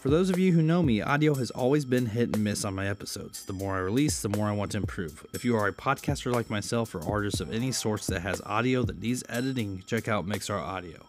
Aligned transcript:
For 0.00 0.08
those 0.08 0.30
of 0.30 0.38
you 0.38 0.52
who 0.52 0.62
know 0.62 0.82
me, 0.82 1.02
audio 1.02 1.34
has 1.34 1.50
always 1.50 1.84
been 1.84 2.06
hit 2.06 2.34
and 2.34 2.42
miss 2.42 2.64
on 2.64 2.74
my 2.74 2.88
episodes. 2.88 3.44
The 3.44 3.52
more 3.52 3.76
I 3.76 3.80
release, 3.80 4.22
the 4.22 4.30
more 4.30 4.46
I 4.46 4.52
want 4.52 4.70
to 4.70 4.78
improve. 4.78 5.26
If 5.34 5.44
you 5.44 5.54
are 5.56 5.68
a 5.68 5.74
podcaster 5.74 6.32
like 6.32 6.48
myself 6.48 6.94
or 6.94 7.06
artist 7.06 7.42
of 7.42 7.52
any 7.52 7.70
sorts 7.70 8.06
that 8.06 8.22
has 8.22 8.40
audio 8.46 8.82
that 8.84 8.98
needs 8.98 9.22
editing, 9.28 9.84
check 9.86 10.08
out 10.08 10.26
Mixr 10.26 10.58
Audio. 10.58 11.04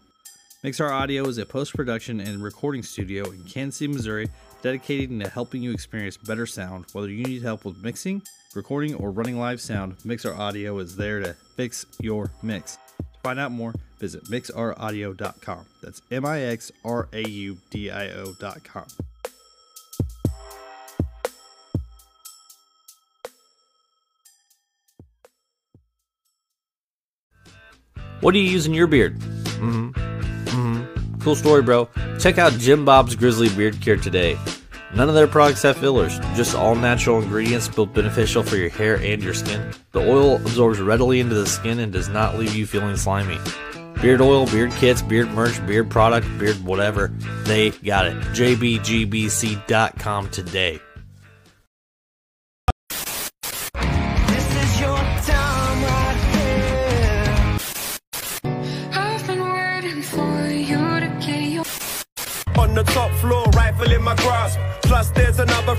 Mixr 0.62 0.91
Audio 0.91 1.25
is 1.29 1.38
a 1.38 1.46
post 1.46 1.73
production 1.73 2.19
and 2.19 2.43
recording 2.43 2.83
studio 2.83 3.31
in 3.31 3.41
Kansas 3.46 3.79
City, 3.79 3.93
Missouri, 3.93 4.28
dedicated 4.62 5.17
to 5.21 5.29
helping 5.29 5.62
you 5.63 5.71
experience 5.71 6.17
better 6.17 6.46
sound. 6.46 6.83
Whether 6.92 7.12
you 7.12 7.23
need 7.23 7.44
help 7.44 7.63
with 7.63 7.81
mixing, 7.81 8.21
recording, 8.55 8.94
or 8.96 9.12
running 9.12 9.39
live 9.39 9.62
sound, 9.62 9.99
Mixr 9.99 10.37
Audio 10.37 10.78
is 10.79 10.97
there 10.97 11.21
to 11.21 11.33
fix 11.55 11.85
your 12.01 12.29
mix. 12.44 12.78
To 12.97 13.19
find 13.23 13.39
out 13.39 13.53
more, 13.53 13.73
visit 14.02 14.26
mixraudio.com. 14.26 15.65
That's 15.81 16.02
M 16.12 16.26
I 16.26 16.41
X 16.41 16.72
R 16.84 17.08
A 17.13 17.22
U 17.22 17.58
D 17.70 17.90
I 17.90 18.09
O.com. 18.09 18.88
What 28.22 28.34
do 28.34 28.39
you 28.39 28.49
use 28.52 28.67
in 28.67 28.73
your 28.73 28.85
beard? 28.88 29.17
Mm-hmm. 29.20 29.91
Mm-hmm. 29.91 31.20
Cool 31.22 31.36
story, 31.36 31.63
bro. 31.63 31.89
Check 32.20 32.38
out 32.38 32.53
Jim 32.53 32.86
Bob's 32.86 33.16
Grizzly 33.16 33.49
Beard 33.49 33.81
Care 33.81 33.97
today. 33.97 34.38
None 34.94 35.08
of 35.08 35.16
their 35.16 35.27
products 35.27 35.61
have 35.63 35.77
fillers, 35.77 36.20
just 36.36 36.53
all 36.53 36.75
natural 36.75 37.22
ingredients 37.22 37.67
built 37.67 37.94
beneficial 37.94 38.44
for 38.44 38.58
your 38.58 38.70
hair 38.70 38.97
and 38.97 39.23
your 39.23 39.33
skin. 39.33 39.73
The 39.91 40.02
oil 40.02 40.36
absorbs 40.36 40.80
readily 40.80 41.20
into 41.20 41.33
the 41.33 41.47
skin 41.47 41.80
and 41.80 41.94
does 41.94 42.09
not 42.09 42.38
leave 42.38 42.53
you 42.53 42.67
feeling 42.67 42.97
slimy. 42.97 43.39
Beard 44.01 44.19
oil, 44.19 44.47
beard 44.47 44.71
kits, 44.71 45.03
beard 45.03 45.29
merch, 45.29 45.63
beard 45.67 45.91
product, 45.91 46.25
beard 46.39 46.55
whatever, 46.65 47.09
they 47.43 47.69
got 47.69 48.07
it. 48.07 48.15
JBGBC.com 48.33 50.29
today. 50.31 50.79
This 54.25 54.55
is 54.63 54.81
your 54.81 54.97
time 54.97 55.83
right 55.83 56.17
here. 56.33 57.59
I've 58.91 59.27
been 59.27 59.53
waiting 59.53 60.02
for 60.02 60.47
you 60.47 60.99
to 60.99 61.08
get 61.23 61.43
your 61.43 61.65
On 62.58 62.73
the 62.73 62.81
top 62.81 63.11
floor, 63.19 63.45
rifle 63.55 63.91
in 63.91 64.02
my 64.02 64.15
grasp. 64.15 64.58
Plus, 64.81 65.11
there's 65.11 65.38
another. 65.38 65.77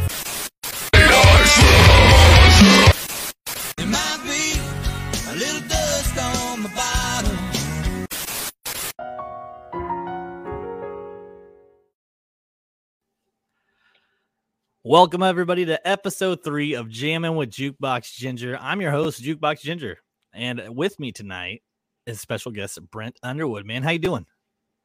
Welcome, 14.84 15.22
everybody, 15.22 15.64
to 15.66 15.86
episode 15.88 16.42
three 16.42 16.74
of 16.74 16.88
Jamming 16.88 17.36
with 17.36 17.50
Jukebox 17.50 18.14
Ginger. 18.14 18.58
I'm 18.60 18.80
your 18.80 18.90
host, 18.90 19.22
Jukebox 19.22 19.60
Ginger. 19.60 19.98
And 20.34 20.60
with 20.76 20.98
me 20.98 21.12
tonight 21.12 21.62
is 22.06 22.20
special 22.20 22.50
guest 22.50 22.78
Brent 22.90 23.16
Underwood. 23.22 23.64
Man, 23.64 23.82
how 23.84 23.90
you 23.90 24.00
doing? 24.00 24.26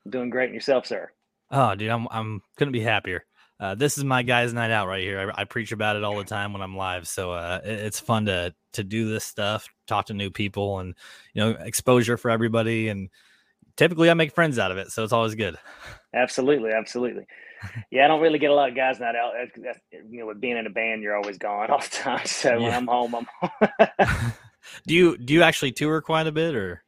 Doing 0.08 0.30
great 0.30 0.46
and 0.46 0.54
yourself, 0.54 0.86
sir. 0.86 1.10
Oh, 1.50 1.74
dude, 1.76 1.90
I'm 1.90 2.08
I'm 2.12 2.42
couldn't 2.58 2.74
be 2.74 2.82
happier. 2.82 3.26
Uh, 3.60 3.74
this 3.74 3.98
is 3.98 4.04
my 4.04 4.22
guys' 4.22 4.54
night 4.54 4.70
out 4.70 4.88
right 4.88 5.02
here. 5.02 5.32
I, 5.36 5.42
I 5.42 5.44
preach 5.46 5.72
about 5.72 5.96
it 5.96 6.04
all 6.04 6.16
the 6.18 6.24
time 6.24 6.54
when 6.54 6.62
I'm 6.62 6.78
live, 6.78 7.08
so 7.08 7.32
uh, 7.32 7.60
it- 7.64 7.80
it's 7.80 8.00
fun 8.00 8.26
to 8.26 8.54
to 8.74 8.84
do 8.84 9.10
this 9.10 9.24
stuff, 9.26 9.68
talk 9.88 10.06
to 10.08 10.14
new 10.14 10.30
people, 10.30 10.80
and 10.80 10.94
you 11.34 11.42
know, 11.44 11.52
exposure 11.60 12.18
for 12.18 12.30
everybody. 12.30 12.90
And 12.90 13.10
typically, 13.78 14.12
I 14.12 14.14
make 14.14 14.36
friends 14.36 14.60
out 14.60 14.72
of 14.72 14.78
it, 14.78 14.92
so 14.92 15.04
it's 15.04 15.14
always 15.14 15.34
good. 15.36 15.58
Absolutely, 16.14 16.72
absolutely. 16.72 17.26
Yeah, 17.92 18.06
I 18.06 18.08
don't 18.08 18.22
really 18.22 18.40
get 18.40 18.52
a 18.52 18.56
lot 18.56 18.70
of 18.70 18.76
guys 18.76 19.00
night 19.00 19.16
out. 19.16 19.34
That's, 19.38 19.66
that's, 19.66 19.80
you 19.92 20.20
know, 20.20 20.28
with 20.28 20.42
being 20.42 20.58
in 20.58 20.68
a 20.68 20.70
band, 20.70 21.02
you're 21.02 21.16
always 21.16 21.38
gone 21.38 21.70
all 21.72 21.80
the 21.80 21.90
time. 21.90 22.26
So 22.26 22.62
when 22.62 22.74
I'm 22.74 22.88
home, 22.88 23.16
I'm 23.16 23.28
home. 23.42 24.34
Do 24.86 24.94
you 24.94 25.18
do 25.18 25.34
you 25.34 25.44
actually 25.44 25.72
tour 25.72 26.02
quite 26.02 26.28
a 26.28 26.32
bit, 26.32 26.56
or 26.56 26.84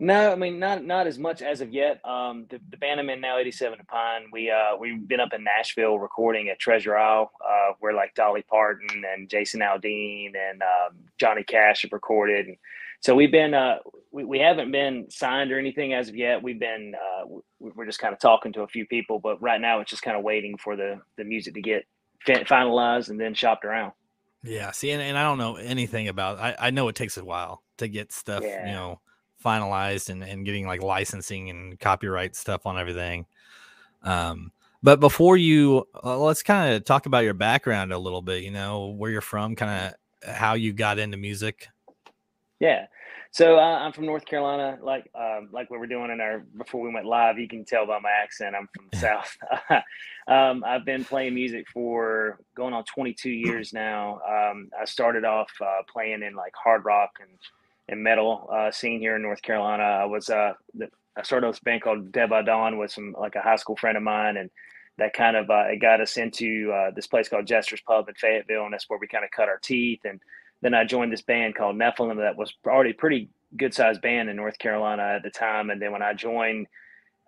no, 0.00 0.30
I 0.32 0.36
mean 0.36 0.60
not 0.60 0.84
not 0.84 1.08
as 1.08 1.18
much 1.18 1.42
as 1.42 1.60
of 1.60 1.72
yet. 1.72 2.00
Um, 2.04 2.46
the, 2.48 2.60
the 2.70 2.76
band 2.76 3.00
I'm 3.00 3.10
in 3.10 3.20
now, 3.20 3.38
87 3.38 3.78
to 3.78 3.84
Pine. 3.84 4.26
We 4.32 4.50
uh 4.50 4.76
we've 4.78 5.06
been 5.08 5.20
up 5.20 5.32
in 5.32 5.42
Nashville 5.42 5.98
recording 5.98 6.48
at 6.48 6.60
Treasure 6.60 6.96
Isle, 6.96 7.32
uh, 7.44 7.72
where 7.80 7.94
like 7.94 8.14
Dolly 8.14 8.42
Parton 8.42 8.86
and 9.12 9.28
Jason 9.28 9.60
Aldean 9.60 10.32
and 10.36 10.62
um, 10.62 10.98
Johnny 11.18 11.42
Cash 11.42 11.82
have 11.82 11.92
recorded. 11.92 12.46
And 12.46 12.56
so 13.00 13.14
we've 13.14 13.32
been 13.32 13.54
uh 13.54 13.76
we, 14.10 14.24
we 14.24 14.38
haven't 14.38 14.70
been 14.72 15.06
signed 15.10 15.52
or 15.52 15.58
anything 15.58 15.92
as 15.92 16.08
of 16.08 16.16
yet. 16.16 16.42
We've 16.42 16.58
been 16.58 16.94
uh 16.94 17.26
we- 17.60 17.70
we're 17.74 17.86
just 17.86 17.98
kind 17.98 18.12
of 18.14 18.20
talking 18.20 18.52
to 18.54 18.62
a 18.62 18.68
few 18.68 18.86
people, 18.86 19.18
but 19.18 19.40
right 19.42 19.60
now 19.60 19.80
it's 19.80 19.90
just 19.90 20.02
kind 20.02 20.16
of 20.16 20.22
waiting 20.22 20.56
for 20.56 20.76
the 20.76 21.00
the 21.16 21.24
music 21.24 21.54
to 21.54 21.60
get 21.60 21.84
finalized 22.26 23.10
and 23.10 23.20
then 23.20 23.34
shopped 23.34 23.64
around. 23.64 23.92
Yeah, 24.44 24.70
see, 24.70 24.90
and, 24.92 25.02
and 25.02 25.18
I 25.18 25.22
don't 25.24 25.38
know 25.38 25.56
anything 25.56 26.08
about. 26.08 26.38
I 26.38 26.54
I 26.58 26.70
know 26.70 26.88
it 26.88 26.94
takes 26.94 27.16
a 27.16 27.24
while 27.24 27.62
to 27.78 27.88
get 27.88 28.12
stuff, 28.12 28.42
Yeah. 28.44 28.66
you 28.66 28.72
know, 28.72 29.00
finalized 29.44 30.08
and 30.10 30.22
and 30.22 30.44
getting 30.46 30.66
like 30.66 30.82
licensing 30.82 31.50
and 31.50 31.78
copyright 31.80 32.36
stuff 32.36 32.64
on 32.64 32.78
everything. 32.78 33.26
Um, 34.02 34.52
but 34.82 35.00
before 35.00 35.36
you, 35.36 35.88
uh, 36.04 36.16
let's 36.18 36.42
kind 36.44 36.74
of 36.74 36.84
talk 36.84 37.06
about 37.06 37.24
your 37.24 37.34
background 37.34 37.92
a 37.92 37.98
little 37.98 38.22
bit. 38.22 38.44
You 38.44 38.52
know, 38.52 38.86
where 38.96 39.10
you're 39.10 39.20
from, 39.20 39.56
kind 39.56 39.92
of 40.24 40.34
how 40.34 40.54
you 40.54 40.72
got 40.72 41.00
into 41.00 41.16
music. 41.16 41.66
Yeah. 42.60 42.86
So 43.30 43.58
uh, 43.58 43.60
I'm 43.60 43.92
from 43.92 44.06
North 44.06 44.24
Carolina, 44.24 44.78
like 44.82 45.08
um, 45.14 45.50
like 45.52 45.70
we're 45.70 45.86
doing 45.86 46.10
in 46.10 46.20
our 46.20 46.40
before 46.56 46.80
we 46.80 46.92
went 46.92 47.06
live. 47.06 47.38
You 47.38 47.46
can 47.46 47.64
tell 47.64 47.86
by 47.86 47.98
my 48.00 48.10
accent, 48.10 48.56
I'm 48.56 48.68
from 48.74 48.88
the 48.90 48.98
South. 48.98 49.36
um, 50.28 50.64
I've 50.66 50.84
been 50.84 51.04
playing 51.04 51.34
music 51.34 51.66
for 51.72 52.38
going 52.56 52.72
on 52.72 52.84
22 52.84 53.30
years 53.30 53.72
now. 53.72 54.20
Um, 54.26 54.70
I 54.80 54.86
started 54.86 55.24
off 55.24 55.50
uh, 55.60 55.82
playing 55.92 56.22
in 56.22 56.34
like 56.34 56.54
hard 56.56 56.84
rock 56.84 57.10
and 57.20 57.30
and 57.88 58.02
metal 58.02 58.48
uh, 58.52 58.70
scene 58.70 59.00
here 59.00 59.16
in 59.16 59.22
North 59.22 59.42
Carolina. 59.42 59.82
I 59.82 60.04
was 60.04 60.30
uh, 60.30 60.54
the, 60.74 60.88
I 61.16 61.22
started 61.22 61.52
this 61.52 61.60
band 61.60 61.82
called 61.82 62.12
Dead 62.12 62.30
by 62.30 62.42
Dawn 62.42 62.78
with 62.78 62.90
some 62.90 63.14
like 63.18 63.34
a 63.34 63.40
high 63.40 63.56
school 63.56 63.76
friend 63.76 63.96
of 63.96 64.02
mine, 64.02 64.36
and 64.36 64.50
that 64.96 65.12
kind 65.12 65.36
of 65.36 65.50
uh, 65.50 65.64
it 65.68 65.80
got 65.80 66.00
us 66.00 66.16
into 66.16 66.72
uh, 66.72 66.90
this 66.94 67.06
place 67.06 67.28
called 67.28 67.46
Jester's 67.46 67.82
Pub 67.82 68.08
in 68.08 68.14
Fayetteville, 68.14 68.64
and 68.64 68.72
that's 68.72 68.88
where 68.88 68.98
we 68.98 69.06
kind 69.06 69.24
of 69.24 69.30
cut 69.30 69.48
our 69.48 69.58
teeth 69.58 70.00
and 70.04 70.20
then 70.60 70.74
I 70.74 70.84
joined 70.84 71.12
this 71.12 71.22
band 71.22 71.54
called 71.54 71.76
Nephilim 71.76 72.16
that 72.16 72.36
was 72.36 72.52
already 72.66 72.92
pretty 72.92 73.28
good 73.56 73.72
sized 73.72 74.02
band 74.02 74.28
in 74.28 74.36
North 74.36 74.58
Carolina 74.58 75.02
at 75.02 75.22
the 75.22 75.30
time. 75.30 75.70
And 75.70 75.80
then 75.80 75.92
when 75.92 76.02
I 76.02 76.12
joined, 76.14 76.66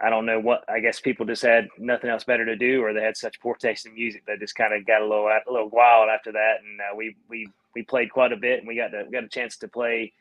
I 0.01 0.11
don't 0.11 0.27
know 0.27 0.41
what, 0.41 0.65
I 0.69 0.81
guess 0.81 1.01
people 1.01 1.27
just 1.27 1.43
had 1.43 1.69
nothing 1.79 2.11
else 2.11 2.25
better 2.25 2.45
to 2.45 2.57
do, 2.57 2.83
or 2.83 2.93
they 2.93 3.03
had 3.03 3.17
such 3.17 3.41
poor 3.41 3.55
taste 3.55 3.87
in 3.87 3.95
music 3.95 4.25
that 4.27 4.41
just 4.41 4.55
kind 4.55 4.75
of 4.75 4.87
got 4.87 5.03
a 5.03 5.07
little, 5.07 5.27
a 5.27 5.51
little 5.51 5.69
wild 5.69 6.09
after 6.09 6.33
that. 6.33 6.57
And 6.65 6.81
uh, 6.81 6.97
we, 6.97 7.17
we, 7.29 7.49
we 7.75 7.83
played 7.83 8.11
quite 8.11 8.33
a 8.33 8.37
bit 8.37 8.59
and 8.59 8.69
we 8.69 8.77
got 8.77 8.89
to, 8.89 9.05
we 9.05 9.13
got 9.13 9.25
a 9.25 9.29
chance 9.29 9.57
to 9.59 9.69
play. 9.69 10.13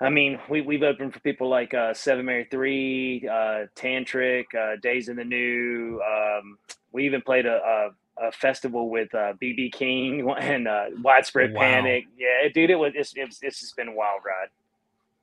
I 0.00 0.10
mean, 0.10 0.40
we, 0.48 0.62
we've 0.62 0.82
opened 0.82 1.14
for 1.14 1.20
people 1.20 1.48
like 1.48 1.74
uh, 1.74 1.94
Seven 1.94 2.26
Mary 2.26 2.46
Three, 2.50 3.26
uh, 3.28 3.66
Tantric, 3.76 4.46
uh, 4.52 4.76
Days 4.82 5.08
of 5.08 5.16
the 5.16 5.24
New. 5.24 6.00
Um, 6.02 6.58
we 6.90 7.06
even 7.06 7.22
played 7.22 7.46
a, 7.46 7.90
a 8.22 8.32
festival 8.32 8.88
with 8.88 9.14
uh, 9.14 9.34
BB 9.42 9.72
King 9.72 10.30
and 10.38 10.68
uh, 10.68 10.86
Widespread 11.02 11.52
Wow. 11.52 11.60
Panic. 11.60 12.04
Yeah, 12.16 12.48
dude, 12.52 12.70
it 12.70 12.76
was 12.76 12.92
it's, 12.94 13.12
it's 13.16 13.38
it's 13.42 13.60
just 13.60 13.76
been 13.76 13.88
a 13.88 13.94
wild 13.94 14.22
ride. 14.24 14.48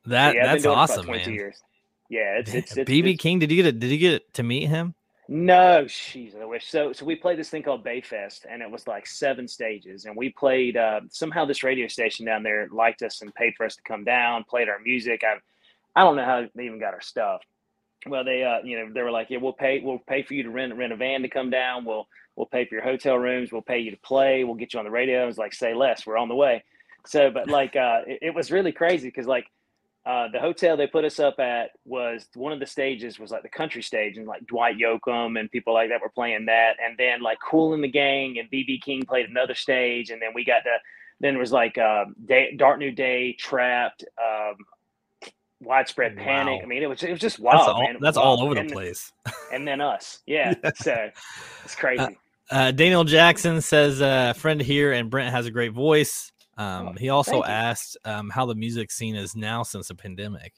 That 0.05 0.35
yeah, 0.35 0.47
that's 0.47 0.63
been 0.63 0.73
doing 0.73 0.83
it 0.83 0.87
for 0.87 0.93
awesome, 0.93 1.05
man. 1.07 1.33
years. 1.33 1.57
Yeah, 2.09 2.39
it's 2.39 2.53
it's, 2.53 2.77
it's 2.77 2.89
BB 2.89 3.19
King, 3.19 3.39
did 3.39 3.51
you 3.51 3.57
get 3.57 3.67
it? 3.67 3.79
Did 3.79 3.91
you 3.91 3.97
get 3.97 4.33
to 4.33 4.43
meet 4.43 4.67
him? 4.67 4.95
No, 5.31 5.85
jeez, 5.85 6.35
I 6.41 6.43
wish. 6.43 6.67
So, 6.67 6.91
so 6.91 7.05
we 7.05 7.15
played 7.15 7.38
this 7.38 7.49
thing 7.49 7.61
called 7.61 7.85
Bayfest, 7.85 8.47
and 8.49 8.63
it 8.63 8.71
was 8.71 8.88
like 8.88 9.05
seven 9.05 9.47
stages. 9.47 10.05
And 10.05 10.15
we 10.15 10.29
played. 10.29 10.75
Uh, 10.75 11.01
somehow, 11.11 11.45
this 11.45 11.61
radio 11.61 11.88
station 11.88 12.25
down 12.25 12.41
there 12.41 12.67
liked 12.71 13.03
us 13.03 13.21
and 13.21 13.33
paid 13.35 13.53
for 13.55 13.67
us 13.67 13.75
to 13.75 13.81
come 13.83 14.03
down, 14.03 14.43
played 14.43 14.67
our 14.69 14.79
music. 14.79 15.23
I, 15.23 15.35
I 15.95 16.03
don't 16.03 16.15
know 16.15 16.25
how 16.25 16.47
they 16.55 16.65
even 16.65 16.79
got 16.79 16.95
our 16.95 17.01
stuff. 17.01 17.41
Well, 18.07 18.23
they, 18.23 18.43
uh, 18.43 18.65
you 18.65 18.79
know, 18.79 18.91
they 18.91 19.03
were 19.03 19.11
like, 19.11 19.27
"Yeah, 19.29 19.38
we'll 19.38 19.53
pay. 19.53 19.81
We'll 19.81 19.99
pay 19.99 20.23
for 20.23 20.33
you 20.33 20.41
to 20.41 20.49
rent 20.49 20.75
rent 20.75 20.93
a 20.93 20.95
van 20.95 21.21
to 21.21 21.29
come 21.29 21.51
down. 21.51 21.85
We'll 21.85 22.07
we'll 22.39 22.47
pay 22.47 22.65
for 22.65 22.74
your 22.74 22.83
hotel 22.83 23.19
rooms. 23.19 23.51
We'll 23.51 23.62
pay 23.62 23.77
you 23.77 23.91
to 23.91 23.97
play. 23.97 24.44
We'll 24.44 24.56
get 24.56 24.74
you 24.74 24.80
on 24.80 24.86
the 24.86 24.91
radio." 24.91 25.21
I 25.21 25.25
was 25.27 25.38
like, 25.38 25.53
"Say 25.53 25.75
less. 25.75 26.07
We're 26.07 26.18
on 26.18 26.30
the 26.30 26.36
way." 26.36 26.63
So, 27.06 27.30
but 27.30 27.47
like, 27.59 27.75
uh, 27.75 28.01
it, 28.07 28.19
it 28.24 28.33
was 28.33 28.51
really 28.51 28.71
crazy 28.71 29.09
because 29.09 29.27
like 29.27 29.45
uh, 30.06 30.27
the 30.31 30.39
hotel 30.39 30.77
they 30.77 30.88
put 30.88 31.06
us 31.06 31.19
up 31.19 31.39
at 31.39 31.71
was 31.86 32.27
one 32.33 32.53
of 32.53 32.59
the 32.59 32.65
stages 32.65 33.19
was 33.19 33.31
like 33.31 33.44
the 33.44 33.50
country 33.50 33.83
stage 33.83 34.18
and 34.18 34.25
like 34.25 34.45
Dwight 34.47 34.77
Yoakam 34.77 35.39
and 35.39 35.51
people 35.51 35.74
like 35.74 35.89
that 35.89 36.01
were 36.01 36.09
playing 36.09 36.45
that 36.45 36.77
and 36.83 36.97
then 36.97 37.21
like 37.21 37.38
Kool 37.39 37.74
and 37.74 37.83
the 37.83 37.89
Gang 37.89 38.39
and 38.39 38.50
BB 38.50 38.81
King 38.81 39.03
played 39.06 39.30
another 39.30 39.53
stage 39.53 40.09
and 40.09 40.21
then 40.21 40.30
we 40.33 40.45
got 40.45 40.62
to 40.62 40.77
then 41.19 41.36
it 41.36 41.38
was 41.38 41.51
like 41.51 41.77
uh, 41.77 42.06
day, 42.25 42.56
Dark 42.56 42.80
New 42.80 42.91
Day 42.91 43.36
Trapt 43.39 44.03
um, 44.18 44.56
Widespread 45.62 46.15
Panic 46.15 46.59
Wow. 46.59 46.63
I 46.63 46.65
mean 46.65 46.81
it 46.81 46.89
was 46.89 47.03
it 47.03 47.12
was 47.12 47.19
just 47.19 47.38
wild 47.38 47.59
that's 47.59 47.68
all, 47.68 47.80
man. 47.81 47.97
That's 48.00 48.18
all 48.18 48.38
wild. 48.38 48.50
over 48.51 48.59
and, 48.62 48.69
the 48.69 48.74
place. 48.74 49.12
and 49.53 49.68
then 49.68 49.81
us 49.81 50.19
yeah 50.25 50.53
so 50.75 51.09
it's 51.65 51.75
crazy 51.75 52.01
Uh, 52.01 52.09
Daniel 52.50 53.04
Jackson 53.04 53.62
says, 53.62 54.01
uh, 54.01 54.34
friend 54.34 54.62
here, 54.62 54.92
and 54.92 55.10
Brent 55.10 55.31
has 55.31 55.46
a 55.46 55.51
great 55.51 55.74
voice. 55.74 56.31
Um, 56.57 56.90
Oh, 56.90 56.94
he 57.00 57.10
also 57.10 57.44
asked 57.44 57.98
um, 58.04 58.30
how 58.30 58.46
the 58.46 58.56
music 58.56 58.92
scene 58.92 59.16
is 59.16 59.36
now 59.36 59.63
since 59.63 59.88
the 59.88 59.96
pandemic. 59.96 60.54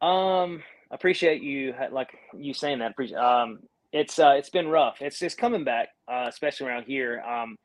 Um, 0.00 0.62
I 0.90 0.94
appreciate 0.94 1.42
you 1.42 1.74
like 1.90 2.10
you 2.36 2.54
saying 2.54 2.78
that. 2.78 2.92
Appreciate. 2.92 3.18
Um, 3.18 3.60
it's 3.92 4.18
uh, 4.18 4.34
it's 4.38 4.50
been 4.50 4.68
rough. 4.68 4.98
It's 5.00 5.18
just 5.18 5.36
coming 5.38 5.64
back, 5.64 5.88
uh, 6.06 6.26
especially 6.28 6.68
around 6.68 6.84
here. 6.84 7.20
Um, 7.22 7.56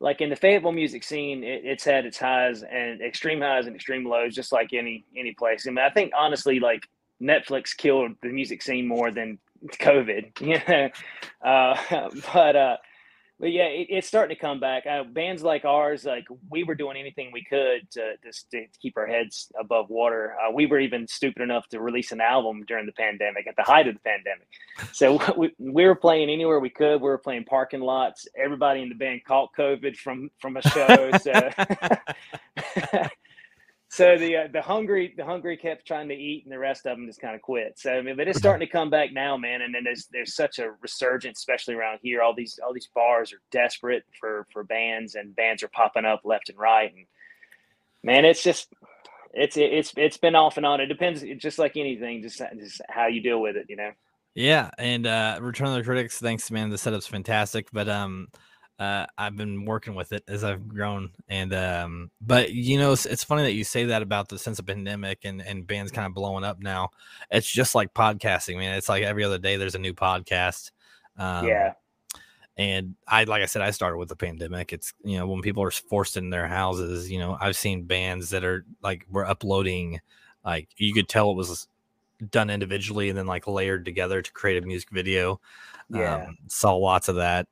like 0.00 0.20
in 0.20 0.30
the 0.30 0.36
Fayetteville 0.36 0.72
music 0.72 1.04
scene, 1.04 1.42
it, 1.42 1.62
it's 1.64 1.84
had 1.84 2.06
its 2.06 2.18
highs 2.18 2.62
and 2.62 3.00
extreme 3.00 3.40
highs 3.40 3.66
and 3.66 3.74
extreme 3.74 4.06
lows, 4.06 4.34
just 4.34 4.52
like 4.52 4.72
any 4.72 5.04
any 5.16 5.32
place. 5.32 5.66
I 5.66 5.70
mean, 5.70 5.84
I 5.84 5.90
think 5.90 6.12
honestly, 6.16 6.60
like 6.60 6.86
Netflix 7.20 7.76
killed 7.76 8.12
the 8.22 8.28
music 8.28 8.62
scene 8.62 8.86
more 8.86 9.10
than 9.10 9.38
COVID. 9.80 10.40
Yeah, 10.40 10.88
uh, 11.44 12.10
but 12.32 12.56
uh, 12.56 12.76
but 13.38 13.52
yeah, 13.52 13.64
it, 13.64 13.88
it's 13.90 14.08
starting 14.08 14.34
to 14.34 14.40
come 14.40 14.60
back. 14.60 14.86
Uh, 14.86 15.04
bands 15.04 15.42
like 15.42 15.64
ours, 15.64 16.04
like 16.04 16.24
we 16.50 16.64
were 16.64 16.74
doing 16.74 16.96
anything 16.96 17.30
we 17.32 17.44
could 17.44 17.90
to 17.92 18.14
just 18.24 18.50
to 18.52 18.66
keep 18.80 18.96
our 18.96 19.06
heads 19.06 19.52
above 19.60 19.90
water. 19.90 20.34
Uh, 20.40 20.50
we 20.52 20.66
were 20.66 20.80
even 20.80 21.06
stupid 21.06 21.42
enough 21.42 21.68
to 21.68 21.80
release 21.80 22.12
an 22.12 22.20
album 22.20 22.64
during 22.66 22.86
the 22.86 22.92
pandemic, 22.92 23.46
at 23.46 23.56
the 23.56 23.62
height 23.62 23.88
of 23.88 23.94
the 23.94 24.00
pandemic. 24.00 24.48
So 24.92 25.20
we, 25.36 25.52
we 25.58 25.84
were 25.84 25.94
playing 25.94 26.30
anywhere 26.30 26.60
we 26.60 26.70
could. 26.70 26.96
We 26.96 27.08
were 27.08 27.18
playing 27.18 27.44
parking 27.44 27.80
lots. 27.80 28.26
Everybody 28.36 28.82
in 28.82 28.88
the 28.88 28.94
band 28.94 29.22
caught 29.24 29.50
COVID 29.56 29.96
from 29.96 30.30
from 30.38 30.56
a 30.56 30.62
show. 30.62 31.10
So. 31.22 33.08
So 33.96 34.18
the 34.18 34.36
uh, 34.36 34.48
the 34.52 34.60
hungry 34.60 35.14
the 35.16 35.24
hungry 35.24 35.56
kept 35.56 35.86
trying 35.86 36.08
to 36.08 36.14
eat, 36.14 36.44
and 36.44 36.52
the 36.52 36.58
rest 36.58 36.84
of 36.84 36.98
them 36.98 37.06
just 37.06 37.18
kind 37.18 37.34
of 37.34 37.40
quit. 37.40 37.78
So 37.78 37.94
I 37.94 38.02
mean, 38.02 38.14
but 38.14 38.28
it's 38.28 38.38
starting 38.38 38.66
to 38.66 38.70
come 38.70 38.90
back 38.90 39.10
now, 39.10 39.38
man. 39.38 39.62
And 39.62 39.74
then 39.74 39.84
there's 39.84 40.06
there's 40.12 40.36
such 40.36 40.58
a 40.58 40.72
resurgence, 40.82 41.38
especially 41.38 41.76
around 41.76 42.00
here. 42.02 42.20
All 42.20 42.34
these 42.34 42.60
all 42.62 42.74
these 42.74 42.90
bars 42.94 43.32
are 43.32 43.40
desperate 43.50 44.04
for 44.20 44.46
for 44.52 44.64
bands, 44.64 45.14
and 45.14 45.34
bands 45.34 45.62
are 45.62 45.68
popping 45.68 46.04
up 46.04 46.20
left 46.26 46.50
and 46.50 46.58
right. 46.58 46.92
And 46.94 47.06
man, 48.02 48.26
it's 48.26 48.42
just 48.42 48.70
it's 49.32 49.56
it's 49.56 49.94
it's 49.96 50.18
been 50.18 50.34
off 50.34 50.58
and 50.58 50.66
on. 50.66 50.82
It 50.82 50.88
depends, 50.88 51.24
just 51.38 51.58
like 51.58 51.78
anything, 51.78 52.20
just 52.20 52.42
just 52.58 52.82
how 52.90 53.06
you 53.06 53.22
deal 53.22 53.40
with 53.40 53.56
it, 53.56 53.64
you 53.70 53.76
know. 53.76 53.92
Yeah, 54.34 54.72
and 54.76 55.06
uh 55.06 55.38
Return 55.40 55.68
of 55.68 55.76
the 55.76 55.84
Critics, 55.84 56.18
thanks 56.18 56.50
man. 56.50 56.68
The 56.68 56.76
setup's 56.76 57.06
fantastic, 57.06 57.68
but 57.72 57.88
um 57.88 58.28
uh 58.78 59.06
I've 59.16 59.36
been 59.36 59.64
working 59.64 59.94
with 59.94 60.12
it 60.12 60.24
as 60.28 60.44
I've 60.44 60.68
grown 60.68 61.10
and 61.28 61.54
um 61.54 62.10
but 62.20 62.52
you 62.52 62.78
know 62.78 62.92
it's, 62.92 63.06
it's 63.06 63.24
funny 63.24 63.42
that 63.42 63.54
you 63.54 63.64
say 63.64 63.86
that 63.86 64.02
about 64.02 64.28
the 64.28 64.38
sense 64.38 64.58
of 64.58 64.66
pandemic 64.66 65.20
and 65.24 65.40
and 65.40 65.66
bands 65.66 65.92
kind 65.92 66.06
of 66.06 66.14
blowing 66.14 66.44
up 66.44 66.60
now. 66.60 66.90
It's 67.30 67.50
just 67.50 67.74
like 67.74 67.94
podcasting, 67.94 68.58
man. 68.58 68.76
It's 68.76 68.88
like 68.88 69.02
every 69.02 69.24
other 69.24 69.38
day 69.38 69.56
there's 69.56 69.74
a 69.74 69.80
new 69.80 69.94
podcast. 69.94 70.72
Um, 71.18 71.46
yeah, 71.46 71.72
and 72.56 72.94
I 73.06 73.24
like 73.24 73.42
I 73.42 73.46
said 73.46 73.62
I 73.62 73.70
started 73.70 73.98
with 73.98 74.08
the 74.08 74.16
pandemic. 74.16 74.72
It's 74.72 74.94
you 75.04 75.18
know 75.18 75.26
when 75.26 75.42
people 75.42 75.62
are 75.62 75.70
forced 75.70 76.16
in 76.16 76.30
their 76.30 76.46
houses, 76.46 77.10
you 77.10 77.18
know, 77.18 77.36
I've 77.40 77.56
seen 77.56 77.84
bands 77.84 78.30
that 78.30 78.44
are 78.44 78.64
like 78.82 79.06
we're 79.10 79.24
uploading 79.24 80.00
like 80.44 80.68
you 80.76 80.94
could 80.94 81.08
tell 81.08 81.30
it 81.30 81.36
was 81.36 81.68
done 82.30 82.48
individually 82.48 83.08
and 83.08 83.18
then 83.18 83.26
like 83.26 83.46
layered 83.46 83.84
together 83.84 84.22
to 84.22 84.32
create 84.32 84.62
a 84.62 84.66
music 84.66 84.88
video. 84.90 85.40
Yeah. 85.90 86.26
Um, 86.26 86.38
saw 86.46 86.74
lots 86.76 87.08
of 87.08 87.16
that. 87.16 87.46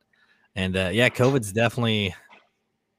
And 0.57 0.77
uh, 0.77 0.91
yeah, 0.93 1.09
COVID's 1.09 1.53
definitely 1.53 2.15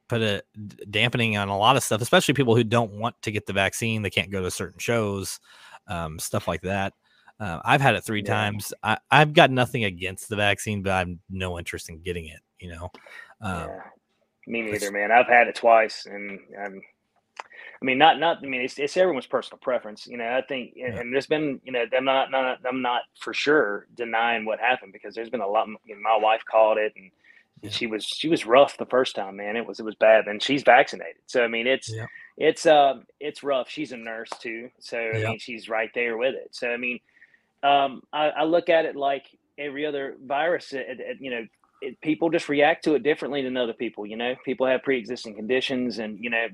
put 0.07 0.21
a 0.21 0.43
dampening 0.89 1.37
on 1.37 1.47
a 1.49 1.57
lot 1.57 1.75
of 1.75 1.83
stuff, 1.83 2.01
especially 2.01 2.33
people 2.33 2.55
who 2.55 2.63
don't 2.63 2.91
want 2.91 3.19
to 3.23 3.31
get 3.31 3.45
the 3.45 3.53
vaccine. 3.53 4.01
They 4.01 4.09
can't 4.09 4.29
go 4.31 4.41
to 4.41 4.51
certain 4.51 4.79
shows, 4.79 5.39
um, 5.87 6.19
stuff 6.19 6.47
like 6.47 6.61
that. 6.61 6.93
Uh, 7.39 7.59
I've 7.65 7.81
had 7.81 7.95
it 7.95 8.03
three 8.03 8.21
Yeah. 8.25 8.33
times. 8.33 8.73
I, 8.83 8.97
I've 9.11 9.33
got 9.33 9.51
nothing 9.51 9.83
against 9.85 10.29
the 10.29 10.35
vaccine, 10.35 10.83
but 10.83 10.93
I've 10.93 11.17
no 11.29 11.57
interest 11.57 11.89
in 11.89 11.99
getting 11.99 12.27
it. 12.27 12.39
You 12.59 12.69
know, 12.71 12.91
um, 13.41 13.69
yeah. 13.69 13.79
Me 14.47 14.61
neither, 14.61 14.91
man. 14.91 15.11
I've 15.11 15.27
had 15.27 15.47
it 15.47 15.55
twice, 15.55 16.05
and 16.05 16.39
um, 16.63 16.79
I 17.39 17.85
mean, 17.85 17.97
not 17.97 18.19
not. 18.19 18.37
I 18.43 18.47
mean, 18.47 18.61
it's, 18.61 18.77
it's 18.77 18.95
everyone's 18.95 19.25
personal 19.25 19.57
preference, 19.57 20.05
you 20.07 20.17
know. 20.17 20.37
I 20.37 20.41
think, 20.47 20.75
and, 20.75 20.93
Yeah. 20.93 21.01
and 21.01 21.13
there's 21.13 21.25
been, 21.25 21.59
you 21.63 21.71
know, 21.71 21.83
I'm 21.97 22.05
not, 22.05 22.31
not, 22.31 22.59
I'm 22.65 22.81
not 22.81 23.01
for 23.19 23.33
sure 23.33 23.87
denying 23.95 24.45
what 24.45 24.59
happened 24.59 24.93
because 24.93 25.15
there's 25.15 25.31
been 25.31 25.41
a 25.41 25.47
lot. 25.47 25.67
You 25.83 25.95
know, 25.95 26.01
my 26.01 26.17
wife 26.17 26.43
called 26.49 26.77
it, 26.77 26.93
and 26.95 27.11
Yeah. 27.61 27.69
she 27.71 27.87
was 27.87 28.05
she 28.05 28.27
was 28.29 28.45
rough 28.45 28.77
the 28.77 28.85
first 28.85 29.15
time, 29.15 29.37
man. 29.37 29.55
It 29.55 29.65
was 29.65 29.79
it 29.79 29.85
was 29.85 29.95
bad, 29.95 30.27
and 30.27 30.41
she's 30.41 30.63
vaccinated, 30.63 31.21
so 31.25 31.43
I 31.43 31.47
mean, 31.47 31.67
it's 31.67 31.91
Yeah. 31.93 32.05
it's 32.37 32.65
um 32.65 33.05
it's 33.19 33.43
rough. 33.43 33.69
She's 33.69 33.91
a 33.91 33.97
nurse 33.97 34.29
too, 34.39 34.69
so 34.79 34.97
I 34.99 35.19
mean, 35.29 35.39
she's 35.39 35.69
right 35.69 35.89
there 35.95 36.17
with 36.17 36.35
it. 36.35 36.49
So 36.51 36.69
I 36.69 36.77
mean, 36.77 36.99
um, 37.63 38.03
I, 38.13 38.29
I 38.29 38.43
look 38.43 38.69
at 38.69 38.85
it 38.85 38.95
like 38.95 39.25
every 39.57 39.85
other 39.85 40.15
virus. 40.23 40.73
It, 40.73 40.99
it- 40.99 41.17
you 41.21 41.31
know, 41.31 41.47
it, 41.81 41.99
people 42.01 42.29
just 42.29 42.49
react 42.49 42.83
to 42.85 42.95
it 42.95 43.03
differently 43.03 43.41
than 43.41 43.57
other 43.57 43.73
people. 43.73 44.05
You 44.05 44.17
know, 44.17 44.35
people 44.45 44.67
have 44.67 44.83
pre-existing 44.83 45.35
conditions, 45.35 45.99
and 45.99 46.19
you 46.19 46.29
know, 46.29 46.47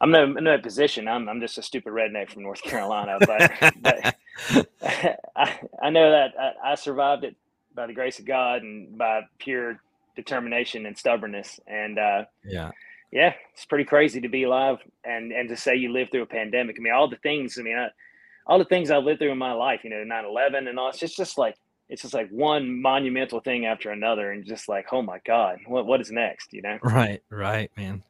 I'm 0.00 0.10
no 0.10 0.26
no 0.26 0.58
position. 0.58 1.08
I'm 1.08 1.28
I'm 1.28 1.40
just 1.40 1.58
a 1.58 1.62
stupid 1.62 1.92
redneck 1.92 2.30
from 2.30 2.42
North 2.42 2.62
Carolina, 2.64 3.18
but, 3.20 3.52
but 3.82 4.16
I, 5.36 5.58
I 5.82 5.90
know 5.90 6.10
that 6.10 6.32
I, 6.38 6.72
I 6.72 6.74
survived 6.74 7.24
it 7.24 7.36
by 7.74 7.86
the 7.86 7.92
grace 7.94 8.18
of 8.18 8.24
God 8.24 8.62
and 8.62 8.96
by 8.98 9.22
pure 9.38 9.78
determination 10.18 10.84
and 10.84 10.98
stubbornness. 10.98 11.60
And 11.66 11.98
uh, 11.98 12.24
yeah, 12.44 12.72
yeah, 13.12 13.34
it's 13.54 13.64
pretty 13.64 13.84
crazy 13.84 14.20
to 14.20 14.28
be 14.28 14.42
alive 14.42 14.78
and 15.04 15.32
and 15.32 15.48
to 15.48 15.56
say 15.56 15.76
you 15.76 15.92
lived 15.92 16.10
through 16.10 16.22
a 16.22 16.26
pandemic. 16.26 16.76
I 16.78 16.82
mean, 16.82 16.92
all 16.92 17.08
the 17.08 17.16
things. 17.16 17.56
I 17.58 17.62
mean, 17.62 17.78
I, 17.78 17.88
all 18.46 18.58
the 18.58 18.64
things 18.64 18.90
I've 18.90 19.04
lived 19.04 19.20
through 19.20 19.32
in 19.32 19.38
my 19.38 19.52
life. 19.52 19.80
You 19.84 19.90
know, 19.90 20.04
9/11 20.04 20.68
and 20.68 20.78
all. 20.78 20.88
It's 20.90 20.98
just 20.98 21.16
just 21.16 21.38
like 21.38 21.54
it's 21.88 22.02
just 22.02 22.14
like 22.14 22.28
one 22.30 22.82
monumental 22.82 23.40
thing 23.40 23.64
after 23.64 23.90
another, 23.90 24.32
and 24.32 24.44
just 24.44 24.68
like, 24.68 24.86
oh 24.92 25.02
my 25.02 25.20
God, 25.24 25.58
what 25.66 25.86
what 25.86 26.00
is 26.00 26.10
next? 26.10 26.52
You 26.52 26.62
know? 26.62 26.78
right, 26.82 27.22
right, 27.30 27.70
man. 27.76 28.02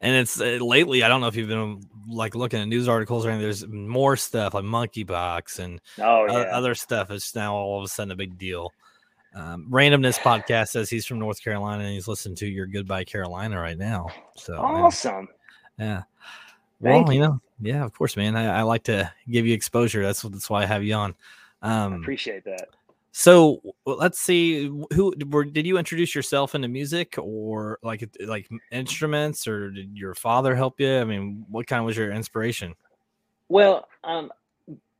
And 0.00 0.16
it's 0.16 0.40
uh, 0.40 0.58
lately. 0.60 1.04
I 1.04 1.08
don't 1.08 1.20
know 1.20 1.28
if 1.28 1.36
you've 1.36 1.48
been 1.48 1.80
like 2.08 2.34
looking 2.34 2.60
at 2.60 2.66
news 2.66 2.88
articles 2.88 3.24
or 3.24 3.30
anything. 3.30 3.44
There's 3.44 3.66
more 3.68 4.16
stuff 4.16 4.54
like 4.54 4.64
monkeypox 4.64 5.60
and 5.60 5.80
Oh 6.00 6.26
yeah. 6.26 6.56
other 6.56 6.74
stuff. 6.74 7.12
It's 7.12 7.36
now 7.36 7.54
all 7.54 7.78
of 7.78 7.84
a 7.84 7.88
sudden 7.88 8.10
a 8.10 8.16
big 8.16 8.36
deal. 8.36 8.72
Um, 9.34 9.66
Randomness 9.70 10.18
podcast 10.18 10.68
says 10.68 10.90
he's 10.90 11.06
from 11.06 11.18
North 11.18 11.42
Carolina 11.42 11.84
and 11.84 11.92
he's 11.94 12.08
listening 12.08 12.34
to 12.36 12.46
your 12.46 12.66
Goodbye 12.66 13.04
Carolina 13.04 13.58
right 13.60 13.78
now. 13.78 14.08
So 14.36 14.52
man, 14.54 14.60
awesome. 14.62 15.28
yeah. 15.78 16.02
Thank 16.82 17.06
well, 17.06 17.14
you 17.14 17.20
know, 17.22 17.40
yeah, 17.60 17.84
of 17.84 17.94
course, 17.94 18.16
man. 18.16 18.36
I, 18.36 18.58
I 18.58 18.62
like 18.62 18.82
to 18.84 19.10
give 19.30 19.46
you 19.46 19.54
exposure. 19.54 20.02
That's 20.02 20.22
what- 20.24 20.32
that's 20.32 20.50
why 20.50 20.62
I 20.62 20.66
have 20.66 20.82
you 20.84 20.94
on. 20.94 21.14
I 21.62 21.84
Um, 21.84 21.94
appreciate 21.94 22.44
that. 22.44 22.68
so 23.12 23.60
w- 23.86 24.00
let's 24.00 24.18
see 24.18 24.66
who 24.92 25.14
were 25.28 25.44
did 25.44 25.64
you 25.66 25.78
introduce 25.78 26.14
yourself 26.14 26.54
into 26.56 26.66
music 26.68 27.14
or 27.18 27.78
like 27.82 28.02
like 28.20 28.48
instruments 28.72 29.46
or 29.46 29.70
did 29.70 29.96
your 29.96 30.14
father 30.14 30.56
help 30.56 30.80
you? 30.80 30.98
I 30.98 31.04
mean, 31.04 31.46
what 31.48 31.66
kind 31.68 31.84
was 31.84 31.96
your 31.96 32.10
inspiration? 32.12 32.74
Well, 33.48 33.88
um, 34.02 34.32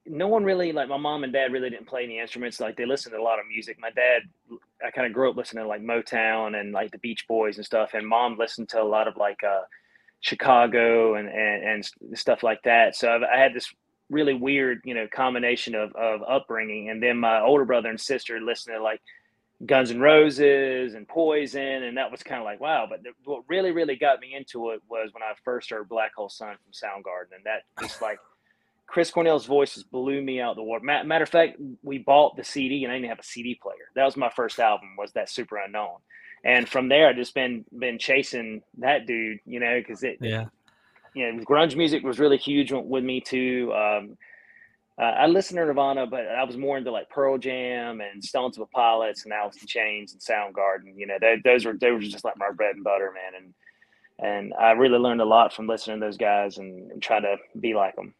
no 0.07 0.27
one 0.27 0.45
really 0.45 0.73
like 0.73 0.89
my 0.89 0.97
mom 0.97 1.25
and 1.25 1.33
dad 1.33 1.53
really 1.53 1.71
didn't 1.71 1.87
play 1.87 2.05
any 2.05 2.19
instruments. 2.19 2.61
Like 2.61 2.77
they 2.77 2.87
listened 2.87 3.15
to 3.15 3.21
a 3.21 3.23
lot 3.23 3.39
of 3.39 3.47
music. 3.47 3.79
My 3.81 3.91
dad, 3.91 4.23
I 4.85 4.91
kind 4.91 5.07
of 5.07 5.13
grew 5.13 5.31
up 5.31 5.37
listening 5.37 5.65
to 5.65 5.69
like 5.69 5.83
Motown 5.83 6.59
and 6.59 6.73
like 6.73 6.91
the 6.91 6.99
Beach 6.99 7.27
Boys 7.29 7.57
and 7.57 7.65
stuff. 7.65 7.91
And 7.95 8.07
mom 8.07 8.37
listened 8.39 8.69
to 8.71 8.83
a 8.83 8.85
lot 8.85 9.07
of 9.07 9.17
like 9.17 9.43
uh, 9.45 9.63
Chicago 10.21 11.15
and, 11.15 11.29
and 11.29 11.65
and 11.65 12.19
stuff 12.19 12.43
like 12.43 12.63
that. 12.65 12.97
So 12.97 13.13
I've, 13.13 13.23
I 13.23 13.39
had 13.39 13.55
this 13.55 13.73
really 14.11 14.35
weird, 14.35 14.81
you 14.85 14.95
know, 14.95 15.07
combination 15.07 15.75
of 15.75 15.95
of 15.95 16.23
upbringing. 16.29 16.91
And 16.91 17.03
then 17.03 17.19
my 17.19 17.41
older 17.41 17.65
brother 17.65 17.89
and 17.89 18.01
sister 18.01 18.41
listened 18.41 18.77
to 18.77 18.83
like 18.83 19.01
Guns 19.65 19.93
N' 19.93 20.01
Roses 20.01 20.95
and 20.95 21.07
Poison, 21.07 21.85
and 21.85 21.97
that 21.97 22.11
was 22.11 22.23
kind 22.25 22.41
of 22.41 22.45
like 22.45 22.61
wow. 22.61 22.87
But 22.91 23.05
the, 23.05 23.11
what 23.25 23.45
really, 23.49 23.71
really 23.71 23.95
got 23.95 24.19
me 24.21 24.35
into 24.35 24.71
it 24.71 24.81
was 24.89 25.11
when 25.13 25.23
I 25.23 25.35
first 25.45 25.71
heard 25.71 25.89
Black 25.89 26.15
Hole 26.17 26.29
Sun 26.29 26.57
from 26.57 26.73
Soundgarden, 26.73 27.37
and 27.37 27.45
that 27.45 27.63
just 27.81 28.03
like 28.03 28.19
Chris 28.87 29.11
Cornell's 29.11 29.47
voice 29.47 29.75
just 29.75 29.91
blew 29.91 30.21
me 30.21 30.41
out 30.41 30.57
the 30.57 30.63
water. 30.63 30.85
Matter 30.85 31.23
of 31.23 31.29
fact, 31.29 31.57
we 31.83 31.99
bought 31.99 32.37
the 32.37 32.45
CD, 32.45 32.85
and 32.85 32.93
I 32.93 32.97
didn't 32.97 33.09
have 33.09 33.21
a 33.21 33.25
CD 33.25 33.59
player. 33.61 33.89
That 33.95 34.05
was 34.05 34.17
my 34.17 34.29
first 34.31 34.59
album. 34.59 34.97
Was 34.99 35.13
that 35.13 35.29
Superunknown? 35.29 35.97
And 36.45 36.69
from 36.69 36.89
there, 36.89 37.09
I 37.09 37.13
just 37.13 37.35
been 37.35 37.65
been 37.77 37.99
chasing 37.99 38.63
that 38.79 39.07
dude, 39.07 39.39
you 39.47 39.61
know, 39.61 39.79
because 39.79 40.03
it, 40.03 40.19
Yeah. 40.21 40.47
you 41.15 41.33
know, 41.33 41.43
grunge 41.45 41.77
music 41.77 42.03
was 42.03 42.19
really 42.19 42.37
huge 42.37 42.73
with 42.73 43.05
me 43.05 43.21
too. 43.21 43.73
Um, 43.75 44.19
uh, 44.99 45.05
I 45.05 45.27
listened 45.27 45.57
to 45.59 45.65
Nirvana, 45.65 46.07
but 46.07 46.27
I 46.29 46.45
was 46.45 46.57
more 46.59 46.77
into 46.77 46.91
like 46.91 47.09
Pearl 47.09 47.39
Jam 47.39 48.01
and 48.03 48.23
Stone 48.23 48.53
Temple 48.53 48.69
Pilots 48.75 49.25
and 49.25 49.33
Alice 49.33 49.57
in 49.61 49.67
Chains 49.67 50.13
and 50.13 50.21
Soundgarden. 50.21 50.93
You 50.97 51.07
know, 51.07 51.17
they, 51.21 51.37
those 51.43 51.65
were 51.65 51.73
they 51.81 51.91
were 51.93 52.01
just 52.01 52.25
like 52.25 52.37
my 52.37 52.51
bread 52.51 52.75
and 52.75 52.85
butter, 52.85 53.11
man. 53.15 53.43
And 53.43 53.55
and 54.19 54.55
I 54.59 54.73
really 54.73 54.99
learned 54.99 55.21
a 55.23 55.25
lot 55.25 55.53
from 55.55 55.67
listening 55.67 55.99
to 56.01 56.07
those 56.07 56.19
guys 56.19 56.59
and, 56.59 56.91
and 56.93 57.03
trying 57.03 57.23
to 57.23 57.37
be 57.59 57.73
like 57.75 57.97
them. 57.97 58.15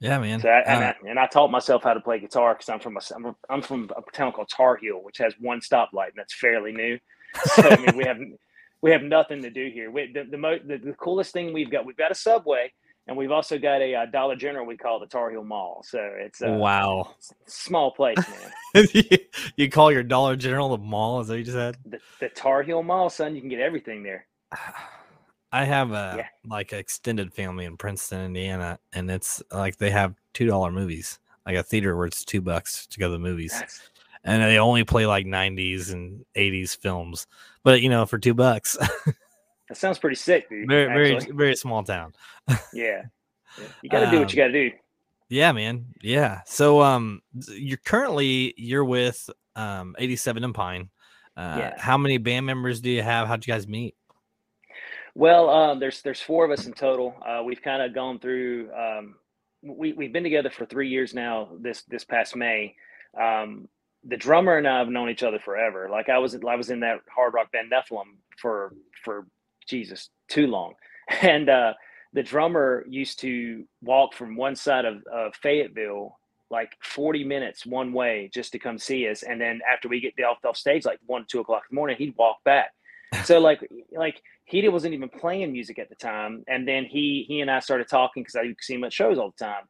Yeah, 0.00 0.18
man. 0.18 0.40
So 0.40 0.48
I, 0.48 0.60
and, 0.60 0.84
Uh, 0.84 0.86
I, 0.86 1.08
and 1.08 1.18
I 1.18 1.26
taught 1.26 1.50
myself 1.50 1.82
how 1.82 1.94
to 1.94 2.00
play 2.00 2.18
guitar 2.18 2.54
because 2.54 2.68
I'm 2.68 2.80
from 2.80 2.96
a 2.96 3.00
I'm, 3.14 3.36
I'm 3.48 3.62
from 3.62 3.90
a 3.96 4.02
town 4.12 4.32
called 4.32 4.48
Tar 4.48 4.76
Heel, 4.76 5.00
which 5.02 5.18
has 5.18 5.34
one 5.40 5.60
stoplight 5.60 6.08
and 6.08 6.16
that's 6.16 6.34
fairly 6.34 6.72
new. 6.72 6.98
So 7.44 7.68
I 7.68 7.76
mean, 7.76 7.96
we 7.96 8.04
have 8.04 8.18
we 8.82 8.90
have 8.90 9.02
nothing 9.02 9.42
to 9.42 9.50
do 9.50 9.70
here. 9.72 9.90
We, 9.90 10.12
the 10.12 10.24
the, 10.24 10.38
mo- 10.38 10.58
the 10.64 10.78
the 10.78 10.92
coolest 10.94 11.32
thing 11.32 11.52
we've 11.52 11.70
got 11.70 11.86
we've 11.86 11.96
got 11.96 12.10
a 12.10 12.14
subway 12.14 12.72
and 13.08 13.16
we've 13.16 13.30
also 13.30 13.58
got 13.58 13.80
a, 13.80 13.94
uh 13.94 14.06
Dollar 14.06 14.36
General 14.36 14.66
we 14.66 14.76
call 14.76 15.00
the 15.00 15.06
Tar 15.06 15.30
Heel 15.30 15.44
Mall. 15.44 15.82
So 15.86 15.98
it's 16.18 16.42
a 16.42 16.52
wow. 16.52 17.14
small 17.46 17.90
place, 17.92 18.18
man. 18.74 18.86
you 19.56 19.70
call 19.70 19.90
your 19.90 20.02
Dollar 20.02 20.36
General 20.36 20.68
the 20.70 20.78
mall? 20.78 21.20
Is 21.20 21.28
that 21.28 21.34
what 21.34 21.38
you 21.38 21.44
just 21.44 21.56
said? 21.56 21.78
the, 21.86 21.98
the 22.20 22.28
Tar 22.28 22.62
Heel 22.62 22.82
Mall, 22.82 23.08
son, 23.08 23.34
you 23.34 23.40
can 23.40 23.48
get 23.50 23.60
everything 23.60 24.02
there. 24.02 24.26
I 25.52 25.64
have 25.64 25.92
a 25.92 26.14
Yeah. 26.18 26.26
like 26.46 26.72
extended 26.72 27.32
family 27.32 27.64
in 27.64 27.76
Princeton, 27.76 28.24
Indiana, 28.26 28.78
and 28.92 29.10
it's 29.10 29.42
like 29.52 29.76
they 29.76 29.90
have 29.90 30.14
two 30.34 30.46
dollar 30.46 30.70
movies, 30.70 31.18
like 31.46 31.56
a 31.56 31.62
theater 31.62 31.96
where 31.96 32.06
it's 32.06 32.24
two 32.24 32.40
bucks 32.40 32.86
to 32.88 32.98
go 32.98 33.06
to 33.08 33.12
the 33.12 33.18
movies. 33.18 33.52
That's 33.52 33.80
and 34.24 34.42
they 34.42 34.58
only 34.58 34.82
play 34.82 35.06
like 35.06 35.24
90s 35.24 35.92
and 35.92 36.24
80s 36.34 36.76
films. 36.76 37.26
But 37.62 37.80
you 37.80 37.88
know, 37.88 38.06
for 38.06 38.18
two 38.18 38.34
bucks, 38.34 38.76
That 39.68 39.76
sounds 39.76 39.98
pretty 39.98 40.16
sick, 40.16 40.48
dude. 40.48 40.68
very 40.68 40.86
very 40.86 41.16
actually. 41.16 41.32
very 41.36 41.56
small 41.56 41.82
town. 41.82 42.12
yeah. 42.72 43.02
Yeah. 43.58 43.66
You 43.82 43.88
got 43.90 44.00
to 44.00 44.10
do 44.10 44.18
what 44.20 44.32
you 44.32 44.42
Um, 44.42 44.48
got 44.48 44.52
to 44.52 44.70
do. 44.70 44.76
Yeah, 45.28 45.50
man. 45.52 45.86
Yeah. 46.02 46.42
So 46.46 46.82
um 46.82 47.20
you're 47.48 47.78
currently 47.78 48.54
you're 48.56 48.84
with 48.84 49.28
um 49.56 49.96
87 49.98 50.44
and 50.44 50.54
Pine. 50.54 50.90
Uh 51.36 51.56
Yes. 51.58 51.80
how 51.80 51.98
many 51.98 52.18
band 52.18 52.46
members 52.46 52.80
do 52.80 52.90
you 52.90 53.02
have? 53.02 53.26
How'd 53.26 53.44
you 53.46 53.52
guys 53.52 53.66
meet? 53.66 53.95
Well, 55.16 55.48
um, 55.48 55.80
there's 55.80 56.02
there's 56.02 56.20
four 56.20 56.44
of 56.44 56.50
us 56.50 56.66
in 56.66 56.74
total. 56.74 57.16
Uh, 57.26 57.42
we've 57.42 57.62
kind 57.62 57.80
of 57.82 57.94
gone 57.94 58.18
through. 58.18 58.68
Um, 58.74 59.14
we 59.62 59.94
we've 59.94 60.12
been 60.12 60.22
together 60.24 60.50
for 60.50 60.66
three 60.66 60.90
years 60.90 61.14
now. 61.14 61.48
This 61.58 61.84
this 61.84 62.04
past 62.04 62.36
May, 62.36 62.74
um, 63.18 63.66
the 64.04 64.18
drummer 64.18 64.58
and 64.58 64.68
I 64.68 64.78
have 64.78 64.90
known 64.90 65.08
each 65.08 65.22
other 65.22 65.38
forever. 65.38 65.88
Like 65.90 66.10
I 66.10 66.18
was 66.18 66.34
I 66.46 66.56
was 66.56 66.68
in 66.68 66.80
that 66.80 66.98
hard 67.14 67.32
rock 67.32 67.50
band 67.50 67.72
Nephilim 67.72 68.18
for 68.38 68.74
for 69.02 69.26
Jesus 69.66 70.10
too 70.28 70.48
long, 70.48 70.74
and 71.22 71.48
uh, 71.48 71.72
the 72.12 72.22
drummer 72.22 72.84
used 72.86 73.18
to 73.20 73.64
walk 73.82 74.12
from 74.12 74.36
one 74.36 74.54
side 74.54 74.84
of, 74.84 75.02
of 75.10 75.34
Fayetteville 75.36 76.18
like 76.50 76.72
40 76.82 77.24
minutes 77.24 77.66
one 77.66 77.92
way 77.92 78.30
just 78.34 78.52
to 78.52 78.58
come 78.58 78.78
see 78.78 79.08
us, 79.08 79.22
and 79.22 79.40
then 79.40 79.60
after 79.72 79.88
we 79.88 79.98
get 79.98 80.12
off 80.22 80.44
off 80.44 80.58
stage 80.58 80.84
like 80.84 81.00
one 81.06 81.24
two 81.26 81.40
o'clock 81.40 81.62
in 81.70 81.74
the 81.74 81.76
morning, 81.76 81.96
he'd 81.96 82.14
walk 82.18 82.44
back. 82.44 82.72
So 83.24 83.38
like 83.40 83.66
like 83.96 84.20
he 84.46 84.66
wasn't 84.68 84.94
even 84.94 85.08
playing 85.08 85.52
music 85.52 85.78
at 85.78 85.88
the 85.88 85.96
time, 85.96 86.44
and 86.46 86.66
then 86.66 86.84
he 86.84 87.24
he 87.28 87.40
and 87.40 87.50
I 87.50 87.58
started 87.58 87.88
talking 87.88 88.22
because 88.22 88.36
I 88.36 88.54
see 88.60 88.74
him 88.74 88.84
at 88.84 88.92
shows 88.92 89.18
all 89.18 89.34
the 89.36 89.44
time. 89.44 89.64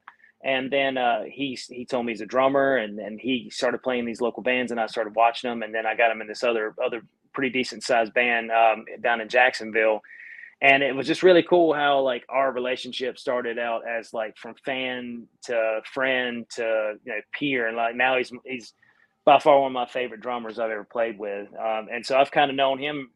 And 0.45 0.71
then 0.71 0.99
uh, 0.99 1.23
he 1.25 1.59
he 1.68 1.87
told 1.87 2.04
me 2.04 2.12
he's 2.12 2.21
a 2.21 2.26
drummer, 2.26 2.76
and 2.76 2.99
then 2.99 3.18
he 3.18 3.49
started 3.50 3.83
playing 3.83 4.04
these 4.04 4.21
local 4.21 4.42
bands, 4.42 4.71
and 4.71 4.78
I 4.78 4.87
started 4.87 5.16
watching 5.16 5.49
them, 5.49 5.62
and 5.62 5.75
then 5.75 5.87
I 5.87 5.97
got 5.97 6.11
him 6.11 6.21
in 6.21 6.28
this 6.28 6.45
other 6.45 6.75
other 6.85 7.02
pretty 7.33 7.50
decent 7.50 7.85
sized 7.85 8.12
band 8.12 8.50
um, 8.52 8.85
down 9.00 9.23
in 9.23 9.30
Jacksonville, 9.30 10.02
and 10.61 10.83
it 10.83 10.95
was 10.95 11.06
just 11.06 11.23
really 11.23 11.42
cool 11.42 11.73
how 11.73 12.00
like 12.00 12.26
our 12.28 12.52
relationship 12.52 13.18
started 13.18 13.59
out 13.59 13.83
as 13.88 14.12
like 14.12 14.37
from 14.37 14.54
fan 14.62 15.26
to 15.45 15.80
friend 15.90 16.45
to 16.56 16.97
you 17.02 17.12
know 17.12 17.21
peer, 17.33 17.66
and 17.66 17.78
like 17.78 17.97
now 17.97 18.18
he's 18.18 18.30
he's 18.45 18.75
by 19.25 19.38
far 19.38 19.59
one 19.59 19.68
of 19.68 19.73
my 19.73 19.87
favorite 19.87 20.21
drummers 20.21 20.59
I've 20.59 20.71
ever 20.71 20.85
played 20.85 21.18
with, 21.18 21.49
um, 21.59 21.88
and 21.90 22.04
so 22.04 22.18
I've 22.18 22.30
kind 22.30 22.50
of 22.50 22.56
known 22.56 22.78
him 22.78 23.11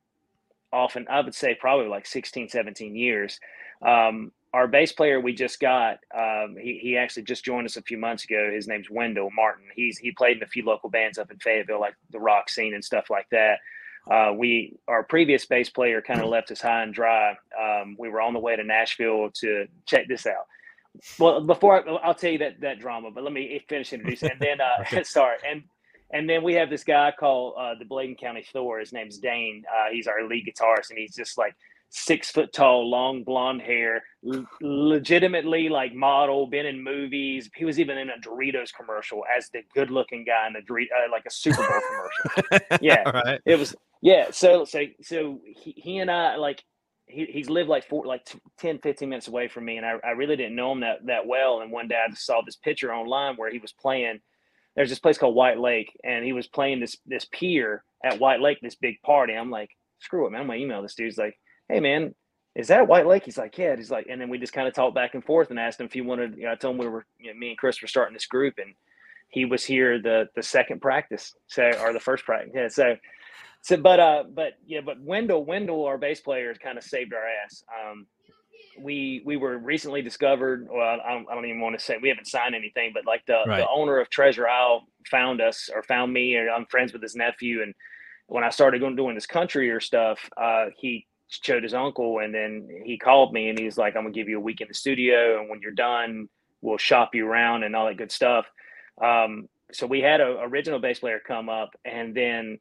often 0.73 1.07
i 1.09 1.21
would 1.21 1.35
say 1.35 1.55
probably 1.55 1.89
like 1.89 2.07
16 2.07 2.49
17 2.49 2.95
years. 2.95 3.41
Um, 3.83 4.33
our 4.53 4.67
bass 4.67 4.93
player 4.93 5.21
we 5.21 5.33
just 5.33 5.61
got 5.61 5.99
um, 6.15 6.57
he, 6.61 6.79
he 6.83 6.97
actually 6.97 7.23
just 7.23 7.45
joined 7.45 7.67
us 7.67 7.77
a 7.77 7.83
few 7.83 7.99
months 7.99 8.25
ago. 8.25 8.50
His 8.53 8.67
name's 8.67 8.91
wendell 8.91 9.31
martin. 9.31 9.67
He's 9.75 9.99
he 9.99 10.11
played 10.12 10.39
in 10.39 10.43
a 10.43 10.47
few 10.47 10.65
local 10.65 10.91
bands 10.91 11.19
up 11.19 11.31
in 11.31 11.39
fayetteville 11.39 11.81
like 11.81 11.95
the 12.11 12.19
rock 12.19 12.50
scene 12.50 12.75
and 12.75 12.85
stuff 12.85 13.11
like 13.11 13.29
that. 13.31 13.59
Uh, 14.11 14.33
we 14.37 14.77
our 14.89 15.05
previous 15.05 15.47
bass 15.47 15.71
player 15.71 16.03
kind 16.03 16.21
of 16.21 16.29
left 16.29 16.50
us 16.50 16.61
high 16.61 16.83
and 16.83 16.93
dry. 16.93 17.37
Um, 17.61 17.97
we 17.99 18.09
were 18.09 18.21
on 18.21 18.33
the 18.33 18.41
way 18.41 18.57
to 18.57 18.65
nashville 18.65 19.31
to 19.41 19.67
check 19.87 20.09
this 20.09 20.27
out. 20.27 20.47
Well 21.19 21.41
before 21.41 21.89
I, 21.89 21.93
i'll 22.03 22.15
tell 22.15 22.33
you 22.33 22.39
that 22.39 22.61
that 22.62 22.81
drama 22.81 23.12
but 23.12 23.23
let 23.23 23.33
me 23.33 23.65
finish 23.69 23.93
introducing 23.93 24.33
and 24.33 24.41
then 24.41 24.59
uh, 24.61 25.03
sorry. 25.05 25.37
And 25.49 25.62
and 26.12 26.29
then 26.29 26.43
we 26.43 26.55
have 26.55 26.71
this 26.71 26.85
guy 26.85 27.12
called 27.19 27.55
uh, 27.59 27.75
the 27.79 27.85
Bladen 27.85 28.17
County 28.17 28.45
Thor. 28.52 28.79
His 28.81 28.93
name's 28.93 29.19
Dane. 29.19 29.64
Uh, 29.73 29.90
he's 29.93 30.07
our 30.07 30.26
lead 30.26 30.47
guitarist, 30.47 30.90
and 30.90 30.99
he's 30.99 31.14
just 31.14 31.38
like 31.38 31.55
six 31.90 32.31
foot 32.31 32.52
tall, 32.52 32.88
long 32.88 33.23
blonde 33.25 33.61
hair, 33.61 34.02
l- 34.33 34.47
legitimately 34.61 35.69
like 35.69 35.95
model, 35.95 36.47
been 36.47 36.67
in 36.67 36.83
movies. 36.83 37.50
He 37.55 37.64
was 37.64 37.79
even 37.79 37.99
in 37.99 38.11
a 38.11 38.17
Doritos 38.21 38.73
commercial 38.73 39.25
as 39.37 39.49
the 39.50 39.62
good 39.75 39.90
looking 39.90 40.25
guy 40.25 40.47
in 40.47 40.57
a 40.57 40.61
Dorito, 40.61 40.87
uh, 41.07 41.11
like 41.11 41.25
a 41.26 41.31
Super 41.31 41.57
Bowl 41.59 41.81
commercial. 41.88 42.67
Yeah. 42.81 43.09
Right. 43.11 43.40
It 43.45 43.59
was 43.59 43.75
yeah. 44.00 44.31
So 44.31 44.64
so 44.64 44.85
so 45.02 45.40
he, 45.45 45.75
he 45.76 45.99
and 45.99 46.11
I 46.11 46.37
like 46.37 46.62
he, 47.07 47.26
he's 47.26 47.50
lived 47.50 47.69
like 47.69 47.88
four 47.88 48.07
like 48.07 48.25
t- 48.25 48.38
10 48.59 48.79
15 48.79 49.09
minutes 49.09 49.29
away 49.29 49.49
from 49.49 49.64
me 49.64 49.76
and 49.76 49.85
I, 49.85 49.97
I 50.05 50.11
really 50.12 50.37
didn't 50.37 50.55
know 50.55 50.73
him 50.73 50.81
that 50.81 51.05
that 51.07 51.26
well 51.26 51.61
and 51.61 51.73
one 51.73 51.88
day 51.88 51.97
I 51.97 52.09
just 52.09 52.25
saw 52.25 52.40
this 52.40 52.57
picture 52.57 52.95
online 52.95 53.37
where 53.37 53.50
he 53.50 53.59
was 53.59 53.73
playing 53.73 54.21
there's 54.77 54.91
this 54.91 54.99
place 54.99 55.19
called 55.19 55.35
White 55.35 55.59
Lake, 55.59 55.99
and 56.05 56.25
he 56.25 56.33
was 56.33 56.47
playing 56.47 56.81
this 56.81 56.97
this 57.07 57.27
pier 57.31 57.85
at 58.05 58.21
White 58.21 58.41
Lake, 58.41 58.59
this 58.62 58.77
big 58.77 59.03
party. 59.03 59.35
I'm 59.35 59.50
like, 59.50 59.71
screw 59.99 60.27
it, 60.27 60.31
man. 60.31 60.43
I'm 60.43 60.47
gonna 60.47 60.59
email 60.59 60.83
this 60.83 60.95
dude. 60.95 61.07
He's 61.07 61.19
like, 61.19 61.39
hey 61.69 61.81
man, 61.81 62.15
is 62.55 62.69
that 62.69 62.89
White 62.89 63.07
Lake? 63.07 63.25
He's 63.25 63.39
like, 63.39 63.57
yeah. 63.59 63.77
He's 63.77 63.91
like, 63.91 64.07
and 64.11 64.21
then 64.21 64.29
we 64.29 64.39
just 64.39 64.53
kind 64.53 64.69
of 64.69 64.75
talked 64.75 64.95
back 64.95 65.15
and 65.15 65.25
forth 65.25 65.50
and 65.50 65.59
asked 65.59 65.81
him 65.81 65.87
if 65.87 65.93
he 65.93 66.00
wanted. 66.00 66.37
You 66.37 66.45
know, 66.45 66.53
I 66.53 66.57
told 66.57 66.75
him 66.75 66.81
we 66.81 66.89
were, 66.89 67.07
you 67.19 67.33
know, 67.33 67.39
me 67.39 67.50
and 67.50 67.59
Chris 67.59 67.81
were 67.83 67.89
starting 67.89 68.15
this 68.15 68.27
group, 68.27 68.55
and 68.59 68.75
he 69.29 69.45
was 69.45 69.65
here 69.65 70.00
the 70.00 70.29
the 70.35 70.43
second 70.43 70.81
practice, 70.81 71.35
so 71.47 71.71
or 71.81 71.93
the 71.93 72.00
first 72.00 72.25
practice. 72.25 72.53
Yeah, 72.55 72.69
so. 72.69 72.97
So, 73.62 73.77
but 73.77 74.00
uh, 74.00 74.25
but 74.33 74.55
yeah, 74.67 74.81
but 74.83 74.99
Wendell, 75.03 75.45
Wendell, 75.45 75.85
our 75.85 75.99
bass 75.99 76.19
player, 76.19 76.49
has 76.49 76.57
kind 76.57 76.79
of 76.79 76.83
saved 76.83 77.12
our 77.12 77.27
ass. 77.45 77.62
Um, 77.69 78.07
we 78.79 79.23
we 79.25 79.37
were 79.37 79.59
recently 79.59 80.03
discovered. 80.03 80.69
Well, 80.71 81.00
I 81.05 81.12
don't, 81.12 81.27
I 81.31 81.35
don't 81.35 81.47
even 81.47 81.61
want 81.61 81.79
to 81.79 81.85
say 81.85 81.99
we 82.00 82.09
haven't 82.09 82.27
signed 82.27 82.55
anything, 82.55 82.93
but 82.95 83.07
like 83.07 83.25
the, 83.27 83.43
Right. 83.47 83.59
the 83.59 83.69
owner 83.69 83.99
of 83.99 84.11
Treasure 84.11 84.49
Isle 84.49 84.87
found 85.11 85.41
us 85.41 85.69
or 85.75 85.83
found 85.83 86.12
me, 86.12 86.37
and 86.37 86.49
I'm 86.50 86.67
friends 86.67 86.93
with 86.93 87.03
his 87.03 87.17
nephew. 87.17 87.62
And 87.62 87.75
when 88.27 88.45
I 88.45 88.50
started 88.50 88.81
going 88.81 88.97
doing 88.97 89.15
this 89.15 89.27
country 89.27 89.71
or 89.71 89.81
stuff, 89.81 90.19
uh, 90.37 90.67
he 90.77 91.07
showed 91.29 91.62
his 91.62 91.75
uncle, 91.75 92.19
and 92.21 92.35
then 92.35 92.69
he 92.85 92.99
called 92.99 93.33
me 93.33 93.49
and 93.49 93.59
he's 93.59 93.79
like, 93.79 93.97
"I'm 93.97 94.03
gonna 94.05 94.12
give 94.15 94.29
you 94.29 94.39
a 94.39 94.41
week 94.43 94.61
in 94.61 94.69
the 94.69 94.75
studio, 94.75 95.41
and 95.41 95.49
when 95.49 95.61
you're 95.61 95.73
done, 95.73 96.29
we'll 96.61 96.79
shop 96.79 97.15
you 97.15 97.27
around 97.27 97.65
and 97.65 97.75
all 97.77 97.87
that 97.87 97.97
good 97.97 98.12
stuff." 98.12 98.47
Um, 99.03 99.49
so 99.73 99.87
we 99.87 100.00
had 100.00 100.21
a 100.21 100.41
original 100.43 100.79
bass 100.81 100.99
player 101.00 101.21
come 101.25 101.49
up, 101.49 101.71
and 101.85 102.15
then 102.15 102.59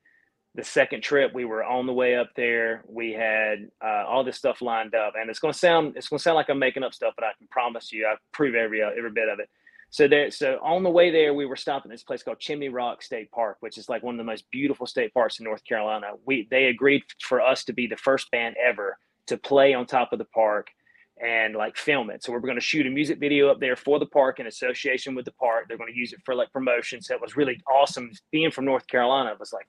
the 0.56 0.63
second 0.63 1.01
trip 1.01 1.34
we 1.34 1.46
were 1.46 1.63
on 1.63 1.86
the 1.86 1.94
way 1.94 2.15
up 2.15 2.29
there. 2.36 2.84
We 2.88 3.13
had 3.13 3.70
uh, 3.84 4.06
all 4.08 4.24
this 4.24 4.38
stuff 4.38 4.62
lined 4.62 4.96
up 4.96 5.13
and 5.20 5.29
it's 5.29 5.39
going 5.39 5.53
to 5.53 5.60
sound 5.60 5.96
it's 5.96 6.08
going 6.08 6.18
to 6.18 6.24
sound 6.24 6.36
like 6.36 6.50
i'm 6.50 6.60
making 6.60 6.84
up 6.84 6.94
stuff 6.94 7.13
but 7.15 7.24
i 7.24 7.32
can 7.38 7.48
promise 7.48 7.91
you 7.91 8.08
i 8.08 8.15
prove 8.32 8.56
every 8.56 8.82
uh, 8.82 8.89
every 8.98 9.12
bit 9.12 9.29
of 9.29 9.39
it. 9.39 9.50
So 9.91 10.08
there 10.08 10.32
so 10.32 10.60
on 10.63 10.84
the 10.84 10.89
way 10.89 11.12
there 11.12 11.34
we 11.34 11.46
were 11.46 11.56
stopping 11.56 11.91
this 11.91 12.03
place 12.03 12.24
called 12.24 12.39
chimney 12.39 12.70
rock 12.70 13.03
state 13.03 13.32
park 13.32 13.58
which 13.60 13.77
is 13.77 13.89
like 13.89 14.03
one 14.03 14.15
of 14.15 14.18
the 14.18 14.24
most 14.24 14.50
beautiful 14.51 14.88
state 14.88 15.13
parks 15.13 15.39
in 15.39 15.46
north 15.46 15.63
carolina. 15.63 16.08
We 16.25 16.48
they 16.50 16.65
agreed 16.65 17.03
for 17.22 17.41
us 17.41 17.63
to 17.65 17.74
be 17.74 17.88
the 17.88 17.98
first 17.98 18.29
band 18.32 18.56
ever 18.63 18.98
to 19.27 19.38
play 19.38 19.75
on 19.75 19.86
top 19.86 20.13
of 20.13 20.20
the 20.20 20.25
park 20.25 20.68
and 21.22 21.53
like 21.53 21.75
film 21.75 22.10
it. 22.10 22.24
So 22.24 22.32
we're 22.32 22.39
going 22.39 22.56
to 22.56 22.62
shoot 22.62 22.88
a 22.88 22.89
music 22.89 23.20
video 23.20 23.50
up 23.50 23.60
there 23.60 23.75
for 23.75 24.00
the 24.00 24.06
park 24.06 24.39
in 24.39 24.48
association 24.48 25.15
with 25.15 25.25
the 25.25 25.34
park. 25.34 25.65
They're 25.68 25.77
going 25.77 25.91
to 25.91 25.98
use 25.98 26.13
it 26.13 26.22
for 26.24 26.34
like 26.34 26.51
promotion. 26.53 27.01
So 27.01 27.13
it 27.13 27.22
was 27.22 27.36
really 27.36 27.62
awesome. 27.70 28.10
Being 28.32 28.51
from 28.51 28.65
north 28.65 28.88
carolina 28.88 29.32
it 29.32 29.39
was 29.39 29.53
like 29.53 29.68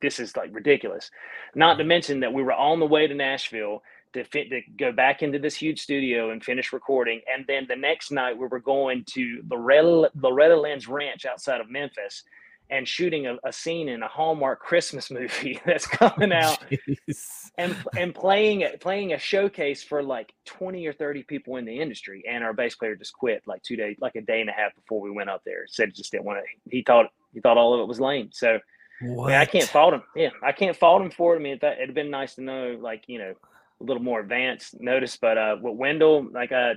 this 0.00 0.20
is 0.20 0.36
like 0.36 0.50
ridiculous. 0.52 1.10
Not 1.54 1.76
to 1.78 1.84
mm. 1.84 1.88
mention 1.88 2.20
that 2.20 2.32
we 2.32 2.42
were 2.42 2.52
on 2.52 2.80
the 2.80 2.86
way 2.86 3.06
to 3.06 3.14
Nashville 3.14 3.82
to 4.12 4.24
fit 4.24 4.50
to 4.50 4.60
go 4.78 4.92
back 4.92 5.22
into 5.22 5.38
this 5.38 5.54
huge 5.54 5.80
studio 5.80 6.30
and 6.30 6.42
finish 6.42 6.72
recording. 6.72 7.20
And 7.32 7.44
then 7.46 7.66
the 7.68 7.76
next 7.76 8.10
night 8.10 8.38
we 8.38 8.46
were 8.46 8.60
going 8.60 9.04
to 9.12 9.42
Loretta, 9.50 10.10
Loretta 10.14 10.58
Lynn's 10.58 10.88
ranch 10.88 11.26
outside 11.26 11.60
of 11.60 11.70
Memphis 11.70 12.22
and 12.70 12.86
shooting 12.86 13.26
a, 13.26 13.36
a 13.44 13.52
scene 13.52 13.88
in 13.88 14.02
a 14.02 14.08
Hallmark 14.08 14.60
Christmas 14.60 15.10
movie 15.12 15.60
that's 15.64 15.86
coming 15.86 16.32
oh, 16.32 16.36
out 16.36 16.58
Jeez. 16.70 17.50
and 17.58 17.76
and 17.96 18.14
playing 18.14 18.62
it 18.62 18.80
playing 18.80 19.12
a 19.12 19.18
showcase 19.18 19.82
for 19.82 20.02
like 20.02 20.32
20 20.46 20.86
or 20.86 20.92
30 20.92 21.22
people 21.24 21.56
in 21.56 21.64
the 21.64 21.80
industry 21.80 22.24
and 22.28 22.42
our 22.42 22.52
bass 22.52 22.74
player 22.74 22.96
just 22.96 23.12
quit 23.12 23.42
like 23.46 23.62
two 23.62 23.76
days 23.76 23.96
like 24.00 24.16
a 24.16 24.20
day 24.20 24.40
and 24.40 24.50
a 24.50 24.52
half 24.52 24.74
before 24.74 25.00
we 25.00 25.10
went 25.10 25.30
up 25.30 25.42
there 25.44 25.64
said 25.68 25.88
he 25.88 25.92
just 25.92 26.10
didn't 26.10 26.24
want 26.24 26.38
to 26.38 26.70
he 26.70 26.82
thought 26.82 27.06
he 27.32 27.40
thought 27.40 27.56
all 27.56 27.74
of 27.74 27.80
it 27.80 27.88
was 27.88 28.00
lame 28.00 28.30
so 28.32 28.58
I, 29.00 29.04
mean, 29.04 29.30
I 29.30 29.44
can't 29.44 29.68
fault 29.68 29.94
him. 29.94 30.02
Yeah, 30.14 30.30
I 30.42 30.52
can't 30.52 30.76
fault 30.76 31.02
him 31.02 31.10
for 31.10 31.34
it. 31.34 31.40
I 31.40 31.42
mean, 31.42 31.58
that, 31.60 31.78
it'd 31.78 31.94
been 31.94 32.10
nice 32.10 32.34
to 32.36 32.42
know, 32.42 32.78
like 32.80 33.04
you 33.06 33.18
know, 33.18 33.34
a 33.80 33.84
little 33.84 34.02
more 34.02 34.20
advanced 34.20 34.80
notice. 34.80 35.16
But 35.16 35.38
uh, 35.38 35.56
with 35.60 35.74
Wendell, 35.74 36.28
like 36.32 36.52
uh, 36.52 36.74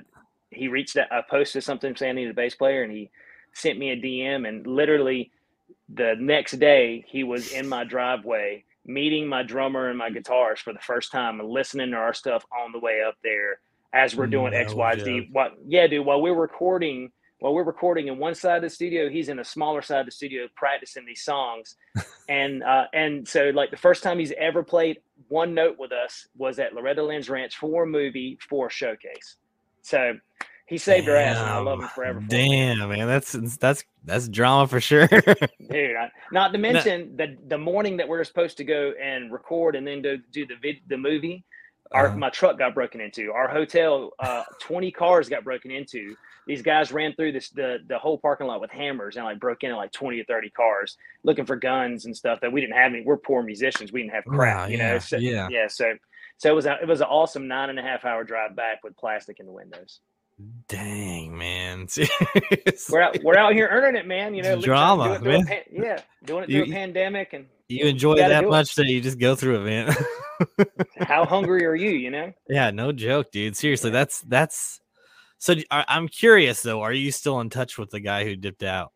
he 0.51 0.67
reached 0.67 0.97
out. 0.97 1.11
I 1.11 1.21
posted 1.21 1.63
something 1.63 1.95
saying 1.95 2.17
he 2.17 2.23
needed 2.23 2.31
a 2.31 2.35
bass 2.35 2.55
player, 2.55 2.83
and 2.83 2.91
he 2.91 3.09
sent 3.53 3.79
me 3.79 3.91
a 3.91 3.95
DM. 3.95 4.47
And 4.47 4.67
literally, 4.67 5.31
the 5.87 6.15
next 6.19 6.59
day, 6.59 7.05
he 7.07 7.23
was 7.23 7.51
in 7.51 7.67
my 7.67 7.83
driveway 7.83 8.65
meeting 8.89 9.27
my 9.27 9.43
drummer 9.43 9.89
and 9.89 9.97
my 9.97 10.09
guitarist 10.09 10.59
for 10.59 10.73
the 10.73 10.79
first 10.79 11.11
time 11.11 11.39
and 11.39 11.49
listening 11.49 11.91
to 11.91 11.97
our 11.97 12.13
stuff 12.13 12.43
on 12.59 12.71
the 12.71 12.79
way 12.79 13.01
up 13.07 13.15
there 13.23 13.59
as 13.93 14.15
we're 14.15 14.27
doing 14.27 14.53
X, 14.53 14.71
No 14.71 14.77
Y, 14.77 14.95
joke. 14.95 15.05
Z. 15.05 15.29
What? 15.31 15.53
Yeah, 15.67 15.87
dude. 15.87 16.05
While 16.05 16.21
we're 16.21 16.33
recording, 16.33 17.11
while 17.39 17.53
we're 17.53 17.63
recording 17.63 18.07
in 18.07 18.17
one 18.17 18.35
side 18.35 18.57
of 18.57 18.63
the 18.63 18.69
studio, 18.69 19.09
he's 19.09 19.29
in 19.29 19.39
a 19.39 19.43
smaller 19.43 19.81
side 19.81 20.01
of 20.01 20.05
the 20.05 20.11
studio 20.11 20.47
practicing 20.55 21.05
these 21.05 21.23
songs. 21.23 21.75
and 22.29 22.63
uh, 22.63 22.85
and 22.93 23.27
so 23.27 23.51
like 23.53 23.71
the 23.71 23.77
first 23.77 24.03
time 24.03 24.19
he's 24.19 24.33
ever 24.37 24.63
played 24.63 24.99
one 25.29 25.53
note 25.53 25.77
with 25.79 25.91
us 25.91 26.27
was 26.37 26.59
at 26.59 26.73
Loretta 26.73 27.03
Lynn's 27.03 27.29
Ranch 27.29 27.55
for 27.55 27.83
a 27.83 27.87
movie 27.87 28.37
for 28.49 28.67
a 28.67 28.69
showcase. 28.69 29.37
So 29.81 30.17
he 30.69 30.77
saved 30.77 31.09
our 31.09 31.15
ass, 31.15 31.37
and 31.37 31.49
I 31.49 31.57
love 31.59 31.79
him 31.79 31.87
forever. 31.87 32.21
For. 32.21 32.27
Damn, 32.27 32.89
man, 32.89 33.07
that's 33.07 33.31
that's 33.59 33.83
that's 34.03 34.27
drama 34.27 34.67
for 34.67 34.79
sure. 34.79 35.07
dude. 35.07 35.95
I, 35.95 36.11
not 36.31 36.51
to 36.53 36.59
mention 36.59 37.15
the 37.15 37.37
the 37.47 37.57
morning 37.57 37.97
that 37.97 38.07
we're 38.07 38.23
supposed 38.23 38.57
to 38.57 38.63
go 38.63 38.93
and 39.01 39.31
record 39.31 39.75
and 39.75 39.87
then 39.87 40.01
do 40.01 40.19
do 40.31 40.45
the 40.45 40.55
vid, 40.61 40.75
the 40.87 40.97
movie. 40.97 41.43
Our 41.91 42.07
Uh-huh. 42.07 42.17
my 42.17 42.29
truck 42.29 42.57
got 42.57 42.73
broken 42.75 43.01
into. 43.01 43.31
Our 43.31 43.47
hotel, 43.47 44.11
uh, 44.19 44.43
twenty 44.59 44.91
cars 44.91 45.27
got 45.29 45.43
broken 45.43 45.71
into. 45.71 46.15
These 46.47 46.61
guys 46.61 46.91
ran 46.91 47.13
through 47.15 47.31
this 47.33 47.49
the 47.49 47.79
the 47.87 47.97
whole 47.97 48.17
parking 48.17 48.47
lot 48.47 48.61
with 48.61 48.71
hammers 48.71 49.15
and 49.15 49.25
like 49.25 49.39
broke 49.39 49.63
into 49.63 49.75
like 49.75 49.91
twenty 49.91 50.19
or 50.19 50.23
thirty 50.25 50.49
cars, 50.49 50.97
looking 51.23 51.45
for 51.45 51.55
guns 51.55 52.05
and 52.05 52.15
stuff 52.15 52.41
that 52.41 52.51
we 52.51 52.61
didn't 52.61 52.75
have 52.75 52.91
any. 52.93 53.01
We're 53.03 53.17
poor 53.17 53.41
musicians. 53.43 53.91
We 53.91 54.01
didn't 54.01 54.13
have 54.13 54.25
crap, 54.25 54.57
Wow, 54.57 54.65
you 54.67 54.77
know. 54.77 54.93
yeah, 54.93 54.99
So, 54.99 55.17
yeah. 55.17 55.47
yeah. 55.49 55.67
So 55.67 55.93
so 56.37 56.49
it 56.51 56.55
was 56.55 56.65
a, 56.65 56.77
it 56.81 56.87
was 56.87 57.01
an 57.01 57.07
awesome 57.07 57.47
nine 57.47 57.69
and 57.69 57.77
a 57.79 57.81
half 57.81 58.05
hour 58.05 58.23
drive 58.23 58.55
back 58.55 58.83
with 58.83 58.95
plastic 58.97 59.39
in 59.39 59.45
the 59.45 59.51
windows. 59.51 59.99
Dang, 60.67 61.37
man. 61.37 61.87
We're 62.89 63.01
out 63.01 63.17
we're 63.23 63.37
out 63.37 63.53
here 63.53 63.67
earning 63.71 63.99
it, 63.99 64.07
man. 64.07 64.33
You 64.33 64.43
know, 64.43 64.53
It's 64.53 64.61
li- 64.61 64.65
trying 64.67 64.97
to 64.97 65.03
drama, 65.05 65.19
do 65.19 65.25
man. 65.25 65.45
pan- 65.45 65.63
yeah, 65.71 66.01
doing 66.23 66.43
it 66.43 66.49
You- 66.49 66.63
through 66.65 66.73
a 66.73 66.75
pandemic 66.75 67.33
and 67.33 67.45
You 67.67 67.85
enjoy 67.87 68.15
gotta 68.15 68.33
that 68.35 68.41
do 68.41 68.47
it. 68.47 68.51
much 68.51 68.75
that 68.75 68.85
you 68.85 69.01
just 69.01 69.19
go 69.19 69.35
through 69.35 69.61
it, 69.61 69.65
man. 69.65 69.95
how 70.99 71.25
hungry 71.25 71.65
are 71.65 71.75
you? 71.75 71.89
You 71.91 72.11
know. 72.11 72.33
yeah, 72.47 72.71
no 72.71 72.91
joke, 72.93 73.31
dude. 73.31 73.57
Seriously, 73.57 73.89
that's 73.91 74.21
that's. 74.21 74.79
So 75.39 75.55
I, 75.71 75.85
am 75.89 76.07
curious 76.07 76.61
though. 76.61 76.81
Are 76.81 76.93
you 76.93 77.11
still 77.11 77.39
in 77.41 77.49
touch 77.49 77.77
with 77.77 77.89
the 77.89 77.99
guy 77.99 78.23
who 78.23 78.35
dipped 78.35 78.63
out? 78.63 78.91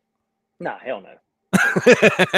Nah, 0.60 0.78
hell 0.80 1.02
no. 1.02 1.14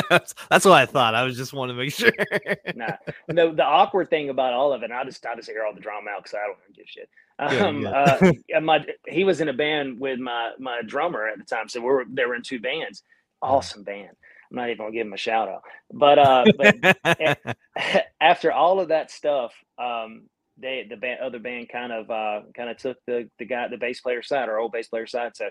that's, 0.10 0.66
what 0.66 0.74
I 0.74 0.86
thought. 0.86 1.16
I 1.16 1.24
was 1.24 1.38
just 1.38 1.54
want 1.54 1.70
to 1.70 1.74
make 1.74 1.94
sure. 1.94 2.12
nah. 2.76 2.98
The 3.28 3.52
the 3.52 3.64
awkward 3.64 4.10
thing 4.10 4.30
about 4.30 4.54
all 4.54 4.74
of 4.74 4.82
it, 4.82 4.86
and 4.86 4.94
I 4.94 5.04
just 5.04 5.26
I 5.26 5.36
just 5.36 5.50
hear 5.50 5.64
all 5.64 5.74
the 5.74 5.80
drama 5.80 6.12
out 6.12 6.24
because 6.24 6.36
I 6.36 6.48
don't 6.48 6.76
give 6.76 6.88
shit. 6.88 7.10
Um, 7.40 7.82
good. 7.82 8.58
uh, 8.58 8.62
my 8.62 8.86
he 9.08 9.24
was 9.24 9.42
in 9.42 9.50
a 9.50 9.54
band 9.54 10.00
with 10.00 10.20
my 10.20 10.52
my 10.60 10.82
drummer 10.86 11.28
at 11.28 11.38
the 11.38 11.46
time, 11.46 11.70
so 11.70 11.80
we 11.80 11.88
were 11.88 12.06
they 12.10 12.26
were 12.26 12.36
in 12.36 12.44
two 12.44 12.60
bands. 12.60 13.04
Awesome 13.42 13.84
band. 13.84 14.16
I'm 14.52 14.58
not 14.58 14.70
even 14.70 14.78
gonna 14.78 14.92
give 14.92 15.08
him 15.08 15.14
a 15.14 15.18
shout 15.18 15.48
out, 15.48 15.64
but 15.94 16.20
uh, 16.20 16.46
but 16.58 17.58
after 18.22 18.52
all 18.52 18.80
of 18.80 18.90
that 18.90 19.12
stuff, 19.12 19.54
um, 19.78 20.24
they 20.58 20.86
the 20.90 20.98
band, 20.98 21.20
other 21.22 21.40
band 21.40 21.70
kind 21.70 21.92
of 21.92 22.10
uh, 22.10 22.42
kind 22.56 22.70
of 22.70 22.78
took 22.78 22.98
the 23.08 23.30
the 23.40 23.46
guy 23.46 23.68
the 23.68 23.78
bass 23.78 24.02
player 24.02 24.22
side, 24.22 24.50
our 24.50 24.60
old 24.60 24.72
bass 24.72 24.88
player 24.88 25.08
side. 25.08 25.36
So 25.36 25.50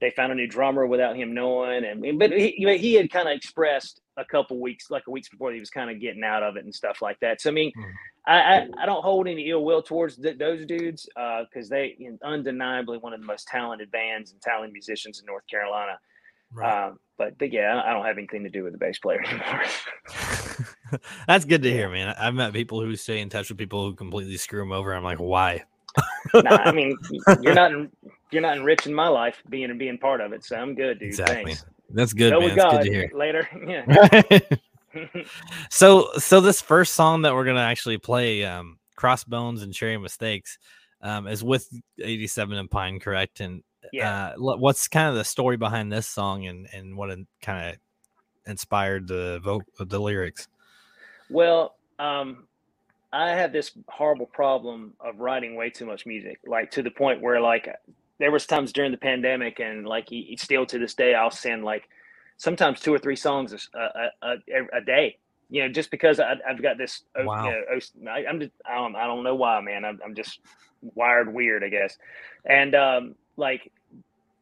they 0.00 0.10
found 0.10 0.32
a 0.32 0.34
new 0.34 0.46
drummer 0.46 0.86
without 0.86 1.16
him 1.16 1.34
knowing, 1.34 1.84
and 1.84 2.18
but 2.18 2.32
he 2.32 2.52
he 2.78 2.94
had 2.94 3.10
kind 3.10 3.28
of 3.28 3.34
expressed 3.34 4.00
a 4.16 4.24
couple 4.24 4.58
weeks, 4.60 4.90
like 4.90 5.04
a 5.06 5.10
weeks 5.10 5.28
before, 5.28 5.52
he 5.52 5.60
was 5.60 5.70
kind 5.70 5.90
of 5.90 6.00
getting 6.00 6.24
out 6.24 6.42
of 6.42 6.56
it 6.56 6.64
and 6.64 6.74
stuff 6.74 7.00
like 7.02 7.18
that. 7.20 7.40
So 7.40 7.50
I 7.50 7.52
mean, 7.52 7.72
Mm. 7.76 7.92
I 8.26 8.38
I, 8.40 8.68
I 8.82 8.86
don't 8.86 9.02
hold 9.02 9.28
any 9.28 9.48
ill 9.50 9.64
will 9.64 9.82
towards 9.82 10.16
th- 10.16 10.38
those 10.38 10.66
dudes 10.66 11.08
because 11.14 11.68
they 11.68 11.96
you 11.98 12.10
know, 12.10 12.18
undeniably 12.22 12.98
one 12.98 13.12
of 13.14 13.20
the 13.20 13.26
most 13.26 13.46
talented 13.48 13.90
bands 13.90 14.32
and 14.32 14.40
talented 14.42 14.72
musicians 14.72 15.20
in 15.20 15.26
North 15.26 15.46
Carolina. 15.50 15.98
Right. 16.52 16.86
Um, 16.88 16.98
but 17.16 17.38
but 17.38 17.52
yeah, 17.52 17.80
I 17.84 17.92
don't 17.92 18.04
have 18.04 18.18
anything 18.18 18.42
to 18.44 18.50
do 18.50 18.64
with 18.64 18.72
the 18.72 18.78
bass 18.78 18.98
player 18.98 19.22
anymore. 19.26 19.62
That's 21.26 21.44
good 21.44 21.62
to 21.62 21.70
hear, 21.70 21.88
man. 21.88 22.14
I've 22.18 22.34
met 22.34 22.52
people 22.52 22.80
who 22.80 22.96
stay 22.96 23.20
in 23.20 23.28
touch 23.28 23.48
with 23.48 23.58
people 23.58 23.84
who 23.88 23.94
completely 23.94 24.36
screw 24.36 24.60
them 24.60 24.72
over. 24.72 24.92
I'm 24.92 25.04
like, 25.04 25.18
why? 25.18 25.64
Nah, 26.34 26.56
I 26.56 26.72
mean, 26.74 26.96
you're 27.40 27.54
not 27.54 27.72
en- 27.72 27.90
you're 28.30 28.42
not 28.42 28.56
enriching 28.56 28.92
my 28.94 29.08
life 29.08 29.42
being 29.48 29.76
being 29.78 29.98
part 29.98 30.20
of 30.20 30.32
it, 30.32 30.44
so 30.44 30.56
I'm 30.56 30.74
good, 30.74 30.98
dude. 30.98 31.08
Exactly. 31.08 31.54
Thanks. 31.54 31.64
That's 31.90 32.12
good, 32.12 32.30
Go 32.32 32.40
man. 32.40 32.56
God 32.56 32.70
good 32.70 32.84
to 32.84 32.92
hear. 32.92 33.10
later. 33.14 33.48
Yeah. 33.66 34.38
so 35.70 36.08
so 36.18 36.40
this 36.40 36.60
first 36.60 36.94
song 36.94 37.22
that 37.22 37.34
we're 37.34 37.44
gonna 37.44 37.60
actually 37.60 37.98
play, 37.98 38.44
um, 38.44 38.78
Crossbones 38.96 39.62
and 39.62 39.72
Cherry 39.72 39.96
Mistakes, 39.98 40.58
um, 41.02 41.26
is 41.26 41.42
with 41.42 41.68
87 42.02 42.56
and 42.56 42.70
Pine, 42.70 43.00
correct? 43.00 43.40
And 43.40 43.62
Yeah. 43.92 44.32
uh, 44.36 44.56
what's 44.56 44.88
kind 44.88 45.08
of 45.08 45.14
the 45.14 45.24
story 45.24 45.56
behind 45.56 45.92
this 45.92 46.06
song 46.06 46.46
and 46.46 46.68
and 46.72 46.96
what 46.96 47.16
kind 47.42 47.70
of 47.70 47.76
inspired 48.46 49.06
the 49.08 49.40
voc- 49.44 49.88
the 49.88 49.98
lyrics? 50.00 50.48
Well, 51.28 51.76
um, 51.98 52.46
I 53.12 53.30
have 53.30 53.52
this 53.52 53.72
horrible 53.88 54.26
problem 54.26 54.94
of 55.00 55.18
writing 55.18 55.56
way 55.56 55.70
too 55.70 55.86
much 55.86 56.06
music, 56.06 56.40
like 56.46 56.70
to 56.72 56.82
the 56.82 56.90
point 56.90 57.20
where 57.20 57.40
like 57.40 57.68
there 58.18 58.30
was 58.30 58.46
times 58.46 58.72
during 58.72 58.92
the 58.92 58.98
pandemic, 58.98 59.58
and 59.60 59.86
like 59.86 60.08
still 60.36 60.66
to 60.66 60.78
this 60.78 60.94
day, 60.94 61.14
I'll 61.14 61.30
send 61.30 61.64
like 61.64 61.88
sometimes 62.36 62.80
two 62.80 62.94
or 62.94 62.98
three 62.98 63.16
songs 63.16 63.68
a 63.74 64.80
day. 64.86 65.18
You 65.52 65.62
know, 65.62 65.68
just 65.68 65.90
because 65.90 66.20
I, 66.20 66.34
I've 66.48 66.62
got 66.62 66.78
this. 66.78 67.02
Wow. 67.16 67.46
You 67.46 67.50
know, 68.04 68.10
I, 68.10 68.20
am 68.20 68.38
just 68.38 68.52
I 68.64 68.76
don't, 68.76 68.94
I 68.94 69.06
don't 69.08 69.24
know 69.24 69.34
why, 69.34 69.60
man. 69.60 69.84
I'm, 69.84 69.98
I'm 70.04 70.14
just 70.14 70.38
wired 70.94 71.32
weird, 71.32 71.64
I 71.64 71.68
guess. 71.68 71.98
And 72.44 72.76
um, 72.76 73.14
like 73.36 73.72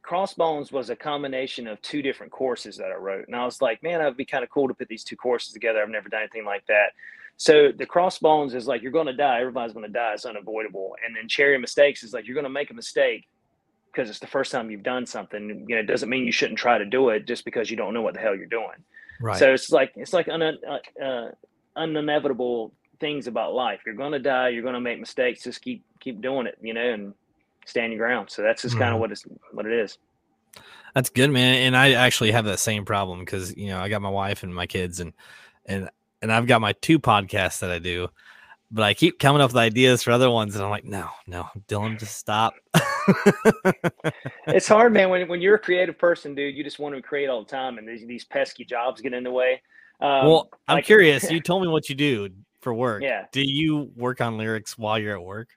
Crossbones 0.03 0.73
was 0.73 0.91
a 0.91 0.97
combination 0.97 1.67
of 1.67 1.81
two 1.83 2.03
different 2.03 2.33
courses 2.33 2.77
that 2.77 2.91
I 2.93 2.97
wrote. 2.97 3.27
And 3.27 3.37
I 3.37 3.45
was 3.45 3.61
like, 3.61 3.83
man, 3.83 4.01
it'd 4.01 4.17
be 4.17 4.25
kind 4.25 4.45
of 4.45 4.51
cool 4.51 4.69
to 4.69 4.75
put 4.75 4.89
these 4.89 5.05
two 5.05 5.17
courses 5.17 5.53
together. 5.53 5.83
I've 5.83 5.89
never 5.89 6.09
done 6.09 6.21
anything 6.21 6.45
like 6.45 6.67
that. 6.67 6.93
So 7.39 7.71
the 7.71 7.87
Crossbones 7.87 8.53
is 8.53 8.67
like, 8.67 8.83
you're 8.83 8.93
going 8.93 9.07
to 9.07 9.13
die. 9.13 9.41
Everybody's 9.41 9.73
going 9.73 9.87
to 9.87 9.93
die. 9.93 10.13
It's 10.13 10.27
unavoidable. 10.27 10.97
And 11.07 11.17
then 11.17 11.29
Cherry 11.29 11.57
Mistakes 11.57 12.03
is 12.03 12.13
like, 12.13 12.27
you're 12.27 12.35
going 12.35 12.45
to 12.45 12.51
make 12.51 12.71
a 12.71 12.75
mistake 12.75 13.27
because 13.93 14.11
it's 14.11 14.19
the 14.19 14.27
first 14.27 14.51
time 14.53 14.71
you've 14.71 14.83
done 14.83 15.07
something. 15.07 15.65
You 15.69 15.77
know, 15.77 15.81
it 15.81 15.87
doesn't 15.87 16.09
mean 16.09 16.27
you 16.27 16.33
shouldn't 16.33 16.59
try 16.59 16.79
to 16.79 16.85
do 16.85 17.11
it 17.11 17.27
just 17.27 17.45
because 17.45 17.71
you 17.71 17.77
don't 17.77 17.95
know 17.95 18.03
what 18.03 18.15
the 18.15 18.21
hell 18.21 18.35
you're 18.37 18.47
doing. 18.47 18.85
Right. 19.21 19.39
So 19.39 19.55
it's 19.55 19.71
like, 19.71 19.93
it's 19.95 20.13
like 20.13 20.29
un, 20.29 20.43
uh, 20.43 21.03
uh, 21.03 21.31
unevitable 21.77 22.75
things 23.01 23.29
about 23.29 23.55
life. 23.55 23.81
You're 23.87 23.95
going 23.95 24.13
to 24.13 24.19
die. 24.19 24.49
You're 24.49 24.63
going 24.63 24.75
to 24.75 24.81
make 24.81 24.99
mistakes. 24.99 25.45
Just 25.45 25.63
keep, 25.63 25.85
keep 26.01 26.21
doing 26.21 26.49
it, 26.49 26.59
you 26.61 26.75
know, 26.75 26.93
and 26.93 27.15
stand 27.67 27.93
your 27.93 28.05
ground. 28.05 28.31
So 28.31 28.43
that's 28.43 28.63
just 28.63 28.77
kind 28.77 28.91
Mhm. 28.91 28.95
of 28.95 29.01
what 29.01 29.13
it's, 29.13 29.25
what 29.53 29.65
it 29.65 29.73
is. 29.73 29.97
That's 30.95 31.11
good, 31.11 31.31
man. 31.31 31.55
And 31.55 31.77
I 31.77 31.93
actually 31.93 32.33
have 32.33 32.47
that 32.47 32.59
same 32.59 32.85
problem 32.85 33.21
because 33.21 33.57
you 33.57 33.69
know 33.69 33.79
I 33.79 33.89
got 33.89 34.03
my 34.03 34.09
wife 34.09 34.43
and 34.43 34.53
my 34.53 34.67
kids, 34.67 34.99
and 34.99 35.13
and 35.67 35.91
and 36.23 36.33
I've 36.33 36.47
got 36.47 36.61
my 36.61 36.73
two 36.73 36.99
podcasts 36.99 37.61
that 37.61 37.71
I 37.71 37.79
do, 37.79 38.09
but 38.71 38.83
I 38.85 38.95
keep 38.95 39.19
coming 39.19 39.41
up 39.41 39.51
with 39.51 39.57
ideas 39.57 40.03
for 40.03 40.11
other 40.11 40.31
ones, 40.31 40.55
and 40.55 40.65
I'm 40.65 40.71
like, 40.71 40.85
no, 40.85 41.09
no, 41.27 41.49
Dylan, 41.69 41.99
just 41.99 42.17
stop. 42.17 42.55
it's 44.47 44.69
hard, 44.69 44.93
man. 44.93 45.11
When, 45.11 45.29
when 45.29 45.41
you're 45.41 45.55
a 45.55 45.59
creative 45.61 45.99
person, 45.99 46.35
dude, 46.35 46.55
you 46.55 46.65
just 46.65 46.79
want 46.79 46.95
to 46.95 47.03
create 47.03 47.29
all 47.29 47.43
the 47.43 47.51
time, 47.51 47.79
and 47.79 47.89
these, 47.89 48.07
these 48.07 48.25
pesky 48.25 48.65
jobs 48.65 49.01
get 49.01 49.15
in 49.15 49.25
the 49.25 49.31
way. 49.31 49.63
Um, 50.01 50.27
well, 50.27 50.51
I'm 50.67 50.77
like- 50.77 50.85
curious. 50.85 51.31
You 51.31 51.41
told 51.41 51.63
me 51.63 51.69
what 51.69 51.89
you 51.89 51.95
do 51.95 52.29
for 52.61 52.75
work. 52.75 53.03
Yeah. 53.03 53.27
Do 53.33 53.43
you 53.43 53.91
work 53.97 54.21
on 54.21 54.37
lyrics 54.37 54.77
while 54.77 54.99
you're 54.99 55.17
at 55.17 55.23
work? 55.23 55.49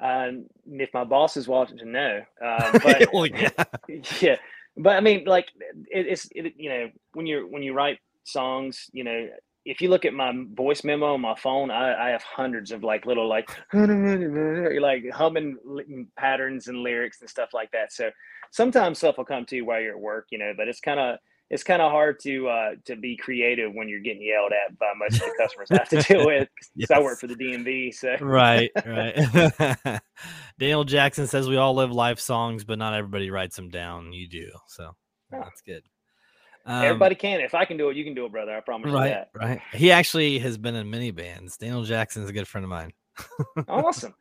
Um, 0.00 0.46
if 0.66 0.92
my 0.94 1.04
boss 1.04 1.36
is 1.36 1.46
watching, 1.46 1.78
no. 1.92 2.22
Uh, 2.42 2.78
but 2.82 3.08
well, 3.12 3.26
yeah. 3.26 3.50
yeah, 4.20 4.36
but 4.76 4.96
I 4.96 5.00
mean, 5.00 5.24
like, 5.26 5.48
it, 5.90 6.06
it's 6.06 6.28
it, 6.34 6.54
you 6.56 6.70
know, 6.70 6.90
when 7.12 7.26
you're 7.26 7.46
when 7.46 7.62
you 7.62 7.74
write 7.74 7.98
songs, 8.24 8.86
you 8.92 9.04
know, 9.04 9.28
if 9.64 9.80
you 9.80 9.90
look 9.90 10.04
at 10.04 10.14
my 10.14 10.32
voice 10.54 10.84
memo 10.84 11.14
on 11.14 11.20
my 11.20 11.34
phone, 11.34 11.70
I, 11.70 12.08
I 12.08 12.10
have 12.10 12.22
hundreds 12.22 12.72
of 12.72 12.82
like 12.82 13.06
little 13.06 13.28
like 13.28 13.50
like 13.72 15.04
humming 15.12 16.06
patterns 16.16 16.68
and 16.68 16.78
lyrics 16.82 17.20
and 17.20 17.28
stuff 17.28 17.50
like 17.52 17.70
that. 17.72 17.92
So 17.92 18.10
sometimes 18.52 18.98
stuff 18.98 19.18
will 19.18 19.24
come 19.24 19.44
to 19.46 19.56
you 19.56 19.64
while 19.66 19.80
you're 19.80 19.94
at 19.96 20.00
work, 20.00 20.26
you 20.30 20.38
know, 20.38 20.52
but 20.56 20.68
it's 20.68 20.80
kind 20.80 20.98
of 21.00 21.18
it's 21.50 21.64
kind 21.64 21.82
of 21.82 21.90
hard 21.90 22.20
to 22.20 22.48
uh, 22.48 22.70
to 22.84 22.94
be 22.96 23.16
creative 23.16 23.72
when 23.74 23.88
you're 23.88 24.00
getting 24.00 24.22
yelled 24.22 24.52
at 24.52 24.78
by 24.78 24.92
most 24.96 25.14
of 25.14 25.20
the 25.20 25.34
customers 25.36 25.68
I 25.72 25.78
have 25.78 25.88
to 25.88 26.02
deal 26.14 26.24
with. 26.24 26.48
'cause 26.78 26.90
I 26.92 27.00
work 27.00 27.18
for 27.20 27.26
the 27.26 27.34
DMV, 27.34 27.92
so 27.92 28.16
right, 28.20 28.70
right. 28.86 30.00
Daniel 30.58 30.84
Jackson 30.84 31.26
says 31.26 31.48
we 31.48 31.56
all 31.56 31.74
live 31.74 31.90
life 31.90 32.20
songs, 32.20 32.64
but 32.64 32.78
not 32.78 32.94
everybody 32.94 33.30
writes 33.30 33.56
them 33.56 33.68
down. 33.68 34.12
You 34.12 34.28
do, 34.28 34.50
so 34.68 34.92
Yeah. 35.32 35.40
that's 35.42 35.60
good. 35.62 35.82
Um, 36.66 36.84
everybody 36.84 37.14
can. 37.14 37.40
If 37.40 37.54
I 37.54 37.64
can 37.64 37.76
do 37.76 37.88
it, 37.90 37.96
you 37.96 38.04
can 38.04 38.14
do 38.14 38.26
it, 38.26 38.32
brother. 38.32 38.56
I 38.56 38.60
promise 38.60 38.88
you 38.88 38.94
right, 38.94 39.08
that. 39.08 39.30
right. 39.34 39.60
He 39.72 39.90
actually 39.90 40.38
has 40.40 40.58
been 40.58 40.74
in 40.74 40.90
many 40.90 41.10
bands. 41.10 41.56
Daniel 41.56 41.84
Jackson's 41.84 42.28
a 42.28 42.32
good 42.32 42.46
friend 42.48 42.64
of 42.64 42.70
mine. 42.70 42.92
Awesome. 43.68 44.14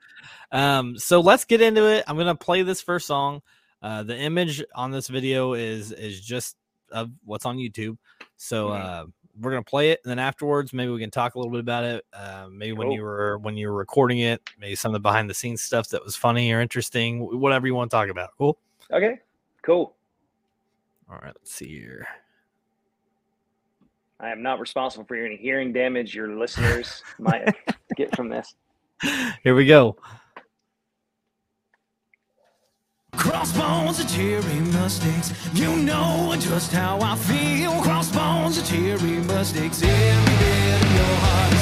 Um, 0.52 0.97
so 0.97 1.19
let's 1.21 1.45
get 1.45 1.62
into 1.62 1.88
it. 1.89 2.04
I'm 2.08 2.17
gonna 2.17 2.36
play 2.36 2.63
this 2.63 2.82
first 2.82 3.08
song. 3.08 3.41
Uh, 3.82 4.04
the 4.04 4.17
image 4.17 4.63
on 4.75 4.91
this 4.91 5.08
video 5.08 5.54
is 5.54 5.91
is 5.91 6.19
just 6.21 6.58
of 6.91 7.12
what's 7.23 7.45
on 7.45 7.58
YouTube. 7.58 7.97
So 8.36 8.69
Mhm. 8.69 8.84
uh, 8.84 9.06
we're 9.39 9.52
gonna 9.52 9.63
play 9.63 9.91
it, 9.91 10.02
and 10.04 10.10
then 10.10 10.19
afterwards, 10.19 10.73
maybe 10.73 10.91
we 10.91 10.99
can 10.99 11.12
talk 11.12 11.36
a 11.36 11.38
little 11.38 11.52
bit 11.52 11.62
about 11.62 11.84
it. 11.86 12.06
Uh, 12.12 12.47
maybe 12.52 12.73
when 12.73 12.91
you 12.91 13.04
were 13.04 13.38
when 13.38 13.56
you 13.56 13.67
were 13.69 13.75
recording 13.75 14.19
it, 14.19 14.41
maybe 14.60 14.75
some 14.75 14.89
of 14.89 14.93
the 14.93 14.99
behind 14.99 15.30
the 15.30 15.34
scenes 15.34 15.62
stuff 15.62 15.88
that 15.89 16.04
was 16.04 16.15
funny 16.15 16.52
or 16.52 16.60
interesting, 16.60 17.39
whatever 17.39 17.67
you 17.67 17.75
want 17.75 17.89
to 17.91 17.95
talk 17.95 18.10
about. 18.10 18.32
Cool. 18.38 18.58
Okay. 18.91 19.19
Cool. 19.62 19.95
All 21.10 21.17
right, 21.21 21.34
let's 21.36 21.52
see 21.54 21.67
here. 21.69 22.08
I 24.19 24.29
am 24.32 24.41
not 24.41 24.60
responsible 24.60 25.05
for 25.05 25.15
any 25.15 25.38
hearing 25.38 25.71
damage 25.71 26.13
your 26.13 26.36
listeners 26.36 27.03
might 27.19 27.55
get 27.95 28.15
from 28.15 28.29
this. 28.29 28.53
Here 29.43 29.55
we 29.55 29.65
go. 29.65 29.95
Crossbones 33.13 33.99
and 33.99 34.10
cherry 34.10 34.60
mustangs, 34.71 35.34
you 35.53 35.75
know 35.77 36.36
just 36.39 36.71
how 36.71 36.99
I 37.01 37.15
feel. 37.15 37.82
Crossbones 37.82 38.58
and 38.58 38.67
cherry 38.67 39.19
mustangs, 39.25 39.82
every 39.84 40.38
bit 40.38 40.84
of 40.84 40.93
your 40.93 41.15
heart 41.17 41.59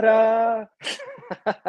Ta-da! 0.00 0.66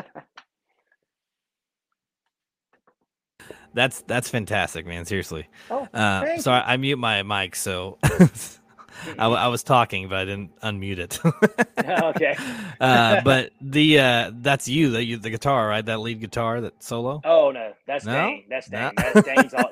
That's 3.73 4.01
that's 4.01 4.29
fantastic, 4.29 4.87
man. 4.87 5.05
Seriously. 5.05 5.47
oh, 5.69 5.87
Uh, 5.93 6.21
thank 6.21 6.41
so 6.41 6.51
I, 6.51 6.73
I 6.73 6.77
mute 6.77 6.97
my 6.97 7.21
mic, 7.21 7.55
so 7.55 7.99
I 9.19 9.47
was 9.47 9.61
talking, 9.61 10.09
but 10.09 10.17
I 10.17 10.25
didn't 10.25 10.59
unmute 10.61 10.97
it. 10.97 11.19
okay. 12.03 12.35
uh, 12.81 13.21
but 13.21 13.51
the 13.61 13.99
uh, 13.99 14.31
that's 14.33 14.67
you, 14.67 14.89
the 14.89 15.03
you, 15.03 15.17
the 15.17 15.29
guitar, 15.29 15.67
right? 15.67 15.85
That 15.85 15.99
lead 15.99 16.19
guitar, 16.19 16.61
that 16.61 16.81
solo. 16.83 17.21
Oh 17.23 17.51
no, 17.51 17.73
that's 17.85 18.05
No? 18.05 18.13
Dane. 18.13 18.45
That's 18.49 18.71
No? 18.71 18.91
Dane. 18.97 19.13
That's 19.13 19.27
Dane's 19.27 19.53
all. 19.53 19.71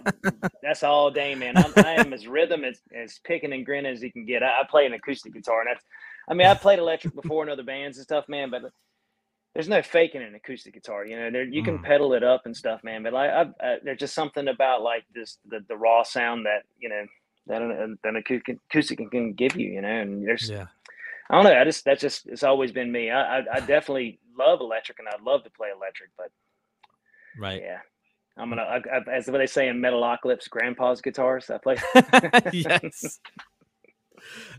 That's 0.61 0.83
all 0.83 1.09
Dane, 1.09 1.39
man. 1.39 1.57
I'm, 1.57 1.73
I 1.77 1.95
am 1.95 2.13
as 2.13 2.27
rhythm 2.27 2.63
as, 2.63 2.79
as 2.95 3.19
picking 3.23 3.51
and 3.51 3.65
grinning 3.65 3.91
as 3.91 4.03
you 4.03 4.11
can 4.11 4.25
get. 4.25 4.43
I, 4.43 4.61
I 4.61 4.63
play 4.69 4.85
an 4.85 4.93
acoustic 4.93 5.33
guitar, 5.33 5.61
and 5.61 5.69
that's. 5.71 5.83
I 6.27 6.33
mean, 6.33 6.47
I 6.47 6.53
played 6.55 6.79
electric 6.79 7.15
before 7.15 7.43
in 7.43 7.49
other 7.49 7.63
bands 7.63 7.97
and 7.97 8.03
stuff, 8.03 8.27
man. 8.27 8.49
But 8.49 8.63
there's 9.53 9.69
no 9.69 9.81
faking 9.81 10.21
an 10.21 10.35
acoustic 10.35 10.73
guitar. 10.73 11.05
You 11.05 11.17
know, 11.19 11.31
there 11.31 11.43
you 11.43 11.63
can 11.63 11.79
Mhm. 11.79 11.83
pedal 11.83 12.13
it 12.13 12.23
up 12.23 12.45
and 12.45 12.55
stuff, 12.55 12.83
man. 12.83 13.03
But 13.03 13.13
like, 13.13 13.31
I've, 13.31 13.49
uh, 13.59 13.75
there's 13.83 13.99
just 13.99 14.13
something 14.15 14.47
about 14.47 14.81
like 14.81 15.05
this 15.13 15.37
the, 15.47 15.59
the 15.67 15.77
raw 15.77 16.03
sound 16.03 16.45
that 16.45 16.63
you 16.79 16.89
know 16.89 17.05
that 17.47 17.61
an, 17.61 17.97
an 18.03 18.15
acoustic 18.17 18.97
can- 18.99 19.09
can 19.09 19.33
give 19.33 19.55
you. 19.55 19.71
You 19.71 19.81
know, 19.81 19.87
and 19.87 20.27
there's 20.27 20.49
Yeah. 20.49 20.67
I 21.29 21.35
don't 21.35 21.43
know. 21.45 21.59
I 21.59 21.63
just 21.63 21.85
that's 21.85 22.01
just 22.01 22.27
it's 22.27 22.43
always 22.43 22.71
been 22.71 22.91
me. 22.91 23.09
I 23.11 23.39
I, 23.39 23.45
I 23.55 23.59
definitely 23.61 24.19
love 24.37 24.61
electric, 24.61 24.99
and 24.99 25.07
I'd 25.07 25.21
love 25.21 25.43
to 25.45 25.49
play 25.49 25.69
electric, 25.75 26.09
but 26.17 26.29
Right. 27.39 27.61
yeah. 27.61 27.79
I'm 28.39 28.49
gonna, 28.49 28.61
I, 28.61 28.77
I, 28.77 29.01
as 29.15 29.27
what 29.27 29.39
they 29.39 29.47
say 29.47 29.67
in 29.67 29.79
Metalocalypse, 29.81 30.47
Grandpa's 30.49 31.01
guitars. 31.01 31.49
I 31.49 31.57
play. 31.57 31.75
yes. 32.53 33.19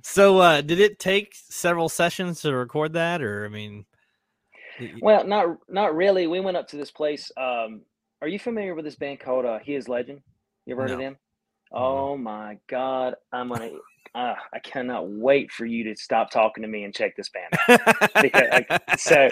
So, 0.02 0.38
uh, 0.38 0.60
did 0.60 0.80
it 0.80 0.98
take 0.98 1.34
several 1.34 1.88
sessions 1.88 2.40
to 2.42 2.54
record 2.54 2.92
that, 2.94 3.22
or 3.22 3.44
I 3.44 3.48
mean, 3.48 3.84
well, 5.00 5.26
not 5.26 5.58
not 5.68 5.94
really. 5.96 6.26
We 6.26 6.40
went 6.40 6.56
up 6.56 6.68
to 6.68 6.76
this 6.76 6.90
place. 6.90 7.30
Um, 7.36 7.82
are 8.22 8.28
you 8.28 8.38
familiar 8.38 8.74
with 8.74 8.84
this 8.84 8.96
band 8.96 9.20
called 9.20 9.44
uh, 9.44 9.58
He 9.58 9.74
Is 9.74 9.88
Legend? 9.88 10.20
You 10.66 10.74
ever 10.74 10.82
heard 10.82 10.92
of 10.92 10.98
No. 10.98 11.04
them? 11.04 11.16
Oh 11.72 12.16
my 12.16 12.58
God, 12.68 13.14
I'm 13.32 13.48
gonna. 13.48 13.70
Uh, 14.14 14.34
I 14.52 14.58
cannot 14.60 15.08
wait 15.08 15.52
for 15.52 15.66
you 15.66 15.84
to 15.84 15.96
stop 15.96 16.30
talking 16.30 16.62
to 16.62 16.68
me 16.68 16.84
and 16.84 16.94
check 16.94 17.16
this 17.16 17.28
band 17.28 17.54
out. 17.54 18.10
Because, 18.22 18.48
like, 18.52 18.68
so 18.96 19.30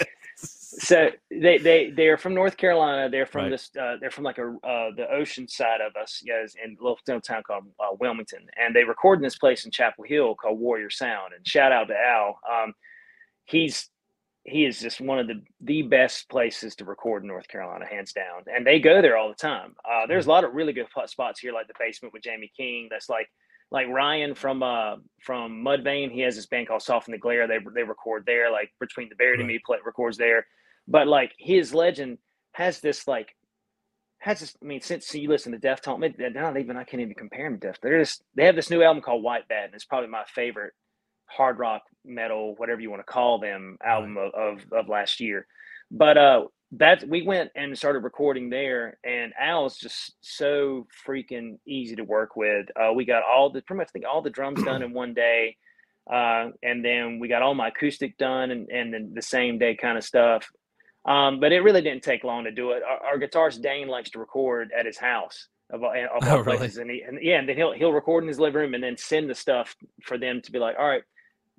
so 0.79 1.09
they 1.31 1.57
they 1.57 1.89
they're 1.91 2.17
from 2.17 2.33
North 2.35 2.57
Carolina. 2.57 3.09
They're 3.09 3.25
from 3.25 3.43
Right. 3.45 3.51
this. 3.51 3.71
Uh, 3.79 3.95
they're 3.99 4.11
from 4.11 4.23
like 4.23 4.37
a 4.37 4.47
uh, 4.63 4.91
the 4.95 5.07
ocean 5.11 5.47
side 5.47 5.81
of 5.81 5.95
us, 5.95 6.21
yes, 6.23 6.55
in 6.63 6.77
a 6.79 6.83
little 6.83 6.97
town 7.21 7.43
called 7.45 7.65
uh, 7.79 7.95
Wilmington. 7.99 8.45
And 8.55 8.75
they 8.75 8.83
record 8.83 9.19
in 9.19 9.23
this 9.23 9.37
place 9.37 9.65
in 9.65 9.71
Chapel 9.71 10.03
Hill 10.03 10.35
called 10.35 10.59
Warrior 10.59 10.89
Sound. 10.89 11.33
And 11.35 11.47
shout 11.47 11.71
out 11.71 11.87
to 11.87 11.95
Al. 11.95 12.39
Um, 12.51 12.73
he's 13.45 13.89
he 14.43 14.65
is 14.65 14.79
just 14.79 15.01
one 15.01 15.19
of 15.19 15.27
the 15.27 15.41
the 15.61 15.81
best 15.81 16.29
places 16.29 16.75
to 16.75 16.85
record 16.85 17.23
in 17.23 17.27
North 17.27 17.47
Carolina, 17.47 17.85
hands 17.85 18.13
down. 18.13 18.43
And 18.53 18.65
they 18.65 18.79
go 18.79 19.01
there 19.01 19.17
all 19.17 19.29
the 19.29 19.35
time. 19.35 19.75
Uh, 19.83 20.05
there's 20.07 20.25
a 20.25 20.29
lot 20.29 20.43
of 20.43 20.53
really 20.53 20.73
good 20.73 20.87
spot- 20.89 21.09
spots 21.09 21.39
here, 21.39 21.53
like 21.53 21.67
the 21.67 21.73
basement 21.79 22.13
with 22.13 22.23
Jamie 22.23 22.51
King. 22.55 22.87
That's 22.89 23.09
like 23.09 23.27
like 23.71 23.87
Ryan 23.87 24.35
from 24.35 24.63
uh 24.63 24.97
from 25.23 25.63
Mudvayne. 25.63 26.11
He 26.11 26.21
has 26.21 26.35
this 26.35 26.45
band 26.45 26.67
called 26.67 26.81
Soften 26.83 27.11
the 27.13 27.17
Glare. 27.17 27.47
They 27.47 27.59
they 27.75 27.83
record 27.83 28.23
there. 28.25 28.51
Like 28.51 28.71
between 28.79 29.09
the 29.09 29.15
Buried 29.15 29.39
and 29.39 29.47
Me 29.47 29.59
play 29.65 29.79
records 29.83 30.17
there. 30.17 30.45
But 30.87 31.07
like 31.07 31.33
He 31.37 31.57
Is 31.57 31.73
Legend 31.73 32.17
has 32.53 32.79
this 32.79 33.07
like 33.07 33.35
has 34.19 34.39
this. 34.39 34.55
I 34.61 34.65
mean, 34.65 34.81
since 34.81 35.13
you 35.13 35.29
listen 35.29 35.51
to 35.51 35.59
Deftones, 35.59 36.17
they're 36.17 36.29
not 36.29 36.57
even 36.57 36.77
I 36.77 36.83
can't 36.83 37.01
even 37.01 37.15
compare 37.15 37.49
them 37.49 37.59
to 37.59 37.67
Def. 37.67 37.81
They're 37.81 37.99
just 37.99 38.23
they 38.35 38.45
have 38.45 38.55
this 38.55 38.69
new 38.69 38.81
album 38.83 39.01
called 39.01 39.23
White 39.23 39.47
Bat, 39.47 39.65
and 39.65 39.73
it's 39.75 39.85
probably 39.85 40.09
my 40.09 40.23
favorite 40.33 40.73
hard 41.25 41.59
rock 41.59 41.83
metal, 42.05 42.55
whatever 42.57 42.79
you 42.81 42.89
want 42.89 43.01
to 43.01 43.11
call 43.11 43.39
them, 43.39 43.77
album 43.83 44.17
of, 44.17 44.33
of 44.33 44.65
of 44.71 44.89
last 44.89 45.19
year. 45.19 45.45
But 45.91 46.17
uh 46.17 46.45
that 46.73 47.07
we 47.07 47.21
went 47.21 47.51
and 47.55 47.77
started 47.77 47.99
recording 48.03 48.49
there, 48.49 48.97
and 49.03 49.33
Al's 49.39 49.77
just 49.77 50.15
so 50.21 50.85
freaking 51.07 51.59
easy 51.65 51.95
to 51.95 52.03
work 52.03 52.35
with. 52.35 52.67
Uh, 52.75 52.91
we 52.93 53.05
got 53.05 53.23
all 53.23 53.49
the 53.49 53.61
pretty 53.61 53.77
much 53.77 53.87
I 53.89 53.91
think 53.93 54.05
all 54.05 54.21
the 54.21 54.29
drums 54.29 54.61
done 54.63 54.83
in 54.83 54.91
one 54.91 55.13
day, 55.13 55.55
uh, 56.11 56.49
and 56.61 56.83
then 56.83 57.19
we 57.19 57.29
got 57.29 57.41
all 57.41 57.55
my 57.55 57.69
acoustic 57.69 58.17
done, 58.17 58.51
and 58.51 58.69
and 58.69 58.93
then 58.93 59.11
the 59.13 59.21
same 59.21 59.57
day 59.59 59.75
kind 59.75 59.97
of 59.97 60.03
stuff. 60.03 60.49
Um, 61.07 61.39
but 61.39 61.51
it 61.53 61.61
really 61.61 61.81
didn't 61.81 62.03
take 62.03 62.23
long 62.25 62.43
to 62.43 62.51
do 62.51 62.71
it. 62.71 62.83
Our, 62.83 63.13
our 63.13 63.17
guitarist 63.17 63.61
Dane 63.61 63.87
likes 63.87 64.09
to 64.11 64.19
record 64.19 64.71
at 64.77 64.85
his 64.85 64.97
house 64.97 65.47
of, 65.71 65.83
all- 65.83 65.93
of 65.95 66.09
all 66.11 66.19
Oh, 66.39 66.39
really? 66.43 66.57
places, 66.57 66.77
and, 66.77 66.91
he, 66.91 67.01
and 67.01 67.17
yeah, 67.21 67.39
and 67.39 67.47
then 67.47 67.55
he'll 67.55 67.71
he'll 67.73 67.93
record 67.93 68.23
in 68.23 68.27
his 68.27 68.39
living 68.39 68.61
room 68.61 68.73
and 68.73 68.83
then 68.83 68.97
send 68.97 69.29
the 69.29 69.35
stuff 69.35 69.75
for 70.03 70.17
them 70.17 70.41
to 70.41 70.51
be 70.51 70.59
like, 70.59 70.75
all 70.77 70.87
right, 70.87 71.03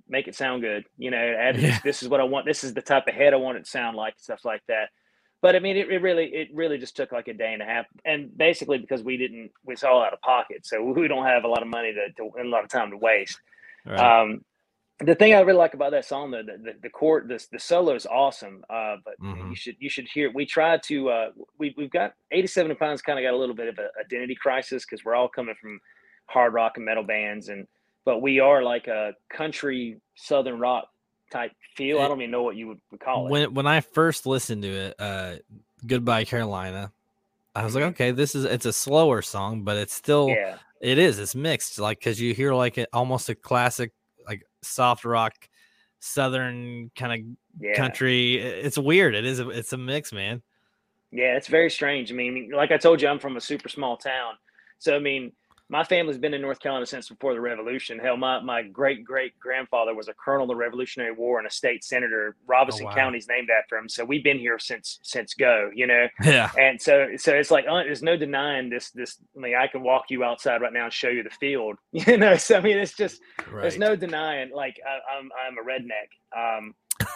make 0.09 0.29
it 0.29 0.35
sound 0.35 0.63
good. 0.63 0.85
You 0.99 1.11
know, 1.11 1.17
add 1.19 1.57
this, 1.57 1.63
Yeah. 1.65 1.79
this 1.83 2.03
is 2.03 2.09
what 2.09 2.21
I 2.21 2.25
want. 2.25 2.45
This 2.47 2.63
is 2.63 2.75
the 2.75 2.83
type 2.83 3.07
of 3.09 3.15
head 3.15 3.33
I 3.33 3.37
want 3.39 3.57
it 3.59 3.65
to 3.65 3.71
sound 3.71 3.97
like, 3.97 4.15
stuff 4.19 4.45
like 4.45 4.63
that. 4.69 4.91
But 5.41 5.55
I 5.57 5.61
mean, 5.61 5.77
it, 5.77 5.89
it 5.91 6.03
really, 6.03 6.27
it 6.27 6.49
really 6.53 6.79
just 6.79 6.97
took 6.97 7.13
like 7.13 7.29
a 7.29 7.33
day 7.35 7.53
and 7.53 7.63
a 7.63 7.65
half, 7.65 7.87
and 8.05 8.37
basically 8.37 8.79
because 8.79 9.03
we 9.03 9.17
didn't, 9.17 9.53
it's 9.69 9.85
all 9.85 10.03
out 10.03 10.13
of 10.13 10.21
pocket, 10.21 10.67
so 10.67 10.83
we 10.97 11.09
don't 11.09 11.25
have 11.27 11.45
a 11.45 11.49
lot 11.49 11.63
of 11.63 11.69
money 11.69 11.95
to, 11.95 12.13
to 12.17 12.31
and 12.39 12.49
a 12.49 12.51
lot 12.51 12.65
of 12.65 12.71
time 12.71 12.91
to 12.91 12.97
waste. 12.99 13.39
right. 13.87 13.99
Um, 14.23 14.43
the 15.01 15.15
thing 15.15 15.33
I 15.35 15.41
really 15.41 15.59
like 15.59 15.75
about 15.75 15.93
that 15.93 16.05
song, 16.05 16.31
though, 16.31 16.43
the 16.43 16.59
the, 16.59 16.73
the 16.83 16.91
chord, 16.91 17.29
the 17.29 17.45
the 17.53 17.59
solo 17.59 17.95
is 17.95 18.07
awesome. 18.07 18.65
Uh, 18.69 18.97
but 19.05 19.15
Mhm. 19.23 19.51
you 19.51 19.57
should 19.57 19.77
you 19.79 19.89
should 19.89 20.09
hear. 20.09 20.31
We 20.33 20.45
try 20.47 20.77
to. 20.79 21.09
Uh, 21.11 21.31
we 21.59 21.75
we've 21.77 21.91
got 21.91 22.15
eighty 22.33 22.49
seven 22.49 22.75
pounds. 22.77 23.03
Kind 23.03 23.19
of 23.19 23.23
got 23.23 23.35
a 23.35 23.39
little 23.39 23.55
bit 23.55 23.69
of 23.69 23.79
an 23.79 23.89
identity 24.01 24.35
crisis 24.35 24.85
because 24.85 25.05
we're 25.05 25.15
all 25.15 25.29
coming 25.29 25.55
from 25.61 25.81
hard 26.27 26.53
rock 26.53 26.73
and 26.77 26.85
metal 26.85 27.05
bands, 27.05 27.49
and 27.49 27.67
but 28.05 28.21
we 28.23 28.41
are 28.41 28.63
like 28.63 28.89
a 28.89 29.15
country 29.31 30.01
southern 30.17 30.59
rock 30.59 30.89
type 31.31 31.53
feel. 31.77 32.01
I 32.01 32.09
don't 32.09 32.21
even 32.21 32.31
know 32.31 32.43
what 32.43 32.57
you 32.57 32.69
would, 32.69 33.01
call 33.01 33.27
it. 33.27 33.31
when 33.31 33.55
when 33.55 33.67
I 33.67 33.81
first 33.81 34.27
listened 34.27 34.63
to 34.63 34.69
it, 34.69 34.95
uh, 34.99 35.37
"Goodbye 35.87 36.25
Carolina," 36.25 36.91
I 37.55 37.65
was 37.65 37.75
like, 37.75 37.85
Mhm. 37.85 37.89
okay, 37.91 38.11
this 38.11 38.35
is 38.35 38.45
it's 38.45 38.67
a 38.67 38.73
slower 38.73 39.23
song, 39.23 39.63
but 39.63 39.77
it's 39.77 39.95
still 39.95 40.31
yeah, 40.31 40.59
it 40.81 40.99
is 40.99 41.19
it's 41.19 41.35
mixed, 41.37 41.79
like 41.79 41.99
because 41.99 42.21
you 42.21 42.35
hear 42.35 42.53
like 42.53 42.79
it 42.79 42.89
almost 42.93 43.29
a 43.29 43.35
classic 43.37 43.93
soft 44.63 45.05
rock, 45.05 45.35
southern 46.01 46.91
kind 46.97 47.13
of 47.13 47.37
yeah. 47.61 47.75
country. 47.75 48.37
It's 48.37 48.79
weird. 48.79 49.15
It 49.15 49.25
is. 49.25 49.41
A, 49.41 49.49
it's 49.51 49.73
a 49.73 49.79
mix, 49.79 50.13
man. 50.13 50.43
Yeah, 51.11 51.37
it's 51.37 51.49
very 51.49 51.71
strange. 51.71 52.13
I 52.13 52.15
mean, 52.15 52.51
like 52.55 52.71
I 52.71 52.77
told 52.77 53.01
you, 53.01 53.09
I'm 53.09 53.19
from 53.19 53.37
a 53.37 53.41
super 53.41 53.69
small 53.69 53.97
town. 53.97 54.35
So, 54.79 54.95
I 54.95 54.99
mean, 54.99 55.33
my 55.71 55.85
family's 55.85 56.19
been 56.19 56.35
in 56.35 56.41
North 56.41 56.61
Carolina 56.61 56.87
since 56.87 57.09
before 57.09 57.35
the 57.35 57.41
Revolution. 57.41 57.99
Hell, 57.99 58.17
my, 58.17 58.41
my 58.41 58.63
great 58.63 59.05
great 59.05 59.39
grandfather 59.39 59.95
was 59.95 60.09
a 60.09 60.15
colonel 60.15 60.45
in 60.45 60.49
the 60.49 60.57
Revolutionary 60.57 61.13
War 61.13 61.39
and 61.39 61.47
a 61.47 61.51
state 61.51 61.85
senator. 61.85 62.37
Robeson 62.47 62.87
wow. 62.87 62.95
County's 62.95 63.29
named 63.29 63.49
after 63.51 63.77
him. 63.77 63.89
So 63.89 64.05
we've 64.05 64.25
been 64.25 64.39
here 64.39 64.59
since 64.59 64.99
since 65.03 65.35
go, 65.35 65.71
you 65.75 65.87
know. 65.87 66.07
Yeah. 66.23 66.51
And 66.59 66.81
so 66.81 67.09
so 67.17 67.35
it's 67.35 67.51
like 67.51 67.67
uh, 67.69 67.83
there's 67.83 68.03
no 68.03 68.17
denying 68.17 68.71
this 68.71 68.91
this. 68.91 69.19
I 69.37 69.41
mean, 69.41 69.55
I 69.57 69.67
can 69.67 69.83
walk 69.83 70.07
you 70.11 70.25
outside 70.25 70.63
right 70.63 70.73
now 70.73 70.85
and 70.85 70.93
show 70.93 71.09
you 71.09 71.23
the 71.23 71.31
field, 71.31 71.77
you 71.93 72.17
know. 72.17 72.37
So 72.37 72.57
I 72.57 72.61
mean, 72.61 72.79
it's 72.79 72.95
just 72.95 73.21
Right. 73.51 73.63
there's 73.63 73.79
no 73.79 73.97
denying. 73.97 74.51
Like 74.55 74.79
I, 74.87 75.19
I'm 75.19 75.31
I'm 75.47 75.59
a 75.59 75.63
redneck. 75.69 76.09
Um, 76.37 76.75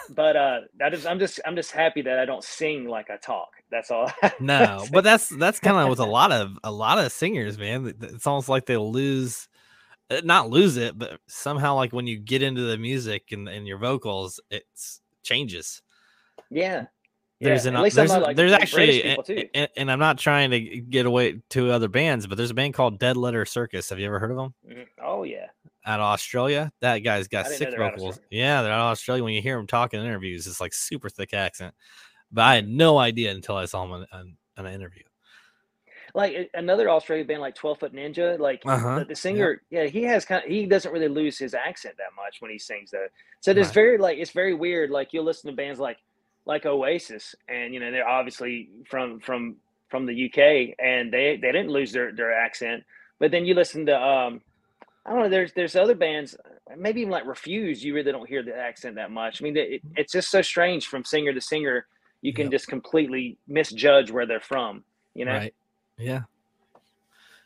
but 0.09 0.35
uh, 0.35 0.59
that 0.79 0.93
is 0.93 1.05
I'm 1.05 1.19
just 1.19 1.39
I'm 1.45 1.55
just 1.55 1.71
happy 1.71 2.01
that 2.03 2.19
I 2.19 2.25
don't 2.25 2.43
sing 2.43 2.87
like 2.87 3.09
I 3.09 3.17
talk. 3.17 3.49
That's 3.73 3.89
all. 3.89 4.11
No, 4.39 4.85
but 4.91 5.03
that's 5.03 5.29
that's 5.29 5.59
kind 5.59 5.77
of 5.77 5.89
with 5.89 5.99
a 5.99 6.05
lot 6.19 6.31
of 6.31 6.57
a 6.63 6.71
lot 6.71 6.99
of 6.99 7.11
singers, 7.11 7.57
man. 7.57 7.91
It's 8.01 8.27
almost 8.27 8.47
like 8.47 8.67
they 8.67 8.77
lose, 8.77 9.47
uh, 10.11 10.21
not 10.23 10.51
lose 10.51 10.77
it, 10.77 10.97
but 10.97 11.19
somehow 11.27 11.75
like 11.75 11.91
when 11.91 12.05
you 12.05 12.19
get 12.19 12.43
into 12.43 12.61
the 12.61 12.77
music 12.77 13.31
and, 13.31 13.49
and 13.49 13.67
your 13.67 13.79
vocals, 13.79 14.39
it 14.51 14.63
changes. 15.23 15.81
yeah. 16.51 16.85
There's 17.41 17.65
yeah. 17.65 17.83
an 17.83 17.89
there's 17.93 18.11
like 18.11 18.37
there's 18.37 18.53
actually 18.53 19.17
too. 19.25 19.49
and, 19.53 19.67
and 19.75 19.91
I'm 19.91 19.99
not 19.99 20.17
trying 20.17 20.51
to 20.51 20.59
get 20.61 21.05
away 21.05 21.41
to 21.49 21.71
other 21.71 21.89
bands, 21.89 22.25
but 22.25 22.37
there's 22.37 22.51
a 22.51 22.53
band 22.53 22.73
called 22.73 22.99
Dead 22.99 23.17
Letter 23.17 23.43
Circus. 23.43 23.89
Have 23.89 23.99
you 23.99 24.05
ever 24.05 24.19
heard 24.19 24.31
of 24.31 24.37
them? 24.37 24.53
Mhm. 24.65 24.85
Oh 25.03 25.23
yeah. 25.23 25.47
Out 25.85 25.99
of 25.99 26.05
Australia, 26.05 26.71
that 26.79 26.99
guy's 26.99 27.27
got 27.27 27.47
sick 27.47 27.71
they 27.71 27.77
were 27.77 27.83
out 27.83 27.95
of 27.95 27.99
vocals. 27.99 28.21
Yeah, 28.29 28.61
they're 28.61 28.71
out 28.71 28.85
of 28.87 28.91
Australia. 28.91 29.23
When 29.25 29.33
you 29.33 29.41
hear 29.41 29.59
him 29.59 29.67
talking 29.67 29.99
in 29.99 30.05
interviews, 30.05 30.47
it's 30.47 30.61
like 30.61 30.73
super 30.73 31.09
thick 31.09 31.33
accent. 31.33 31.73
But 32.33 32.43
I 32.43 32.55
had 32.55 32.69
no 32.69 32.99
idea 32.99 33.31
until 33.31 33.57
I 33.57 33.65
saw 33.65 33.85
him 33.85 33.93
in, 34.13 34.19
in, 34.21 34.37
in 34.59 34.67
an 34.67 34.73
interview. 34.73 35.03
like 36.13 36.51
another 36.53 36.89
Australian 36.89 37.27
band 37.27 37.41
like 37.41 37.55
Twelve 37.55 37.79
Foot 37.79 37.93
Ninja, 37.93 38.37
like 38.39 38.63
Uh-huh, 38.65 38.89
the, 38.93 39.05
the 39.05 39.15
singer, 39.15 39.61
yeah, 39.69 39.85
he 39.85 40.03
has 40.03 40.25
kind 40.25 40.43
of, 40.43 40.49
he 40.49 40.65
doesn't 40.65 40.91
really 40.91 41.07
lose 41.07 41.37
his 41.37 41.53
accent 41.53 41.95
that 41.97 42.15
much 42.15 42.37
when 42.41 42.51
he 42.51 42.59
sings 42.59 42.91
though. 42.91 43.07
So 43.39 43.53
there's 43.53 43.69
Right. 43.69 43.73
very 43.73 43.97
like 43.97 44.17
it's 44.19 44.31
very 44.31 44.53
weird. 44.53 44.91
Like 44.91 45.13
you'll 45.13 45.25
listen 45.25 45.49
to 45.49 45.55
bands 45.55 45.79
like 45.79 45.97
like 46.45 46.65
Oasis, 46.65 47.35
and 47.47 47.73
you 47.73 47.79
know 47.79 47.91
they're 47.91 48.07
obviously 48.07 48.69
from 48.89 49.19
from 49.19 49.57
from 49.89 50.05
the 50.05 50.25
UK, 50.27 50.75
and 50.83 51.11
they 51.13 51.37
they 51.41 51.51
didn't 51.51 51.69
lose 51.71 51.91
their 51.93 52.11
their 52.13 52.33
accent. 52.33 52.83
But 53.19 53.31
then 53.31 53.45
you 53.45 53.53
listen 53.53 53.85
to 53.87 53.95
um, 54.01 54.41
I 55.05 55.11
don't 55.11 55.23
know. 55.23 55.29
There's 55.29 55.53
there's 55.53 55.75
other 55.77 55.95
bands, 55.95 56.37
maybe 56.77 57.01
even 57.01 57.11
like 57.11 57.27
Refuse. 57.27 57.83
You 57.83 57.95
really 57.95 58.13
don't 58.13 58.29
hear 58.29 58.43
the 58.43 58.55
accent 58.57 58.95
that 58.97 59.11
much. 59.11 59.41
I 59.41 59.45
mean, 59.45 59.57
it, 59.57 59.83
it's 59.97 60.13
just 60.13 60.31
so 60.31 60.43
strange 60.43 60.87
from 60.87 61.05
singer 61.05 61.33
to 61.33 61.41
singer. 61.41 61.87
You 62.23 62.33
can 62.33 62.45
Yep. 62.45 62.51
just 62.53 62.67
completely 62.67 63.37
misjudge 63.47 64.09
where 64.09 64.25
they're 64.25 64.39
from. 64.39 64.83
You 65.13 65.25
know. 65.25 65.33
Right. 65.33 65.53
Yeah. 65.99 66.21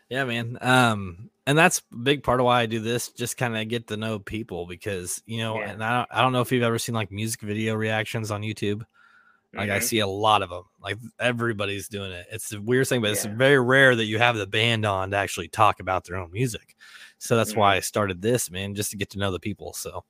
Yeah, 0.10 0.24
man. 0.24 0.58
Um, 0.62 1.30
and 1.46 1.58
that's 1.58 1.82
a 1.92 1.96
big 1.98 2.24
part 2.24 2.40
of 2.40 2.46
why 2.46 2.62
I 2.62 2.66
do 2.66 2.80
this, 2.80 3.10
just 3.10 3.36
kind 3.38 3.58
of 3.58 3.68
get 3.68 3.88
to 3.88 3.98
know 3.98 4.20
people 4.20 4.66
because 4.66 5.22
you 5.26 5.40
know, 5.40 5.58
Yeah. 5.60 5.72
and 5.72 5.84
I 5.84 5.98
don't, 5.98 6.10
I 6.12 6.22
don't 6.22 6.32
know 6.32 6.42
if 6.42 6.52
you've 6.52 6.64
ever 6.64 6.80
seen 6.80 6.96
like 6.96 7.12
music 7.12 7.42
video 7.42 7.76
reactions 7.76 8.32
on 8.32 8.42
YouTube. 8.42 8.86
Like 9.54 9.70
I 9.70 9.80
Mhm. 9.80 9.84
see 9.84 10.00
a 10.00 10.08
lot 10.08 10.44
of 10.44 10.50
them. 10.50 10.64
Like 10.82 10.98
everybody's 11.20 11.88
doing 11.88 12.12
it. 12.12 12.28
It's 12.32 12.50
the 12.50 12.62
weirdest 12.62 12.90
thing, 12.90 13.02
but 13.02 13.12
it's 13.12 13.26
very 13.26 13.60
rare 13.60 13.96
that 13.96 14.06
you 14.06 14.20
have 14.20 14.36
the 14.36 14.46
band 14.48 14.86
on 14.86 15.12
to 15.12 15.18
actually 15.18 15.48
talk 15.48 15.80
about 15.80 16.06
their 16.06 16.18
own 16.18 16.32
music. 16.32 16.76
So 17.18 17.36
that's 17.36 17.52
Mm-hmm. 17.52 17.60
why 17.60 17.76
I 17.78 17.80
started 17.80 18.22
this, 18.22 18.52
man, 18.52 18.76
just 18.76 18.92
to 18.92 18.98
get 18.98 19.10
to 19.12 19.18
know 19.20 19.32
the 19.32 19.40
people. 19.40 19.74
So 19.74 20.06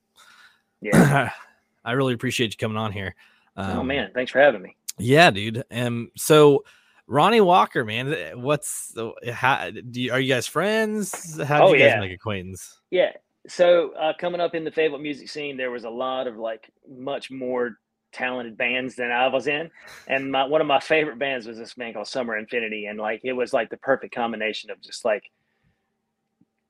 Yeah. 0.82 1.30
I 1.84 1.92
really 1.92 2.14
appreciate 2.14 2.52
you 2.52 2.56
coming 2.58 2.76
on 2.76 2.92
here. 2.92 3.14
Oh 3.60 3.80
Um, 3.80 3.86
man, 3.88 4.10
thanks 4.14 4.30
for 4.32 4.40
having 4.40 4.62
me. 4.62 4.76
yeah, 4.98 5.30
dude. 5.30 5.64
Um, 5.70 6.10
so 6.16 6.64
Ronnie 7.06 7.40
Walker, 7.40 7.84
man, 7.84 8.40
what's 8.40 8.88
the 8.92 9.12
how 9.32 9.70
do 9.70 10.00
you, 10.00 10.12
are 10.12 10.20
you 10.20 10.32
guys 10.32 10.46
friends? 10.46 11.40
How 11.42 11.58
did 11.60 11.64
Oh, 11.68 11.72
you 11.72 11.78
guys 11.80 11.92
yeah. 11.94 12.00
make 12.00 12.12
acquaintance? 12.12 12.80
Yeah. 12.90 13.12
So 13.48 13.92
uh, 13.94 14.12
coming 14.20 14.40
up 14.40 14.54
in 14.54 14.64
the 14.64 14.70
Fayetteville 14.70 14.98
music 15.00 15.28
scene, 15.30 15.56
there 15.56 15.70
was 15.70 15.84
a 15.84 15.90
lot 15.90 16.26
of 16.26 16.36
like 16.36 16.70
much 16.88 17.30
more 17.30 17.78
talented 18.12 18.56
bands 18.58 18.94
than 18.94 19.10
I 19.10 19.26
was 19.28 19.46
in, 19.46 19.70
and 20.06 20.30
my 20.30 20.44
one 20.44 20.60
of 20.60 20.66
my 20.66 20.80
favorite 20.80 21.18
bands 21.18 21.46
was 21.46 21.56
this 21.58 21.74
band 21.74 21.94
called 21.94 22.08
Summer 22.08 22.36
Infinity, 22.36 22.86
and 22.86 22.98
like 22.98 23.22
it 23.24 23.32
was 23.32 23.52
like 23.54 23.70
the 23.70 23.76
perfect 23.78 24.14
combination 24.14 24.70
of 24.70 24.80
just 24.82 25.04
like 25.04 25.24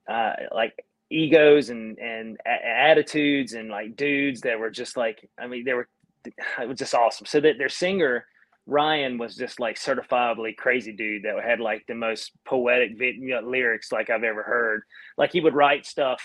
uh, 0.08 0.32
like 0.54 0.74
egos 1.10 1.70
and 1.70 1.98
and 1.98 2.38
a- 2.46 2.66
attitudes 2.66 3.54
and 3.54 3.68
like 3.70 3.96
dudes 3.96 4.42
that 4.42 4.58
were 4.60 4.70
just 4.70 4.96
like 4.96 5.28
I 5.38 5.46
mean 5.46 5.64
they 5.64 5.72
were 5.74 5.88
it 6.24 6.68
was 6.68 6.78
just 6.78 6.94
awesome. 6.94 7.26
So 7.26 7.40
that 7.40 7.58
their 7.58 7.68
singer 7.68 8.26
Ryan 8.68 9.16
was 9.16 9.34
just 9.34 9.58
like 9.58 9.76
certifiably 9.76 10.54
crazy 10.54 10.92
dude 10.92 11.22
that 11.22 11.42
had 11.42 11.58
like 11.58 11.84
the 11.88 11.94
most 11.94 12.32
poetic 12.44 12.90
you 13.00 13.28
know, 13.28 13.40
lyrics 13.40 13.90
like 13.90 14.10
I've 14.10 14.24
ever 14.24 14.42
heard. 14.42 14.82
Like 15.16 15.32
he 15.32 15.40
would 15.40 15.54
write 15.54 15.86
stuff 15.86 16.22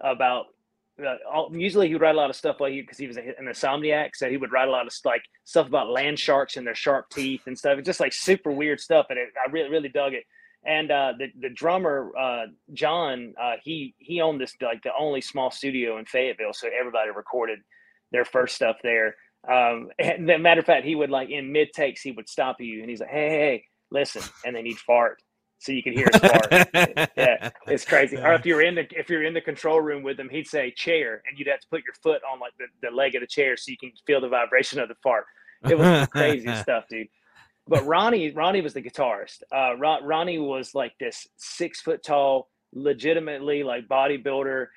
about. 0.00 0.46
Uh, 1.02 1.16
all, 1.32 1.50
usually 1.52 1.88
he 1.88 1.94
would 1.94 2.02
write 2.02 2.14
a 2.14 2.18
lot 2.18 2.28
of 2.28 2.36
stuff 2.36 2.60
like 2.60 2.74
because 2.74 2.98
he 2.98 3.06
was 3.06 3.16
a- 3.16 3.34
an 3.38 3.46
insomniac, 3.46 4.10
so 4.14 4.28
he 4.28 4.36
would 4.36 4.52
write 4.52 4.68
a 4.68 4.70
lot 4.70 4.86
of 4.86 4.92
like 5.04 5.22
stuff 5.44 5.66
about 5.66 5.88
land 5.88 6.18
sharks 6.18 6.58
and 6.58 6.66
their 6.66 6.74
sharp 6.74 7.08
teeth 7.10 7.40
and 7.46 7.58
stuff. 7.58 7.78
It's 7.78 7.86
just 7.86 8.00
like 8.00 8.12
super 8.12 8.52
weird 8.52 8.78
stuff, 8.78 9.06
and 9.08 9.18
it, 9.18 9.28
I 9.42 9.50
really 9.50 9.70
really 9.70 9.88
dug 9.88 10.12
it. 10.12 10.24
And 10.64 10.90
uh, 10.90 11.14
the 11.18 11.28
the 11.40 11.48
drummer 11.48 12.12
uh, 12.18 12.46
John, 12.74 13.32
uh, 13.40 13.54
he 13.64 13.94
he 13.98 14.20
owned 14.20 14.42
this 14.42 14.54
like 14.60 14.82
the 14.82 14.90
only 14.96 15.22
small 15.22 15.50
studio 15.50 15.98
in 15.98 16.04
Fayetteville, 16.04 16.52
so 16.52 16.68
everybody 16.78 17.10
recorded 17.10 17.60
their 18.12 18.26
first 18.26 18.54
stuff 18.54 18.76
there. 18.82 19.14
Um, 19.48 19.90
and 19.98 20.28
the 20.28 20.38
matter 20.38 20.60
of 20.60 20.66
fact, 20.66 20.86
he 20.86 20.94
would 20.94 21.10
like 21.10 21.30
in 21.30 21.52
mid 21.52 21.72
takes, 21.72 22.02
he 22.02 22.12
would 22.12 22.28
stop 22.28 22.60
you 22.60 22.80
and 22.80 22.90
he's 22.90 23.00
like, 23.00 23.10
"Hey, 23.10 23.28
hey, 23.28 23.38
hey, 23.38 23.64
listen," 23.90 24.22
and 24.44 24.54
then 24.54 24.66
he'd 24.66 24.78
fart 24.78 25.22
so 25.60 25.72
you 25.72 25.82
could 25.82 25.92
hear 25.92 26.08
his 26.10 26.20
fart. 26.20 26.46
yeah, 27.16 27.50
it's 27.66 27.84
crazy. 27.84 28.16
Or 28.16 28.32
if 28.32 28.46
you're 28.46 28.62
in 28.62 28.74
the 28.74 28.86
if 28.98 29.10
you're 29.10 29.22
in 29.22 29.34
the 29.34 29.42
control 29.42 29.80
room 29.80 30.02
with 30.02 30.18
him, 30.18 30.28
he'd 30.30 30.48
say 30.48 30.70
chair, 30.70 31.22
and 31.28 31.38
you'd 31.38 31.48
have 31.48 31.60
to 31.60 31.68
put 31.68 31.82
your 31.84 31.94
foot 32.02 32.22
on 32.30 32.40
like 32.40 32.52
the, 32.58 32.64
the 32.82 32.94
leg 32.94 33.14
of 33.14 33.20
the 33.20 33.26
chair 33.26 33.56
so 33.56 33.70
you 33.70 33.76
can 33.76 33.92
feel 34.06 34.22
the 34.22 34.28
vibration 34.28 34.80
of 34.80 34.88
the 34.88 34.94
fart. 35.02 35.24
It 35.68 35.78
was 35.78 36.08
crazy 36.08 36.52
stuff, 36.62 36.84
dude. 36.88 37.08
But 37.68 37.86
Ronnie, 37.86 38.30
Ronnie 38.30 38.62
was 38.62 38.72
the 38.72 38.82
guitarist. 38.82 39.42
Uh, 39.54 39.76
Ron, 39.76 40.02
Ronnie 40.02 40.38
was 40.38 40.74
like 40.74 40.94
this 40.98 41.26
six 41.36 41.82
foot 41.82 42.02
tall, 42.02 42.48
legitimately 42.72 43.62
like 43.62 43.86
bodybuilder, 43.86 44.68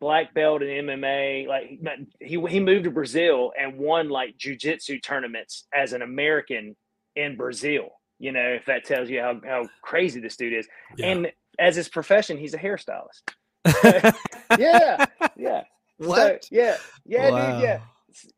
black 0.00 0.34
belt 0.34 0.62
in 0.62 0.86
MMA. 0.86 1.46
Like 1.46 1.80
he 2.20 2.40
he 2.48 2.60
moved 2.60 2.84
to 2.84 2.90
Brazil 2.90 3.52
and 3.58 3.78
won 3.78 4.08
like 4.08 4.36
jujitsu 4.38 5.02
tournaments 5.02 5.66
as 5.74 5.92
an 5.92 6.02
American 6.02 6.76
in 7.16 7.36
Brazil. 7.36 7.88
You 8.18 8.32
know, 8.32 8.48
if 8.48 8.66
that 8.66 8.84
tells 8.84 9.08
you 9.08 9.20
how 9.20 9.40
how 9.44 9.68
crazy 9.82 10.20
this 10.20 10.36
dude 10.36 10.54
is. 10.54 10.68
Yeah. 10.96 11.06
And 11.06 11.32
as 11.58 11.76
his 11.76 11.88
profession, 11.88 12.38
he's 12.38 12.54
a 12.54 12.58
hairstylist. 12.58 13.22
yeah, 14.58 15.06
yeah. 15.36 15.64
So, 16.00 16.08
What? 16.08 16.46
yeah, 16.50 16.76
yeah, 17.04 17.30
dude, 17.30 17.62
yeah 17.62 17.80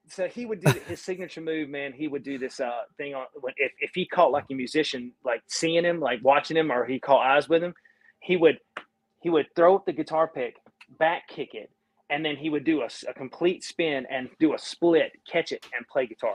so 0.08 0.26
he 0.26 0.46
would 0.46 0.60
do 0.60 0.72
his 0.86 1.00
signature 1.00 1.40
move, 1.40 1.68
man. 1.68 1.92
He 1.92 2.08
would 2.08 2.22
do 2.22 2.38
this 2.38 2.60
uh 2.60 2.82
thing 2.96 3.14
on 3.14 3.26
when 3.40 3.54
if, 3.56 3.72
if 3.80 3.90
he 3.94 4.06
caught 4.06 4.32
like 4.32 4.44
a 4.50 4.54
musician 4.54 5.12
like 5.24 5.42
seeing 5.48 5.84
him, 5.84 6.00
like 6.00 6.20
watching 6.22 6.56
him, 6.56 6.70
or 6.70 6.84
he 6.84 6.98
caught 6.98 7.24
eyes 7.24 7.48
with 7.48 7.62
him, 7.62 7.74
he 8.20 8.36
would 8.36 8.58
he 9.22 9.30
would 9.30 9.46
throw 9.54 9.76
up 9.76 9.86
the 9.86 9.92
guitar 9.92 10.28
pick, 10.28 10.56
back 10.98 11.28
kick 11.28 11.50
it, 11.54 11.70
and 12.08 12.24
then 12.24 12.36
he 12.36 12.50
would 12.50 12.64
do 12.64 12.82
a 12.82 13.14
complete 13.14 13.64
spin 13.64 14.06
and 14.10 14.28
do 14.38 14.54
a 14.54 14.58
split, 14.58 15.12
catch 15.30 15.52
it, 15.52 15.66
and 15.76 15.86
play 15.88 16.06
guitar. 16.06 16.34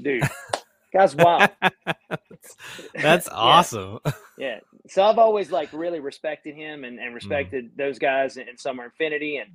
Dude, 0.00 0.22
guy's 0.92 1.14
wild. 1.14 1.50
That's 2.94 3.28
awesome. 3.32 3.98
Yeah. 4.38 4.60
So 4.88 5.02
I've 5.02 5.18
always 5.18 5.50
like 5.50 5.72
really 5.72 6.00
respected 6.00 6.54
him 6.54 6.84
and, 6.84 6.98
and 6.98 7.14
respected 7.14 7.70
those 7.76 7.98
guys 7.98 8.36
in, 8.36 8.48
in 8.48 8.56
Summer 8.56 8.84
Infinity 8.84 9.38
and 9.38 9.50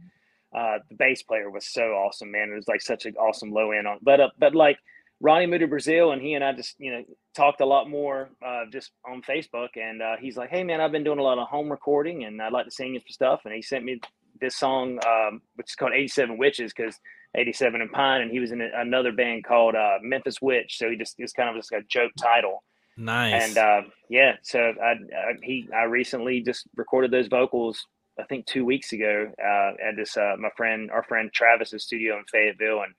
uh, 0.56 0.80
the 0.90 0.96
bass 0.96 1.24
player 1.24 1.50
was 1.50 1.66
so 1.66 1.82
awesome, 1.82 2.32
man. 2.32 2.50
It 2.52 2.56
was 2.56 2.68
like 2.68 2.82
such 2.82 3.06
an 3.06 3.16
awesome 3.16 3.52
low 3.52 3.72
end 3.72 3.88
on, 3.88 3.98
but 4.04 4.20
uh, 4.20 4.30
but 4.38 4.54
like 4.54 4.78
Ronnie 5.20 5.48
moved 5.48 5.62
to 5.62 5.68
Brazil 5.68 6.12
and 6.12 6.22
he 6.22 6.34
and 6.34 6.44
I 6.44 6.54
just 6.54 6.76
you 6.78 6.92
know 6.92 7.04
talked 7.36 7.62
a 7.62 7.66
lot 7.66 7.90
more 7.90 8.30
uh, 8.46 8.66
just 8.72 8.92
on 9.08 9.24
Facebook 9.24 9.70
and 9.76 10.02
uh, 10.02 10.18
he's 10.20 10.38
like, 10.38 10.52
hey 10.52 10.64
man, 10.64 10.80
I've 10.80 10.92
been 10.92 11.04
doing 11.04 11.18
a 11.18 11.24
lot 11.24 11.40
of 11.40 11.48
home 11.48 11.72
recording 11.72 12.26
and 12.26 12.40
I'd 12.40 12.54
like 12.54 12.66
to 12.66 12.72
sing 12.72 12.94
you 12.94 13.00
some 13.00 13.10
stuff 13.10 13.42
and 13.46 13.54
he 13.54 13.64
sent 13.64 13.84
me 13.84 14.00
this 14.40 14.56
song 14.58 15.00
um, 15.06 15.42
which 15.56 15.72
is 15.72 15.76
called 15.76 15.94
87 15.94 16.38
Witches 16.38 16.74
because 16.76 17.00
87 17.36 17.82
and 17.82 17.92
Pine 17.92 18.22
and 18.22 18.32
he 18.32 18.40
was 18.40 18.52
in 18.52 18.62
a, 18.62 18.70
another 18.76 19.12
band 19.12 19.44
called 19.44 19.76
uh, 19.76 19.98
Memphis 20.02 20.42
Witch, 20.42 20.78
so 20.78 20.90
he 20.90 20.96
just 20.96 21.16
it's 21.18 21.34
kind 21.34 21.50
of 21.50 21.56
just 21.56 21.72
a 21.72 21.82
joke 21.88 22.12
title. 22.18 22.64
Nice. 22.96 23.50
And 23.50 23.58
uh, 23.58 23.82
yeah, 24.10 24.36
so 24.44 24.60
I, 24.60 24.92
I 24.92 25.34
he 25.42 25.68
I 25.76 25.84
recently 25.84 26.42
just 26.42 26.68
recorded 26.76 27.12
those 27.12 27.28
vocals. 27.28 27.86
I 28.20 28.24
think 28.24 28.46
two 28.46 28.66
weeks 28.66 28.94
ago 28.94 29.32
uh, 29.44 29.72
at 29.84 29.96
this 29.96 30.16
uh, 30.16 30.36
my 30.38 30.50
friend 30.56 30.92
our 30.92 31.04
friend 31.04 31.32
Travis's 31.34 31.84
studio 31.84 32.18
in 32.18 32.24
Fayetteville, 32.32 32.84
and 32.84 32.94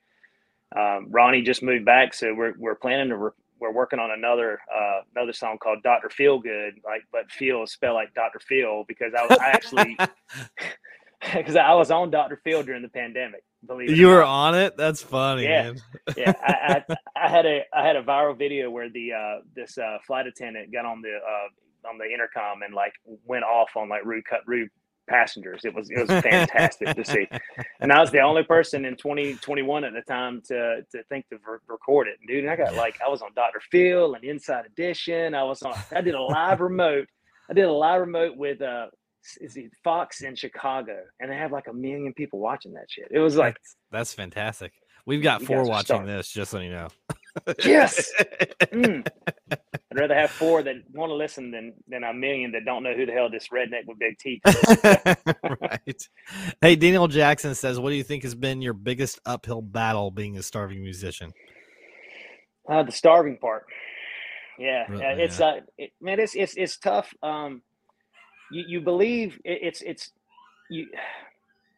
um, 0.77 1.12
Ronnie 1.12 1.42
just 1.42 1.62
moved 1.62 1.85
back, 1.85 2.12
so 2.12 2.35
we're 2.35 2.55
we're 2.59 2.75
planning 2.75 3.11
to 3.11 3.16
re- 3.16 3.31
we're 3.61 3.73
working 3.73 4.01
on 4.01 4.11
another 4.11 4.59
uh, 4.75 5.01
another 5.14 5.33
song 5.33 5.59
called 5.59 5.85
Doctor 5.85 6.11
Feel 6.11 6.40
Good, 6.40 6.75
like 6.85 7.03
but 7.12 7.31
Feel 7.31 7.62
is 7.62 7.70
spelled 7.70 7.94
like 7.94 8.12
Doctor 8.14 8.40
Feel 8.40 8.85
because 8.88 9.12
I 9.16 9.27
was 9.27 9.38
I 9.38 9.51
actually 9.51 9.97
because 11.34 11.56
I 11.56 11.74
was 11.74 11.90
on 11.90 12.10
Doctor 12.10 12.40
Phil 12.44 12.62
during 12.62 12.82
the 12.82 12.88
pandemic. 12.88 13.42
Believe 13.66 13.96
you 13.96 14.08
were 14.08 14.22
on 14.22 14.54
it. 14.54 14.76
That's 14.76 15.02
funny, 15.02 15.44
Yeah. 15.44 15.72
man. 15.72 15.82
yeah, 16.16 16.32
I, 16.42 16.82
I, 16.88 16.96
I 17.26 17.28
had 17.30 17.46
a 17.46 17.62
I 17.72 17.87
had 17.87 17.96
a 17.96 18.02
viral 18.02 18.37
video 18.37 18.70
where 18.70 18.90
the 18.90 19.12
uh, 19.12 19.37
this 19.54 19.78
uh, 19.78 19.98
flight 20.06 20.26
attendant 20.26 20.72
got 20.72 20.84
on 20.84 21.00
the 21.00 21.16
uh, 21.16 21.88
on 21.88 21.98
the 21.98 22.04
intercom 22.04 22.62
and 22.62 22.74
like 22.74 22.92
went 23.24 23.44
off 23.44 23.70
on 23.76 23.88
like 23.88 24.04
rude 24.04 24.24
cut 24.26 24.40
rude 24.46 24.68
passengers. 25.08 25.62
It 25.64 25.74
was 25.74 25.90
it 25.90 25.98
was 25.98 26.08
fantastic 26.22 26.94
to 26.94 27.04
see, 27.04 27.26
and 27.80 27.90
I 27.90 28.00
was 28.00 28.10
the 28.10 28.20
only 28.20 28.42
person 28.42 28.84
in 28.84 28.96
2021 28.96 29.84
at 29.84 29.92
the 29.94 30.02
time 30.02 30.42
to 30.48 30.82
to 30.92 31.02
think 31.04 31.28
to 31.30 31.37
re- 31.37 31.58
record 31.66 32.08
it. 32.08 32.18
Dude, 32.26 32.44
and 32.44 32.50
I 32.50 32.56
got 32.56 32.74
like 32.74 32.98
I 33.04 33.08
was 33.08 33.22
on 33.22 33.30
Dr. 33.34 33.60
Phil 33.70 34.14
and 34.14 34.24
Inside 34.24 34.66
Edition. 34.66 35.34
I 35.34 35.42
was 35.44 35.62
on. 35.62 35.74
I 35.90 36.02
did 36.02 36.14
a 36.14 36.22
live 36.22 36.60
remote. 36.60 37.08
I 37.48 37.54
did 37.54 37.64
a 37.64 37.72
live 37.72 38.00
remote 38.02 38.37
with 38.37 38.60
uh 38.60 38.87
is 39.40 39.56
it 39.56 39.70
Fox 39.82 40.22
in 40.22 40.34
Chicago, 40.34 41.02
and 41.20 41.30
they 41.30 41.37
have 41.37 41.52
like 41.52 41.66
a 41.68 41.72
million 41.72 42.12
people 42.14 42.38
watching 42.38 42.72
that 42.74 42.87
shit. 42.88 43.08
It 43.10 43.18
was 43.18 43.37
like 43.37 43.56
That's, 43.90 44.12
fantastic. 44.12 44.72
We've 45.06 45.22
got 45.22 45.42
four 45.42 45.64
watching 45.64 46.06
this, 46.06 46.28
just 46.28 46.50
so 46.50 46.60
you 46.60 46.70
know. 46.70 46.88
Yes. 47.64 48.10
Mm. 48.72 49.06
I'd 49.52 49.98
rather 50.00 50.14
have 50.16 50.30
four 50.30 50.62
that 50.64 50.74
want 50.92 51.10
to 51.10 51.14
listen 51.14 51.52
than 51.52 51.74
than 51.87 52.02
a 52.02 52.12
million 52.12 52.50
that 52.52 52.64
don't 52.64 52.82
know 52.82 52.92
who 52.92 53.06
the 53.06 53.12
hell 53.12 53.30
this 53.30 53.48
redneck 53.48 53.87
with 53.87 53.98
big 54.00 54.18
teeth. 54.18 54.40
is. 54.44 55.16
right. 55.60 56.08
Hey, 56.60 56.74
Daniel 56.74 57.06
Jackson 57.06 57.54
says, 57.54 57.78
"What 57.78 57.90
do 57.90 57.96
you 57.96 58.02
think 58.02 58.24
has 58.24 58.34
been 58.34 58.60
your 58.62 58.72
biggest 58.72 59.20
uphill 59.26 59.62
battle 59.62 60.10
being 60.10 60.37
a 60.38 60.42
starving 60.42 60.82
musician?" 60.82 61.32
Uh, 62.68 62.82
the 62.82 62.90
starving 62.90 63.37
part. 63.37 63.66
Yeah, 64.58 64.84
Well, 64.88 64.98
uh, 64.98 65.16
it's 65.16 65.40
uh, 65.40 65.60
it, 65.78 65.90
man, 66.00 66.18
it's 66.18 66.34
it's 66.34 66.54
it's 66.56 66.78
tough. 66.78 67.12
Um, 67.22 67.62
you 68.50 68.64
you 68.68 68.80
believe 68.80 69.40
it, 69.44 69.59
it's 69.62 69.83
it's 69.83 70.11
you 70.70 70.87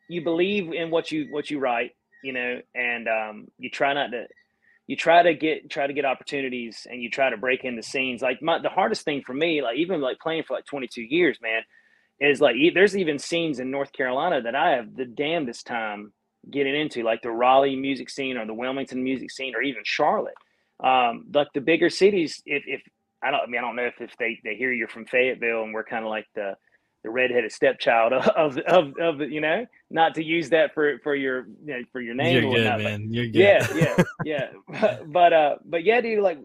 you 0.08 0.22
believe 0.22 0.72
in 0.72 0.90
what 0.90 1.10
you 1.10 1.28
what 1.30 1.50
you 1.50 1.58
write, 1.58 1.92
you 2.22 2.32
know, 2.32 2.60
and 2.74 3.08
um, 3.08 3.48
you 3.58 3.70
try 3.70 3.94
not 3.94 4.10
to 4.12 4.26
you 4.86 4.96
try 4.96 5.22
to 5.22 5.34
get 5.34 5.70
try 5.70 5.86
to 5.86 5.92
get 5.92 6.04
opportunities 6.04 6.86
and 6.90 7.02
you 7.02 7.10
try 7.10 7.30
to 7.30 7.36
break 7.36 7.64
into 7.64 7.82
scenes. 7.82 8.22
Like 8.22 8.42
my 8.42 8.60
the 8.60 8.68
hardest 8.68 9.04
thing 9.04 9.22
for 9.26 9.34
me, 9.34 9.62
like 9.62 9.78
even 9.78 10.00
like 10.00 10.18
playing 10.20 10.44
for 10.44 10.54
like 10.54 10.66
22 10.66 11.02
years, 11.02 11.38
man, 11.42 11.62
is 12.20 12.40
like 12.40 12.56
there's 12.74 12.96
even 12.96 13.18
scenes 13.18 13.58
in 13.58 13.70
North 13.70 13.92
Carolina 13.92 14.42
that 14.42 14.54
I 14.54 14.72
have 14.72 14.94
the 14.96 15.04
damnedest 15.06 15.66
time 15.66 16.12
getting 16.50 16.76
into, 16.76 17.02
like 17.02 17.22
the 17.22 17.30
Raleigh 17.30 17.76
music 17.76 18.08
scene 18.08 18.36
or 18.36 18.46
the 18.46 18.54
Wilmington 18.54 19.02
music 19.02 19.30
scene 19.32 19.54
or 19.56 19.62
even 19.62 19.82
Charlotte 19.84 20.34
um, 20.82 21.26
like 21.32 21.48
the 21.54 21.60
bigger 21.60 21.90
cities, 21.90 22.42
if, 22.44 22.64
if 22.66 22.82
I 23.22 23.30
don't, 23.30 23.40
I 23.40 23.46
mean, 23.46 23.58
I 23.58 23.62
don't 23.62 23.76
know 23.76 23.86
if, 23.86 24.00
if 24.00 24.16
they, 24.18 24.38
they 24.44 24.54
hear 24.54 24.72
you're 24.72 24.88
from 24.88 25.06
Fayetteville 25.06 25.62
and 25.62 25.72
we're 25.72 25.84
kind 25.84 26.04
of 26.04 26.10
like 26.10 26.26
the, 26.34 26.56
the 27.02 27.10
redheaded 27.10 27.52
stepchild 27.52 28.12
of, 28.12 28.58
of, 28.58 28.94
of, 28.98 29.20
you 29.20 29.40
know, 29.40 29.66
not 29.90 30.14
to 30.16 30.24
use 30.24 30.50
that 30.50 30.74
for, 30.74 30.98
for 31.00 31.14
your, 31.14 31.46
you 31.64 31.78
know, 31.78 31.82
for 31.92 32.00
your 32.00 32.14
name. 32.14 32.42
You're 32.42 32.50
or 32.50 32.54
good, 32.54 32.84
man. 32.84 33.12
You're 33.12 33.26
good. 33.26 33.34
yeah, 33.34 33.66
yeah, 33.74 34.04
yeah. 34.24 34.80
But, 34.80 35.12
but, 35.12 35.32
uh, 35.32 35.56
but 35.64 35.84
yeah, 35.84 36.00
dude, 36.00 36.22
like 36.22 36.38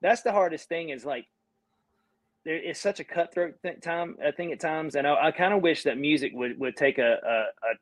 that's 0.00 0.22
the 0.22 0.32
hardest 0.32 0.68
thing 0.68 0.90
is 0.90 1.04
like, 1.04 1.26
there 2.44 2.58
is 2.58 2.78
such 2.78 3.00
a 3.00 3.04
cutthroat 3.04 3.54
th- 3.62 3.80
time, 3.80 4.16
I 4.24 4.30
think 4.30 4.52
at 4.52 4.60
times. 4.60 4.94
And 4.94 5.06
I, 5.06 5.26
I 5.26 5.30
kind 5.32 5.52
of 5.52 5.62
wish 5.62 5.82
that 5.82 5.98
music 5.98 6.32
would, 6.34 6.58
would 6.60 6.76
take 6.76 6.98
a, 6.98 7.18
a, 7.26 7.36
a 7.70 7.74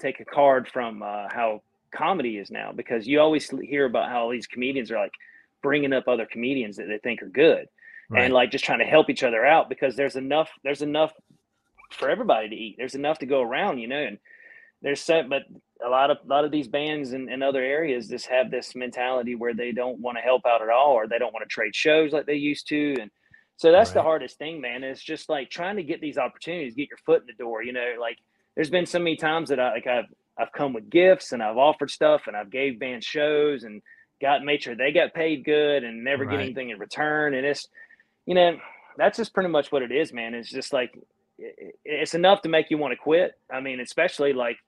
take 0.00 0.20
a 0.20 0.24
card 0.24 0.68
from 0.68 1.02
uh, 1.02 1.28
how 1.30 1.62
comedy 1.92 2.36
is 2.38 2.50
now, 2.50 2.72
because 2.72 3.06
you 3.06 3.20
always 3.20 3.48
hear 3.62 3.84
about 3.84 4.08
how 4.08 4.22
all 4.22 4.30
these 4.30 4.46
comedians 4.46 4.90
are 4.90 4.98
like 4.98 5.12
bringing 5.62 5.92
up 5.92 6.08
other 6.08 6.26
comedians 6.26 6.76
that 6.76 6.86
they 6.88 6.98
think 6.98 7.22
are 7.22 7.28
good 7.28 7.66
Right. 8.10 8.24
and 8.24 8.32
like 8.32 8.50
just 8.50 8.64
trying 8.64 8.78
to 8.78 8.86
help 8.86 9.10
each 9.10 9.22
other 9.22 9.44
out 9.44 9.68
because 9.68 9.94
there's 9.96 10.16
enough 10.16 10.50
there's 10.64 10.82
enough 10.82 11.12
for 11.90 12.08
everybody 12.08 12.48
to 12.48 12.54
eat. 12.54 12.76
There's 12.78 12.94
enough 12.94 13.18
to 13.18 13.26
go 13.26 13.42
around 13.42 13.78
you 13.78 13.88
know 13.88 14.02
and 14.02 14.18
there's 14.82 15.00
so 15.00 15.22
but 15.28 15.42
a 15.84 15.88
lot 15.88 16.10
of 16.10 16.18
a 16.24 16.28
lot 16.28 16.44
of 16.44 16.50
these 16.50 16.68
bands 16.68 17.12
in, 17.12 17.28
in 17.28 17.42
other 17.42 17.62
areas 17.62 18.08
just 18.08 18.26
have 18.26 18.50
this 18.50 18.74
mentality 18.74 19.34
where 19.34 19.54
they 19.54 19.72
don't 19.72 20.00
want 20.00 20.16
to 20.16 20.22
help 20.22 20.42
out 20.46 20.62
at 20.62 20.68
all 20.68 20.92
or 20.92 21.06
they 21.06 21.18
don't 21.18 21.32
want 21.32 21.48
to 21.48 21.52
trade 21.52 21.74
shows 21.74 22.12
like 22.12 22.26
they 22.26 22.34
used 22.34 22.68
to 22.68 22.96
and 23.00 23.10
so 23.56 23.72
that's 23.72 23.90
the 23.90 24.02
hardest 24.02 24.38
thing 24.38 24.60
man 24.60 24.84
is 24.84 25.02
just 25.02 25.28
like 25.28 25.50
trying 25.50 25.76
to 25.76 25.82
get 25.82 26.00
these 26.00 26.18
opportunities 26.18 26.74
get 26.74 26.88
your 26.88 26.98
foot 26.98 27.22
in 27.22 27.26
the 27.26 27.42
door 27.42 27.62
you 27.62 27.72
know 27.72 27.94
like 28.00 28.18
there's 28.54 28.70
been 28.70 28.86
so 28.86 28.98
many 28.98 29.16
times 29.16 29.48
that 29.48 29.60
i 29.60 29.72
like 29.72 29.86
i've 29.86 30.12
i've 30.38 30.52
come 30.52 30.72
with 30.72 30.90
gifts 30.90 31.32
and 31.32 31.42
i've 31.42 31.56
offered 31.56 31.90
stuff 31.90 32.22
and 32.26 32.36
i've 32.36 32.50
gave 32.50 32.78
bands 32.78 33.06
shows 33.06 33.64
and 33.64 33.82
got 34.20 34.44
made 34.44 34.62
sure 34.62 34.74
they 34.74 34.92
got 34.92 35.14
paid 35.14 35.44
good 35.44 35.84
and 35.84 36.02
never 36.04 36.24
get 36.24 36.40
anything 36.40 36.70
in 36.70 36.78
return 36.78 37.34
and 37.34 37.46
it's 37.46 37.68
you 38.28 38.34
know 38.34 38.58
that's 38.98 39.16
just 39.16 39.32
pretty 39.32 39.48
much 39.48 39.72
what 39.72 39.82
it 39.82 39.90
is 39.90 40.12
man. 40.12 40.34
It's 40.34 40.50
just 40.50 40.72
like 40.72 40.92
it's 41.84 42.14
enough 42.14 42.42
to 42.42 42.48
make 42.48 42.66
you 42.70 42.78
want 42.78 42.92
to 42.92 42.96
quit. 42.96 43.32
I 43.50 43.60
mean 43.60 43.80
especially 43.80 44.32
like 44.34 44.58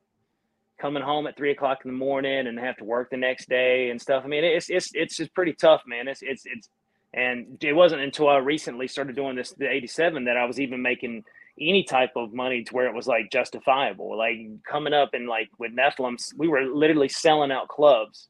coming 0.81 1.03
home 1.03 1.27
at 1.27 1.37
three 1.37 1.51
o'clock 1.53 1.81
in 1.85 1.90
the 1.90 1.96
morning 1.96 2.46
and 2.46 2.59
have 2.59 2.79
to 2.79 2.85
work 2.85 3.11
the 3.11 3.16
next 3.18 3.49
day 3.49 3.90
and 3.90 4.01
stuff. 4.01 4.23
I 4.25 4.29
mean 4.29 4.44
it's 4.44 4.70
it's 4.70 4.90
it's 4.94 5.16
just 5.18 5.35
pretty 5.35 5.53
tough 5.53 5.83
man. 5.87 6.09
It's 6.09 6.23
it's 6.23 6.44
it's 6.46 6.68
and 7.12 7.62
it 7.62 7.73
wasn't 7.75 8.01
until 8.01 8.29
i 8.29 8.37
recently 8.37 8.87
started 8.87 9.16
doing 9.16 9.35
this 9.35 9.51
the 9.59 9.68
87 9.68 10.27
that 10.27 10.37
i 10.37 10.44
was 10.44 10.61
even 10.61 10.81
making 10.81 11.25
any 11.61 11.83
type 11.83 12.12
of 12.14 12.33
money 12.33 12.62
to 12.62 12.73
where 12.73 12.87
it 12.87 12.94
was 12.94 13.09
like 13.09 13.33
justifiable. 13.33 14.16
Like 14.16 14.38
coming 14.64 14.94
up 14.94 15.11
and 15.12 15.29
like 15.29 15.49
with 15.59 15.73
nephilim 15.77 16.16
we 16.37 16.49
were 16.49 16.62
literally 16.62 17.09
selling 17.09 17.51
out 17.51 17.68
clubs 17.68 18.29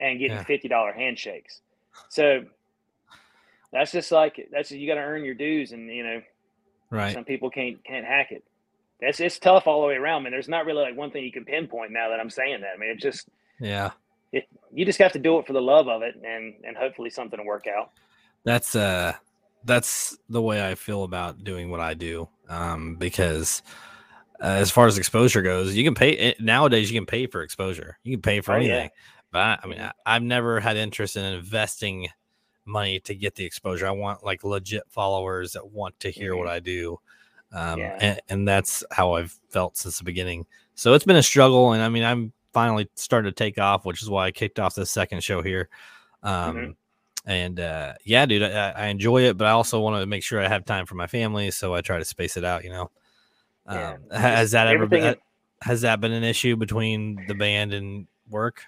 and 0.00 0.18
getting 0.18 0.36
Yeah. 0.38 0.44
$50 0.44 0.94
handshakes. 0.96 1.60
So 2.08 2.44
that's 3.72 3.92
just 3.92 4.12
like 4.12 4.48
that's 4.52 4.70
you 4.70 4.86
got 4.86 4.94
to 4.96 5.00
earn 5.00 5.24
your 5.24 5.34
dues 5.34 5.72
and 5.72 5.88
you 5.88 6.02
know 6.04 6.22
Right. 6.90 7.14
some 7.14 7.24
people 7.24 7.48
can't 7.50 7.82
can't 7.84 8.04
hack 8.04 8.32
it 8.32 8.44
That's 9.00 9.18
it's 9.20 9.38
tough 9.38 9.66
all 9.66 9.80
the 9.80 9.88
way 9.88 9.94
around 9.94 10.22
man 10.24 10.32
there's 10.32 10.48
not 10.48 10.66
really 10.66 10.82
like 10.82 10.96
one 10.96 11.10
thing 11.10 11.24
you 11.24 11.32
can 11.32 11.44
pinpoint 11.46 11.90
now 11.90 12.10
that 12.10 12.20
i'm 12.20 12.28
saying 12.30 12.60
that 12.60 12.72
i 12.76 12.78
mean 12.78 12.90
it's 12.90 13.02
just 13.02 13.28
Yeah. 13.60 13.92
it, 14.32 14.44
you 14.72 14.84
just 14.84 14.98
have 14.98 15.12
to 15.12 15.18
do 15.18 15.38
it 15.38 15.46
for 15.46 15.54
the 15.54 15.60
love 15.62 15.88
of 15.88 16.02
it 16.02 16.14
and 16.16 16.54
and 16.64 16.76
hopefully 16.76 17.08
something 17.10 17.38
will 17.38 17.46
work 17.46 17.66
out 17.66 17.90
That's 18.44 18.74
uh 18.76 19.14
that's 19.64 20.18
the 20.28 20.42
way 20.42 20.68
I 20.68 20.74
feel 20.74 21.04
about 21.04 21.44
doing 21.44 21.70
what 21.70 21.78
I 21.80 21.94
do. 21.94 22.28
Um 22.48 22.96
because 22.96 23.62
uh, 24.42 24.46
as 24.46 24.72
far 24.72 24.88
as 24.88 24.98
exposure 24.98 25.40
goes, 25.40 25.76
you 25.76 25.84
can 25.84 25.94
pay 25.94 26.10
it, 26.10 26.40
nowadays 26.40 26.90
you 26.90 26.98
can 26.98 27.06
pay 27.06 27.28
for 27.28 27.42
exposure. 27.42 27.96
You 28.02 28.16
can 28.16 28.22
pay 28.22 28.40
for 28.40 28.54
Oh, 28.54 28.56
yeah. 28.56 28.72
anything. 28.72 28.90
But 29.30 29.38
I, 29.38 29.58
I 29.62 29.66
mean, 29.68 29.78
Mhm. 29.78 29.92
I, 30.04 30.16
I've 30.16 30.22
never 30.22 30.58
had 30.58 30.76
interest 30.76 31.16
in 31.16 31.24
investing 31.24 32.08
money 32.64 33.00
to 33.00 33.14
get 33.14 33.34
the 33.34 33.44
exposure. 33.44 33.86
I 33.86 33.90
want 33.90 34.24
like 34.24 34.44
legit 34.44 34.84
followers 34.88 35.52
that 35.52 35.70
want 35.70 35.98
to 36.00 36.10
hear 36.10 36.36
what 36.36 36.48
I 36.48 36.60
do. 36.60 36.98
Um, 37.52 37.78
Yeah. 37.80 37.98
and, 38.00 38.20
and 38.28 38.48
that's 38.48 38.82
how 38.90 39.12
I've 39.14 39.38
felt 39.50 39.76
since 39.76 39.98
the 39.98 40.04
beginning. 40.04 40.46
So 40.74 40.94
it's 40.94 41.04
been 41.04 41.16
a 41.16 41.22
struggle. 41.22 41.72
And 41.72 41.82
I 41.82 41.88
mean, 41.88 42.04
I'm 42.04 42.32
finally 42.52 42.88
starting 42.94 43.30
to 43.30 43.34
take 43.34 43.58
off, 43.58 43.84
which 43.84 44.02
is 44.02 44.08
why 44.08 44.26
I 44.26 44.30
kicked 44.30 44.58
off 44.58 44.74
this 44.74 44.90
second 44.90 45.22
show 45.22 45.42
here. 45.42 45.68
Um, 46.22 46.56
Mhm. 46.56 46.74
and 47.26 47.60
uh, 47.60 47.94
yeah, 48.04 48.26
dude, 48.26 48.42
I, 48.42 48.70
I 48.70 48.86
enjoy 48.86 49.22
it, 49.24 49.36
but 49.36 49.46
I 49.46 49.50
also 49.50 49.80
want 49.80 50.00
to 50.00 50.06
make 50.06 50.22
sure 50.22 50.40
I 50.40 50.48
have 50.48 50.64
time 50.64 50.86
for 50.86 50.94
my 50.94 51.06
family, 51.06 51.50
so 51.50 51.74
I 51.74 51.80
try 51.80 51.98
to 51.98 52.04
space 52.04 52.36
it 52.36 52.44
out. 52.44 52.64
You 52.64 52.70
know, 52.70 52.90
um, 53.66 53.98
ha- 54.10 54.18
has 54.18 54.50
that 54.52 54.66
ever 54.68 54.86
been 54.86 55.00
everything- 55.00 55.22
has 55.62 55.82
that 55.82 56.00
been 56.00 56.12
an 56.12 56.24
issue 56.24 56.56
between 56.56 57.24
the 57.28 57.34
band 57.34 57.72
and 57.72 58.06
work? 58.28 58.64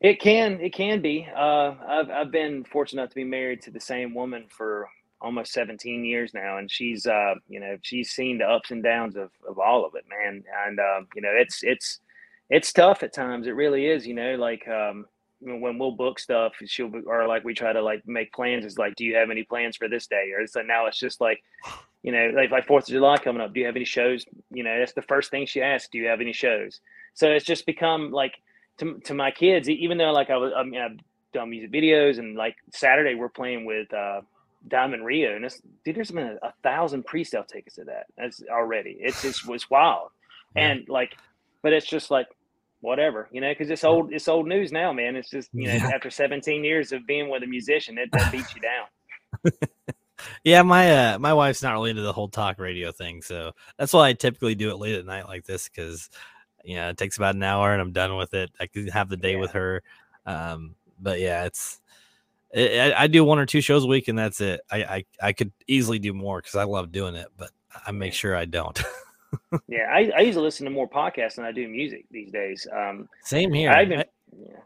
It 0.00 0.20
can, 0.20 0.60
it 0.60 0.74
can 0.74 1.00
be. 1.00 1.26
Uh, 1.34 1.74
I've 1.86 2.10
I've 2.10 2.30
been 2.30 2.64
fortunate 2.64 3.02
enough 3.02 3.10
to 3.10 3.16
be 3.16 3.24
married 3.24 3.62
to 3.62 3.70
the 3.70 3.80
same 3.80 4.14
woman 4.14 4.46
for 4.48 4.88
almost 5.20 5.52
17 5.52 6.04
years 6.04 6.34
now, 6.34 6.58
and 6.58 6.70
she's 6.70 7.06
uh, 7.06 7.34
you 7.48 7.58
know, 7.58 7.78
she's 7.82 8.10
seen 8.10 8.38
the 8.38 8.44
ups 8.44 8.70
and 8.70 8.82
downs 8.82 9.16
of 9.16 9.30
of 9.48 9.58
all 9.58 9.84
of 9.86 9.94
it, 9.94 10.04
man. 10.08 10.44
And 10.66 10.78
uh, 10.78 11.00
you 11.14 11.22
know, 11.22 11.32
it's 11.32 11.60
it's 11.62 12.00
it's 12.50 12.72
tough 12.72 13.02
at 13.02 13.14
times. 13.14 13.46
It 13.46 13.52
really 13.56 13.86
is. 13.86 14.06
You 14.06 14.14
know, 14.14 14.34
like 14.34 14.68
um, 14.68 15.06
when 15.40 15.78
we'll 15.78 15.92
book 15.92 16.18
stuff, 16.18 16.52
she'll 16.66 16.88
be, 16.88 17.00
or 17.06 17.26
like 17.26 17.44
we 17.44 17.54
try 17.54 17.72
to 17.72 17.82
like 17.82 18.02
make 18.06 18.32
plans. 18.32 18.64
It's 18.64 18.78
like, 18.78 18.94
do 18.96 19.04
you 19.04 19.16
have 19.16 19.30
any 19.30 19.42
plans 19.42 19.76
for 19.76 19.88
this 19.88 20.06
day? 20.06 20.30
Or 20.36 20.46
so 20.46 20.60
now 20.60 20.86
it's 20.86 20.98
just 20.98 21.20
like, 21.20 21.42
you 22.02 22.12
know, 22.12 22.30
like 22.34 22.50
like 22.50 22.66
Fourth 22.66 22.84
of 22.84 22.90
July 22.90 23.16
coming 23.16 23.40
up. 23.40 23.54
Do 23.54 23.60
you 23.60 23.66
have 23.66 23.76
any 23.76 23.86
shows? 23.86 24.26
You 24.50 24.64
know, 24.64 24.78
that's 24.78 24.92
the 24.92 25.02
first 25.02 25.30
thing 25.30 25.46
she 25.46 25.62
asks. 25.62 25.88
Do 25.90 25.98
you 25.98 26.08
have 26.08 26.20
any 26.20 26.32
shows? 26.32 26.80
So 27.14 27.30
it's 27.30 27.46
just 27.46 27.64
become 27.64 28.10
like 28.10 28.34
to, 28.78 28.98
to 29.04 29.14
my 29.14 29.30
kids, 29.30 29.68
even 29.68 29.98
though 29.98 30.12
like 30.12 30.30
I 30.30 30.36
was, 30.36 30.52
I 30.56 30.62
mean, 30.64 30.80
I've 30.80 30.98
done 31.32 31.50
music 31.50 31.72
videos 31.72 32.18
and 32.18 32.36
like 32.36 32.56
Saturday 32.72 33.14
we're 33.14 33.28
playing 33.28 33.64
with 33.64 33.92
uh, 33.92 34.20
Diamond 34.68 35.04
Rio, 35.04 35.36
and 35.36 35.44
it's, 35.44 35.60
dude, 35.84 35.96
there's 35.96 36.10
been 36.10 36.38
a, 36.42 36.46
a 36.46 36.54
thousand 36.62 37.04
pre-sale 37.06 37.44
tickets 37.44 37.76
to 37.76 37.84
that. 37.84 38.06
That's 38.16 38.42
already. 38.50 38.96
It's 39.00 39.20
just 39.22 39.46
was 39.46 39.68
wild, 39.70 40.08
Yeah. 40.56 40.70
and 40.70 40.88
like, 40.88 41.16
but 41.62 41.72
it's 41.72 41.86
just 41.86 42.10
like 42.10 42.28
whatever, 42.80 43.28
you 43.32 43.40
know, 43.40 43.50
because 43.50 43.70
it's 43.70 43.84
old. 43.84 44.12
It's 44.12 44.28
old 44.28 44.46
news 44.46 44.70
now, 44.72 44.92
man. 44.92 45.16
It's 45.16 45.30
just 45.30 45.48
you 45.52 45.68
know, 45.68 45.74
Yeah. 45.74 45.90
after 45.94 46.10
17 46.10 46.64
years 46.64 46.92
of 46.92 47.06
being 47.06 47.28
with 47.30 47.42
a 47.42 47.46
musician, 47.46 47.96
it 47.98 48.10
that 48.12 48.30
beats 48.32 48.54
you 48.54 48.60
down. 48.60 49.52
Yeah, 50.42 50.62
my 50.62 50.90
uh, 51.14 51.18
my 51.18 51.34
wife's 51.34 51.62
not 51.62 51.72
really 51.72 51.90
into 51.90 52.02
the 52.02 52.12
whole 52.12 52.28
talk 52.28 52.58
radio 52.58 52.92
thing, 52.92 53.20
so 53.20 53.52
that's 53.78 53.92
why 53.92 54.08
I 54.08 54.12
typically 54.14 54.54
do 54.54 54.70
it 54.70 54.76
late 54.76 54.94
at 54.94 55.04
night 55.04 55.26
like 55.26 55.44
this 55.44 55.68
because 55.68 56.08
you 56.64 56.76
know 56.76 56.88
it 56.88 56.96
takes 56.96 57.16
about 57.16 57.34
an 57.34 57.42
hour 57.42 57.72
and 57.72 57.80
I'm 57.80 57.92
done 57.92 58.16
with 58.16 58.34
it. 58.34 58.50
I 58.58 58.66
could 58.66 58.90
have 58.90 59.08
the 59.08 59.16
day 59.16 59.36
with 59.36 59.52
her, 59.52 59.82
um, 60.26 60.74
but 61.00 61.20
yeah, 61.20 61.44
it's 61.44 61.80
I, 62.56 62.90
I- 62.92 63.02
I 63.02 63.06
do 63.06 63.24
one 63.24 63.38
or 63.38 63.46
two 63.46 63.60
shows 63.60 63.84
a 63.84 63.86
week 63.86 64.08
and 64.08 64.18
that's 64.18 64.40
it. 64.40 64.60
I 64.70 64.84
I, 64.84 65.04
I 65.22 65.32
could 65.32 65.52
easily 65.68 65.98
do 65.98 66.12
more 66.12 66.38
because 66.40 66.54
I 66.56 66.64
love 66.64 66.90
doing 66.92 67.14
it, 67.14 67.28
but 67.36 67.50
I 67.86 67.90
make 67.92 68.12
sure 68.14 68.34
I 68.36 68.44
don't. 68.46 68.80
Yeah, 69.66 69.86
I, 69.92 70.12
I 70.16 70.20
usually 70.20 70.44
listen 70.44 70.64
to 70.64 70.70
more 70.70 70.88
podcasts 70.88 71.34
than 71.34 71.44
I 71.44 71.50
do 71.50 71.66
music 71.68 72.04
these 72.08 72.30
days. 72.30 72.68
Um, 72.72 73.08
Same 73.24 73.52
here. 73.52 73.70
I 73.72 73.82
even 73.82 73.98
I- 74.00 74.04
yeah. 74.38 74.56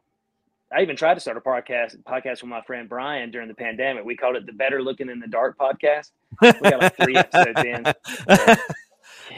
I 0.71 0.83
even 0.83 0.95
tried 0.95 1.15
to 1.15 1.21
start 1.21 1.39
a 1.39 1.41
podcast 1.41 1.97
podcast 2.03 2.43
with 2.43 2.51
my 2.51 2.61
friend 2.61 2.87
Brian 2.87 3.31
during 3.31 3.49
the 3.49 3.55
pandemic. 3.55 4.05
We 4.05 4.15
called 4.15 4.37
it 4.37 4.45
the 4.45 4.53
Better 4.53 4.83
Looking 4.83 5.09
in 5.09 5.21
the 5.21 5.27
Dark 5.27 5.57
podcast. 5.57 6.11
We 6.43 6.53
got 6.53 6.83
like 6.83 6.97
three 6.97 7.17
episodes 7.17 7.65
in. 7.65 7.85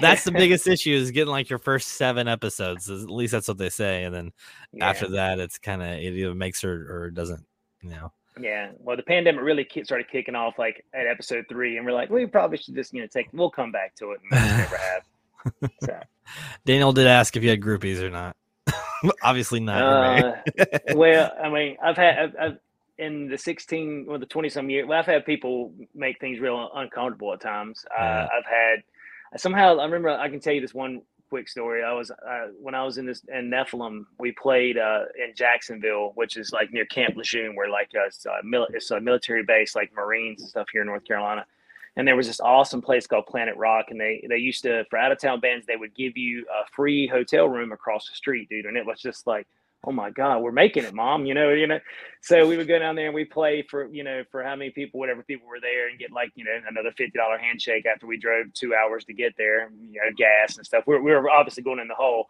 that's 0.00 0.24
the 0.24 0.30
biggest 0.42 0.66
issue 0.66 0.92
is 0.92 1.10
getting 1.10 1.30
like 1.30 1.48
your 1.50 1.58
first 1.58 1.88
seven 1.94 2.28
episodes. 2.28 2.88
At 2.90 3.10
least 3.10 3.32
that's 3.32 3.48
what 3.48 3.58
they 3.58 3.68
say, 3.70 4.04
and 4.04 4.14
then 4.14 4.32
Yeah. 4.72 4.88
after 4.90 5.08
that, 5.08 5.38
it's 5.38 5.58
kind 5.58 5.82
of 5.82 5.88
it 5.88 6.14
either 6.14 6.34
makes 6.34 6.62
or 6.64 6.72
or 6.90 7.06
it 7.06 7.14
doesn't. 7.14 7.44
You 7.82 7.90
know. 7.90 8.12
Yeah. 8.38 8.70
Well, 8.78 8.96
the 8.96 9.02
pandemic 9.02 9.42
really 9.42 9.66
started 9.84 10.08
kicking 10.10 10.34
off 10.34 10.58
like 10.58 10.84
at 10.94 11.06
episode 11.06 11.46
three, 11.48 11.76
and 11.76 11.84
we're 11.86 11.92
like, 11.92 12.10
we 12.10 12.26
probably 12.26 12.58
should 12.58 12.74
just 12.74 12.92
you 12.92 13.00
know 13.00 13.06
take. 13.06 13.28
We'll 13.32 13.50
come 13.50 13.72
back 13.72 13.94
to 13.96 14.12
it, 14.12 14.20
and 14.30 14.40
never 14.58 14.76
have. 14.76 15.70
So, 15.82 16.00
Daniel 16.64 16.92
did 16.92 17.06
ask 17.06 17.36
if 17.36 17.42
you 17.42 17.50
had 17.50 17.60
groupies 17.60 18.00
or 18.00 18.10
not. 18.10 18.36
Obviously 19.22 19.60
not. 19.60 19.82
uh, 19.82 20.34
well, 20.94 21.32
I 21.42 21.48
mean, 21.48 21.76
I've 21.82 21.96
had, 21.96 22.18
I've, 22.18 22.34
I've, 22.38 22.58
in 22.98 23.28
the 23.28 23.38
16 23.38 24.04
or 24.08 24.18
the 24.18 24.26
20 24.26 24.50
some 24.50 24.68
years, 24.68 24.86
well, 24.86 24.98
I've 24.98 25.06
had 25.06 25.24
people 25.24 25.72
make 25.94 26.20
things 26.20 26.38
real 26.38 26.70
uncomfortable 26.74 27.32
at 27.32 27.40
times. 27.40 27.84
Uh, 27.98 28.02
Yeah. 28.02 28.28
I've 28.38 28.44
had 28.44 28.82
somehow 29.36 29.78
I 29.78 29.84
remember 29.84 30.10
I 30.10 30.28
can 30.28 30.40
tell 30.40 30.52
you 30.52 30.60
this 30.60 30.74
one 30.74 31.02
quick 31.30 31.48
story. 31.48 31.82
I 31.82 31.92
was 31.92 32.10
uh, 32.10 32.48
when 32.60 32.74
I 32.74 32.84
was 32.84 32.98
in 32.98 33.06
this 33.06 33.22
in 33.32 33.50
Nephilim, 33.50 34.04
we 34.18 34.32
played 34.32 34.76
uh, 34.76 35.04
in 35.16 35.32
Jacksonville, 35.34 36.12
which 36.16 36.36
is 36.36 36.52
like 36.52 36.72
near 36.72 36.84
Camp 36.86 37.16
Lejeune, 37.16 37.54
where 37.54 37.70
like 37.70 37.90
uh, 37.94 38.06
it's, 38.06 38.26
a 38.26 38.44
mil- 38.44 38.66
it's 38.72 38.90
a 38.90 39.00
military 39.00 39.44
base, 39.44 39.74
like 39.74 39.92
Marines 39.94 40.40
and 40.42 40.50
stuff 40.50 40.66
here 40.72 40.82
in 40.82 40.88
North 40.88 41.04
Carolina. 41.04 41.46
And 41.96 42.06
there 42.06 42.16
was 42.16 42.26
this 42.26 42.40
awesome 42.40 42.82
place 42.82 43.06
called 43.06 43.26
Planet 43.26 43.56
Rock, 43.56 43.86
and 43.90 44.00
they 44.00 44.24
they 44.28 44.38
used 44.38 44.62
to 44.62 44.84
for 44.90 44.98
out 44.98 45.12
of 45.12 45.18
town 45.18 45.40
bands 45.40 45.66
they 45.66 45.76
would 45.76 45.94
give 45.94 46.16
you 46.16 46.44
a 46.46 46.68
free 46.70 47.06
hotel 47.06 47.48
room 47.48 47.72
across 47.72 48.08
the 48.08 48.14
street, 48.14 48.48
dude. 48.48 48.66
And 48.66 48.76
it 48.76 48.84
was 48.84 49.00
just 49.00 49.26
like, 49.26 49.46
oh 49.84 49.92
my 49.92 50.10
god, 50.10 50.42
we're 50.42 50.52
making 50.52 50.84
it, 50.84 50.94
mom. 50.94 51.26
You 51.26 51.34
know, 51.34 51.50
you 51.50 51.66
know. 51.66 51.80
So 52.22 52.46
we 52.46 52.56
would 52.56 52.68
go 52.68 52.78
down 52.78 52.96
there 52.96 53.06
and 53.06 53.14
we 53.14 53.24
play 53.24 53.62
for 53.62 53.86
you 53.86 54.04
know 54.04 54.22
for 54.30 54.42
how 54.42 54.56
many 54.56 54.70
people, 54.70 55.00
whatever 55.00 55.22
people 55.22 55.48
were 55.48 55.60
there, 55.60 55.88
and 55.88 55.98
get 55.98 56.12
like 56.12 56.32
you 56.34 56.44
know 56.44 56.52
another 56.68 56.90
fifty 56.96 57.18
dollar 57.18 57.38
handshake 57.38 57.86
after 57.86 58.06
we 58.06 58.18
drove 58.18 58.52
two 58.52 58.74
hours 58.74 59.04
to 59.04 59.14
get 59.14 59.34
there, 59.38 59.70
you 59.90 60.00
know, 60.00 60.12
gas 60.16 60.56
and 60.56 60.66
stuff. 60.66 60.84
We 60.86 60.94
were, 60.94 61.02
we 61.02 61.10
were 61.12 61.30
obviously 61.30 61.62
going 61.62 61.80
in 61.80 61.88
the 61.88 61.94
hole, 61.94 62.26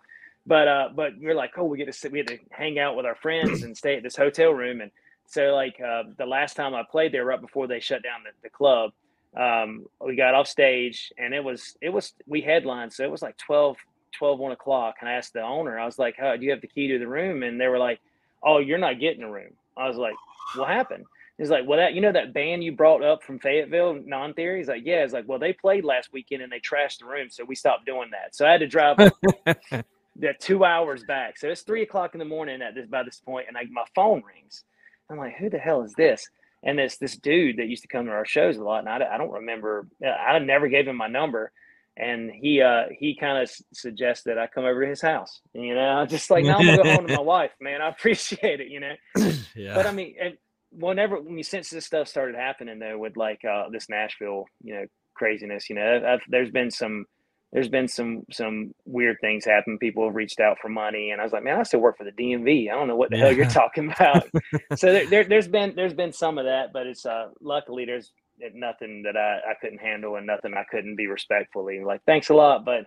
but 0.47 0.69
uh, 0.69 0.89
but 0.95 1.13
we 1.19 1.27
are 1.27 1.35
like, 1.35 1.53
oh, 1.57 1.65
we 1.65 1.79
get 1.79 1.87
to 1.87 1.93
sit, 1.93 2.13
we 2.13 2.19
had 2.19 2.29
to 2.29 2.39
hang 2.51 2.79
out 2.79 2.97
with 2.97 3.07
our 3.07 3.17
friends 3.17 3.63
and 3.63 3.77
stay 3.77 3.97
at 3.97 4.03
this 4.03 4.17
hotel 4.17 4.51
room, 4.53 4.81
and 4.81 4.91
so 5.27 5.55
like 5.55 5.81
uh, 5.81 6.05
the 6.19 6.27
last 6.27 6.55
time 6.57 6.75
I 6.75 6.83
played 6.89 7.13
there, 7.13 7.25
right 7.25 7.41
before 7.41 7.67
they 7.67 7.81
shut 7.81 8.03
down 8.03 8.21
the, 8.25 8.31
the 8.43 8.51
club, 8.51 8.91
um, 9.37 9.87
we 10.05 10.17
got 10.17 10.35
off 10.35 10.49
stage 10.49 11.13
and 11.17 11.33
it 11.33 11.43
was 11.45 11.77
it 11.81 11.91
was 11.91 12.13
we 12.27 12.41
headlined, 12.41 12.93
so 12.93 13.05
it 13.05 13.11
was 13.11 13.23
like 13.23 13.37
12, 13.39 13.77
12 14.21 14.39
1 14.39 14.53
o'clock, 14.53 14.97
and 15.01 15.09
I 15.09 15.15
asked 15.15 15.33
the 15.33 15.43
owner, 15.43 15.79
I 15.79 15.87
was 15.87 15.99
like, 15.99 16.17
oh, 16.23 16.37
do 16.37 16.45
you 16.45 16.51
have 16.51 16.61
the 16.61 16.67
key 16.67 16.89
to 16.89 16.99
the 16.99 17.09
room? 17.09 17.43
And 17.43 17.59
they 17.59 17.69
were 17.69 17.79
like, 17.79 18.01
oh, 18.43 18.59
you're 18.59 18.79
not 18.79 19.01
getting 19.01 19.23
a 19.23 19.31
room. 19.31 19.53
I 19.79 19.89
was 19.89 19.97
like, 19.97 20.15
what 20.57 20.69
happened? 20.69 21.07
He's 21.39 21.49
like, 21.49 21.67
well, 21.67 21.79
that 21.79 21.95
you 21.95 22.03
know 22.03 22.13
that 22.13 22.35
band 22.35 22.63
you 22.63 22.73
brought 22.73 23.03
up 23.03 23.23
from 23.23 23.39
Fayetteville, 23.39 24.03
Non 24.05 24.35
Theory. 24.35 24.59
He's 24.59 24.69
like, 24.69 24.83
yeah. 24.85 25.03
He's 25.03 25.15
like, 25.15 25.27
well, 25.27 25.39
they 25.39 25.55
played 25.55 25.87
last 25.87 26.13
weekend 26.13 26.43
and 26.43 26.53
they 26.53 26.61
trashed 26.61 26.99
the 26.99 27.07
room, 27.07 27.29
so 27.31 27.45
we 27.45 27.55
stopped 27.55 27.87
doing 27.87 28.11
that. 28.11 28.37
So 28.37 28.47
I 28.47 28.51
had 28.53 28.61
to 28.61 28.67
drive 28.67 28.99
that 30.17 30.39
two 30.39 30.67
hours 30.67 31.03
back. 31.05 31.39
So 31.39 31.49
it's 31.49 31.63
three 31.63 31.83
o'clock 31.83 32.15
in 32.15 32.19
the 32.19 32.27
morning 32.27 32.61
at 32.61 32.75
this 32.75 32.87
by 32.87 33.05
this 33.05 33.21
point, 33.21 33.47
and 33.49 33.57
I, 33.57 33.63
my 33.71 33.85
phone 33.95 34.23
rings. 34.23 34.65
I'm 35.09 35.17
like, 35.17 35.37
who 35.39 35.49
the 35.49 35.57
hell 35.59 35.83
is 35.83 35.95
this? 35.95 36.29
And 36.63 36.79
it's 36.79 36.99
this 36.99 37.17
dude 37.17 37.57
that 37.57 37.69
used 37.69 37.83
to 37.83 37.89
come 37.89 38.05
to 38.05 38.13
our 38.13 38.27
shows 38.27 38.59
a 38.59 38.63
lot, 38.63 38.81
and 38.81 38.89
I, 38.91 39.15
I 39.15 39.17
don't 39.17 39.33
remember. 39.33 39.87
I 40.05 40.39
never 40.41 40.69
gave 40.69 40.87
him 40.87 40.97
my 40.97 41.09
number, 41.09 41.53
and 42.01 42.31
he 42.31 42.63
uh 42.63 42.85
he 42.99 43.15
kind 43.15 43.43
of 43.43 43.51
suggests 43.75 44.25
that 44.25 44.39
I 44.39 44.47
come 44.47 44.65
over 44.65 44.83
to 44.83 44.89
his 44.89 45.03
house. 45.03 45.41
You 45.53 45.75
know, 45.75 46.07
just 46.09 46.31
like, 46.31 46.45
no, 46.45 46.57
I'm 46.57 46.65
gonna 46.65 46.83
go 46.83 46.93
home 46.95 47.07
to 47.07 47.17
my 47.17 47.23
wife, 47.23 47.53
man. 47.61 47.83
I 47.83 47.89
appreciate 47.89 48.61
it, 48.61 48.69
you 48.69 48.81
know. 48.81 48.95
yeah. 49.55 49.75
But 49.75 49.87
I 49.87 49.93
mean, 49.93 50.15
and 50.21 50.37
whenever 50.73 51.21
when 51.21 51.37
you 51.37 51.45
since 51.45 51.71
this 51.71 51.87
stuff 51.87 52.09
started 52.09 52.37
happening 52.37 52.79
though, 52.79 52.99
with 52.99 53.17
like 53.17 53.41
uh 53.45 53.65
this 53.71 53.89
Nashville, 53.89 54.47
you 54.63 54.75
know, 54.75 54.87
craziness, 55.15 55.69
you 55.69 55.77
know, 55.77 56.03
I've, 56.07 56.21
there's 56.29 56.51
been 56.51 56.71
some 56.71 57.05
there's 57.53 57.69
been 57.69 57.89
some 57.89 58.23
some 58.31 58.73
weird 58.85 59.17
things 59.21 59.45
happen. 59.45 59.77
People 59.79 60.07
have 60.07 60.15
reached 60.15 60.41
out 60.41 60.59
for 60.63 60.69
money, 60.69 61.11
and 61.11 61.21
I 61.21 61.25
was 61.25 61.33
like, 61.33 61.43
man, 61.43 61.59
I 61.59 61.65
still 61.65 61.81
work 61.81 61.99
for 61.99 62.05
the 62.05 62.13
DMV. 62.13 62.71
I 62.71 62.75
don't 62.75 62.89
know 62.89 62.97
what 62.97 63.11
the 63.11 63.19
hell 63.19 63.33
you're 63.33 63.47
talking 63.47 63.93
about. 63.93 64.29
so 64.77 64.93
there, 64.93 65.07
there, 65.07 65.25
there's 65.25 65.49
been 65.49 65.75
there's 65.75 65.95
been 65.95 66.13
some 66.13 66.39
of 66.39 66.45
that, 66.45 66.73
but 66.73 66.87
it's 66.87 67.05
uh 67.05 67.29
luckily 67.43 67.85
there's 67.85 68.13
nothing 68.55 69.03
that 69.05 69.17
I, 69.17 69.39
I 69.51 69.55
couldn't 69.61 69.79
handle 69.81 70.17
and 70.17 70.27
nothing 70.27 70.55
I 70.55 70.65
couldn't 70.71 70.97
be 70.97 71.07
respectfully 71.07 71.81
like. 71.85 72.03
Thanks 72.07 72.29
a 72.31 72.35
lot, 72.35 72.65
but 72.65 72.85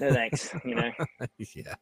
no 0.00 0.12
thanks. 0.12 0.54
You 0.64 0.74
know. 0.76 0.90
yeah. 1.54 1.74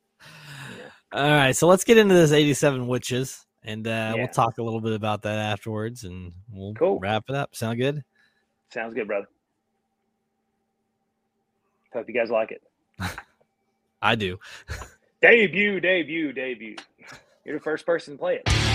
All 1.13 1.31
right, 1.31 1.57
so 1.57 1.67
let's 1.67 1.85
get 1.85 1.99
into 1.99 2.15
this 2.15 2.33
87 2.33 2.87
witches 2.87 3.45
and 3.65 3.87
uh, 3.87 3.91
Yeah. 3.91 4.15
we'll 4.15 4.29
talk 4.29 4.59
a 4.59 4.63
little 4.63 4.81
bit 4.81 4.93
about 4.93 5.23
that 5.23 5.39
afterwards 5.39 6.05
and 6.05 6.33
we'll 6.53 6.75
Cool. 6.75 6.99
wrap 7.01 7.25
it 7.29 7.35
up. 7.35 7.55
Sound 7.55 7.79
good? 7.79 8.03
Sounds 8.73 8.95
good, 8.95 9.07
brother. 9.09 9.27
Hope 11.93 12.07
you 12.09 12.15
guys 12.15 12.31
like 12.31 12.53
it. 12.53 12.63
I 14.03 14.15
do. 14.15 14.39
Debut, 15.21 15.81
debut, 15.81 16.33
debut. 16.33 16.77
You're 17.45 17.59
the 17.59 17.63
first 17.65 17.85
person 17.85 18.15
to 18.15 18.19
play 18.19 18.37
it. 18.45 18.70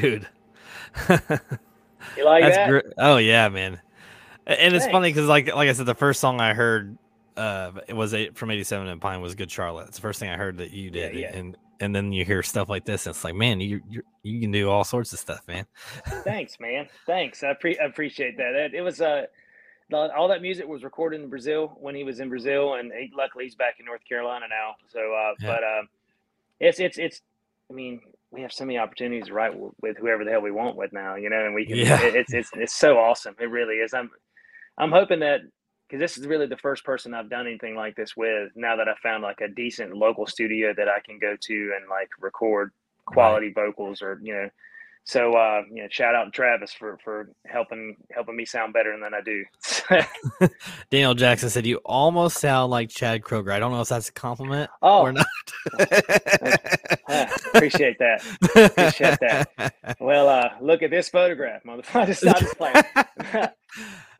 Dude. 0.00 0.28
You 2.16 2.24
like 2.24 2.42
That's 2.42 2.56
that? 2.56 2.68
great. 2.68 2.84
Oh 2.98 3.16
yeah, 3.16 3.48
man. 3.48 3.80
And 4.46 4.74
it's 4.74 4.86
funny 4.86 5.10
because 5.10 5.28
like 5.28 5.54
like 5.54 5.68
I 5.68 5.72
said, 5.72 5.86
the 5.86 5.94
first 5.94 6.20
song 6.20 6.40
I 6.40 6.52
heard 6.52 6.98
uh 7.36 7.72
it 7.88 7.94
was 7.94 8.12
eight, 8.12 8.36
from 8.36 8.50
'87 8.50 8.88
and 8.88 9.00
Pine 9.00 9.20
was 9.20 9.34
"Good 9.34 9.50
Charlotte." 9.50 9.86
It's 9.88 9.96
the 9.98 10.02
first 10.02 10.18
thing 10.20 10.28
I 10.28 10.36
heard 10.36 10.58
that 10.58 10.72
you 10.72 10.90
did, 10.90 11.14
yeah. 11.14 11.34
and 11.34 11.56
and 11.80 11.94
then 11.94 12.12
you 12.12 12.24
hear 12.24 12.42
stuff 12.42 12.68
like 12.68 12.84
this, 12.84 13.06
and 13.06 13.14
it's 13.14 13.24
like, 13.24 13.34
man, 13.34 13.60
you 13.60 13.80
you 13.88 14.02
you 14.24 14.40
can 14.40 14.50
do 14.50 14.68
all 14.68 14.84
sorts 14.84 15.12
of 15.12 15.20
stuff, 15.20 15.46
man. 15.46 15.64
Thanks, 16.24 16.58
man. 16.60 16.88
Thanks. 17.06 17.42
I, 17.42 17.54
pre- 17.54 17.78
I 17.78 17.84
appreciate 17.84 18.36
that. 18.36 18.54
It, 18.54 18.74
it 18.74 18.82
was 18.82 19.00
uh, 19.00 19.26
the, 19.88 20.14
all 20.14 20.28
that 20.28 20.42
music 20.42 20.66
was 20.66 20.82
recorded 20.84 21.20
in 21.22 21.28
Brazil 21.28 21.76
when 21.80 21.94
he 21.94 22.04
was 22.04 22.20
in 22.20 22.28
Brazil, 22.28 22.74
and 22.74 22.92
he, 22.92 23.12
luckily 23.16 23.44
he's 23.44 23.54
back 23.54 23.76
in 23.78 23.86
North 23.86 24.02
Carolina 24.08 24.46
now. 24.50 24.74
So, 24.92 24.98
uh, 25.14 25.34
Yeah. 25.40 25.46
but 25.54 25.64
um, 25.64 25.88
it's 26.60 26.80
it's 26.80 26.98
it's. 26.98 27.22
I 27.70 27.74
mean, 27.74 28.00
we 28.32 28.42
have 28.42 28.52
so 28.52 28.64
many 28.64 28.78
opportunities 28.78 29.26
to 29.26 29.34
write 29.34 29.52
w- 29.52 29.74
with 29.82 29.98
whoever 29.98 30.24
the 30.24 30.30
hell 30.30 30.40
we 30.40 30.50
want 30.50 30.76
with 30.76 30.92
now, 30.92 31.16
you 31.16 31.28
know, 31.30 31.44
and 31.44 31.54
we 31.54 31.66
can. 31.66 31.76
Yeah. 31.76 32.02
it- 32.02 32.14
it's 32.16 32.32
it's 32.32 32.50
it's 32.54 32.74
so 32.74 32.98
awesome. 32.98 33.36
It 33.38 33.44
really 33.50 33.76
is. 33.76 33.94
I'm 33.94 34.10
I'm 34.78 34.90
hoping 34.90 35.20
that 35.20 35.40
because 35.88 36.00
this 36.00 36.16
is 36.16 36.26
really 36.26 36.46
the 36.46 36.56
first 36.56 36.84
person 36.84 37.12
I've 37.12 37.28
done 37.30 37.46
anything 37.46 37.76
like 37.76 37.94
this 37.94 38.16
with. 38.16 38.50
Now 38.56 38.76
that 38.76 38.88
I 38.88 38.94
found 39.02 39.22
like 39.22 39.40
a 39.42 39.48
decent 39.48 39.94
local 39.94 40.26
studio 40.26 40.72
that 40.76 40.88
I 40.88 41.00
can 41.04 41.18
go 41.18 41.36
to 41.38 41.72
and 41.78 41.88
like 41.90 42.08
record 42.18 42.72
quality 43.04 43.52
vocals 43.52 44.00
or 44.00 44.18
you 44.22 44.32
know 44.32 44.48
so 45.04 45.34
uh 45.34 45.62
you 45.72 45.82
know 45.82 45.88
shout 45.90 46.14
out 46.14 46.24
to 46.24 46.30
travis 46.30 46.72
for 46.72 46.98
for 47.02 47.30
helping 47.46 47.96
helping 48.12 48.36
me 48.36 48.44
sound 48.44 48.72
better 48.72 48.96
than 49.00 49.12
i 49.14 49.20
do 49.20 49.44
Daniel 50.90 51.14
Jackson 51.14 51.50
said 51.50 51.66
you 51.66 51.78
almost 51.84 52.38
sound 52.38 52.70
like 52.70 52.88
Chad 52.88 53.22
Kroeger. 53.22 53.52
I 53.52 53.58
don't 53.58 53.72
know 53.72 53.80
if 53.80 53.88
that's 53.88 54.08
a 54.08 54.12
compliment 54.12 54.70
oh 54.80 55.00
or 55.02 55.12
not. 55.12 55.26
uh, 57.08 57.26
appreciate 57.54 57.98
that 57.98 58.24
Appreciate 58.54 59.18
that. 59.20 59.74
well 60.00 60.28
uh 60.28 60.50
look 60.60 60.82
at 60.82 60.90
this 60.90 61.08
photograph 61.08 61.62
motherfucker 61.64 62.06
just, 62.06 62.26
I 62.26 62.38
just 62.38 62.56
playing. 62.56 63.48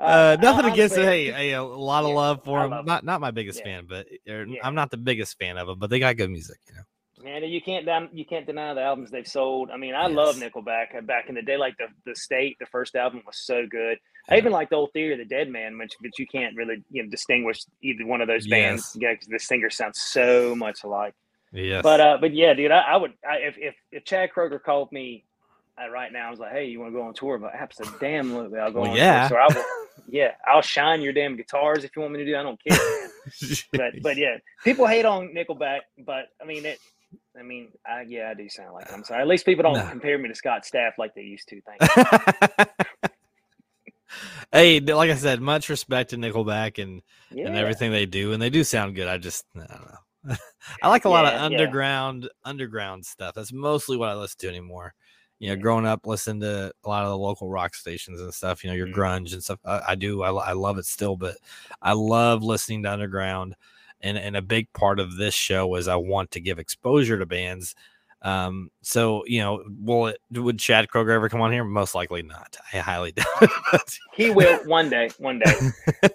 Uh, 0.01 0.37
nothing 0.43 0.73
against 0.73 0.97
it. 0.97 1.05
Hey, 1.05 1.31
hey, 1.31 1.53
a 1.53 1.63
lot 1.63 2.03
of 2.03 2.11
yeah, 2.11 2.17
love 2.17 2.45
for 2.45 2.65
him. 2.65 2.85
Not 2.85 3.05
not 3.05 3.21
my 3.21 3.31
biggest 3.31 3.61
Yeah. 3.61 3.65
fan, 3.65 3.87
but 3.89 4.07
Yeah. 4.27 4.45
I'm 4.65 4.75
not 4.75 4.91
the 4.91 4.97
biggest 4.97 5.39
fan 5.39 5.59
of 5.59 5.69
them. 5.69 5.79
But 5.79 5.91
they 5.91 6.01
got 6.01 6.17
good 6.17 6.31
music, 6.31 6.59
you 6.67 6.75
know. 6.75 6.83
Man 7.23 7.45
you 7.45 7.61
can't 7.63 7.85
deny- 7.85 8.09
you 8.13 8.25
can't 8.25 8.47
deny 8.47 8.75
the 8.75 8.83
albums 8.83 9.11
they've 9.11 9.27
sold 9.27 9.71
i 9.71 9.77
mean 9.77 9.95
i 9.95 10.07
love 10.07 10.37
nickelback 10.37 10.97
uh, 10.97 11.01
back 11.03 11.29
in 11.29 11.35
the 11.35 11.43
day 11.43 11.57
like 11.57 11.77
the 11.79 11.87
the 12.05 12.17
state 12.17 12.57
the 12.59 12.67
first 12.67 12.97
album 12.97 13.23
was 13.27 13.37
so 13.39 13.65
good 13.71 13.97
i 14.29 14.37
even 14.37 14.51
like 14.51 14.69
the 14.71 14.77
old 14.77 14.93
theory 14.93 15.13
of 15.13 15.19
the 15.19 15.25
dead 15.25 15.49
man 15.49 15.79
which 15.79 15.93
but 16.03 16.19
you 16.19 16.27
can't 16.27 16.57
really 16.57 16.83
you 16.91 17.03
know 17.03 17.09
distinguish 17.11 17.61
either 17.83 18.05
one 18.07 18.21
of 18.21 18.29
those 18.29 18.47
bands 18.49 18.93
Yes. 18.95 19.03
yeah 19.03 19.13
because 19.13 19.29
the 19.29 19.39
singers 19.39 19.77
sound 19.77 19.95
so 19.95 20.55
much 20.57 20.83
alike 20.85 21.15
Yes. 21.55 21.83
But 21.83 22.01
uh, 22.01 22.17
but 22.19 22.33
yeah, 22.33 22.55
dude, 22.55 22.71
I, 22.71 22.81
I 22.81 22.97
would 22.97 23.13
I, 23.31 23.37
if 23.37 23.59
if 23.59 23.75
if 23.93 24.05
Chad 24.07 24.31
Kroeger 24.35 24.59
called 24.63 24.91
me 24.91 25.23
uh, 25.79 25.91
right 25.91 26.11
now, 26.11 26.29
I 26.29 26.31
was 26.31 26.39
like, 26.41 26.53
hey, 26.53 26.65
you 26.65 26.81
want 26.81 26.93
to 26.95 26.97
go 26.99 27.03
on 27.03 27.13
tour? 27.13 27.37
But 27.37 27.53
absolutely, 27.55 28.59
I'll 28.59 28.73
go 28.73 28.81
Well, 28.81 28.91
on 28.93 28.97
yeah. 28.97 29.29
tour. 29.29 29.39
So 29.49 29.55
I 29.55 29.59
will, 29.59 29.65
yeah, 30.09 30.31
I'll 30.47 30.63
shine 30.63 31.03
your 31.03 31.13
damn 31.13 31.37
guitars 31.37 31.85
if 31.85 31.95
you 31.95 32.01
want 32.01 32.15
me 32.15 32.21
to 32.21 32.25
do. 32.25 32.37
I 32.39 32.43
don't 32.43 32.59
care. 32.67 32.79
But 33.73 33.93
but 34.03 34.17
yeah, 34.17 34.39
people 34.65 34.87
hate 34.87 35.05
on 35.05 35.29
Nickelback, 35.35 35.81
but 35.99 36.29
I 36.41 36.47
mean 36.47 36.65
it. 36.65 36.79
I 37.39 37.43
mean, 37.43 37.69
I, 37.87 38.03
yeah, 38.07 38.29
I 38.31 38.35
do 38.35 38.49
sound 38.49 38.75
like 38.75 38.93
I'm 38.93 39.05
sorry. 39.05 39.23
At 39.23 39.29
least 39.29 39.47
people 39.47 39.63
don't 39.63 39.75
No. 39.75 39.89
compare 39.89 40.19
me 40.19 40.29
to 40.29 40.35
Scott 40.35 40.65
Stapp 40.71 40.93
like 40.99 41.15
they 41.15 41.23
used 41.23 41.49
to. 41.49 41.61
Thank 41.63 41.81
you. 42.59 42.65
hey, 44.53 44.81
like 44.81 45.11
I 45.11 45.17
said, 45.17 45.41
much 45.41 45.69
respect 45.69 46.11
to 46.11 46.17
Nickelback 46.17 46.83
and 46.83 47.03
Yeah. 47.31 47.47
and 47.47 47.57
everything 47.57 47.91
they 47.91 48.07
do, 48.07 48.33
and 48.33 48.43
they 48.43 48.51
do 48.51 48.65
sound 48.65 48.95
good. 48.95 49.09
I 49.09 49.19
just 49.19 49.47
I 49.57 49.61
don't 49.61 49.71
know. 49.71 50.37
I 50.83 50.89
like 50.89 51.05
a 51.05 51.09
lot 51.09 51.25
of 51.25 51.33
Yeah, 51.33 51.37
yeah. 51.39 51.45
underground 51.45 52.29
underground 52.45 53.07
stuff. 53.07 53.35
That's 53.35 53.53
mostly 53.53 53.97
what 53.97 54.11
I 54.11 54.15
listen 54.15 54.39
to 54.41 54.49
anymore. 54.49 54.95
You 55.39 55.49
know, 55.49 55.55
Yeah. 55.55 55.61
growing 55.61 55.87
up, 55.87 56.07
listening 56.07 56.41
to 56.43 56.73
a 56.85 56.89
lot 56.89 57.05
of 57.05 57.11
the 57.11 57.19
local 57.19 57.49
rock 57.49 57.75
stations 57.75 58.21
and 58.21 58.33
stuff. 58.33 58.63
You 58.63 58.71
know, 58.71 58.77
your 58.77 58.89
Mhm. 58.89 58.95
grunge 58.95 59.33
and 59.33 59.43
stuff. 59.43 59.59
I, 59.65 59.81
I 59.89 59.95
do. 59.95 60.23
I, 60.23 60.31
I 60.31 60.53
love 60.53 60.79
it 60.79 60.85
still, 60.85 61.17
but 61.17 61.37
I 61.81 61.95
love 61.95 62.43
listening 62.43 62.83
to 62.85 62.93
underground. 62.93 63.57
And 64.03 64.19
and 64.19 64.37
a 64.37 64.43
big 64.43 64.73
part 64.73 64.99
of 64.99 65.17
this 65.17 65.35
show 65.35 65.75
is 65.77 65.89
I 65.89 65.97
want 65.97 66.33
to 66.33 66.41
give 66.41 66.59
exposure 66.59 67.19
to 67.19 67.27
bands. 67.27 67.75
Um, 68.23 68.71
so 68.83 69.25
you 69.27 69.41
know, 69.41 69.63
will 69.81 70.09
it 70.09 70.19
would 70.33 70.59
Chad 70.59 70.89
Kroeger 70.89 71.11
ever 71.11 71.29
come 71.29 71.41
on 71.41 71.53
here? 71.53 71.65
Most 71.65 71.95
likely 71.95 72.23
not. 72.23 72.57
I 72.73 72.79
highly 72.79 73.13
doubt 73.13 73.27
it. 73.73 73.99
He 74.15 74.31
will 74.31 74.59
one 74.65 74.89
day. 74.89 75.11
One 75.19 75.41
day. 75.41 75.55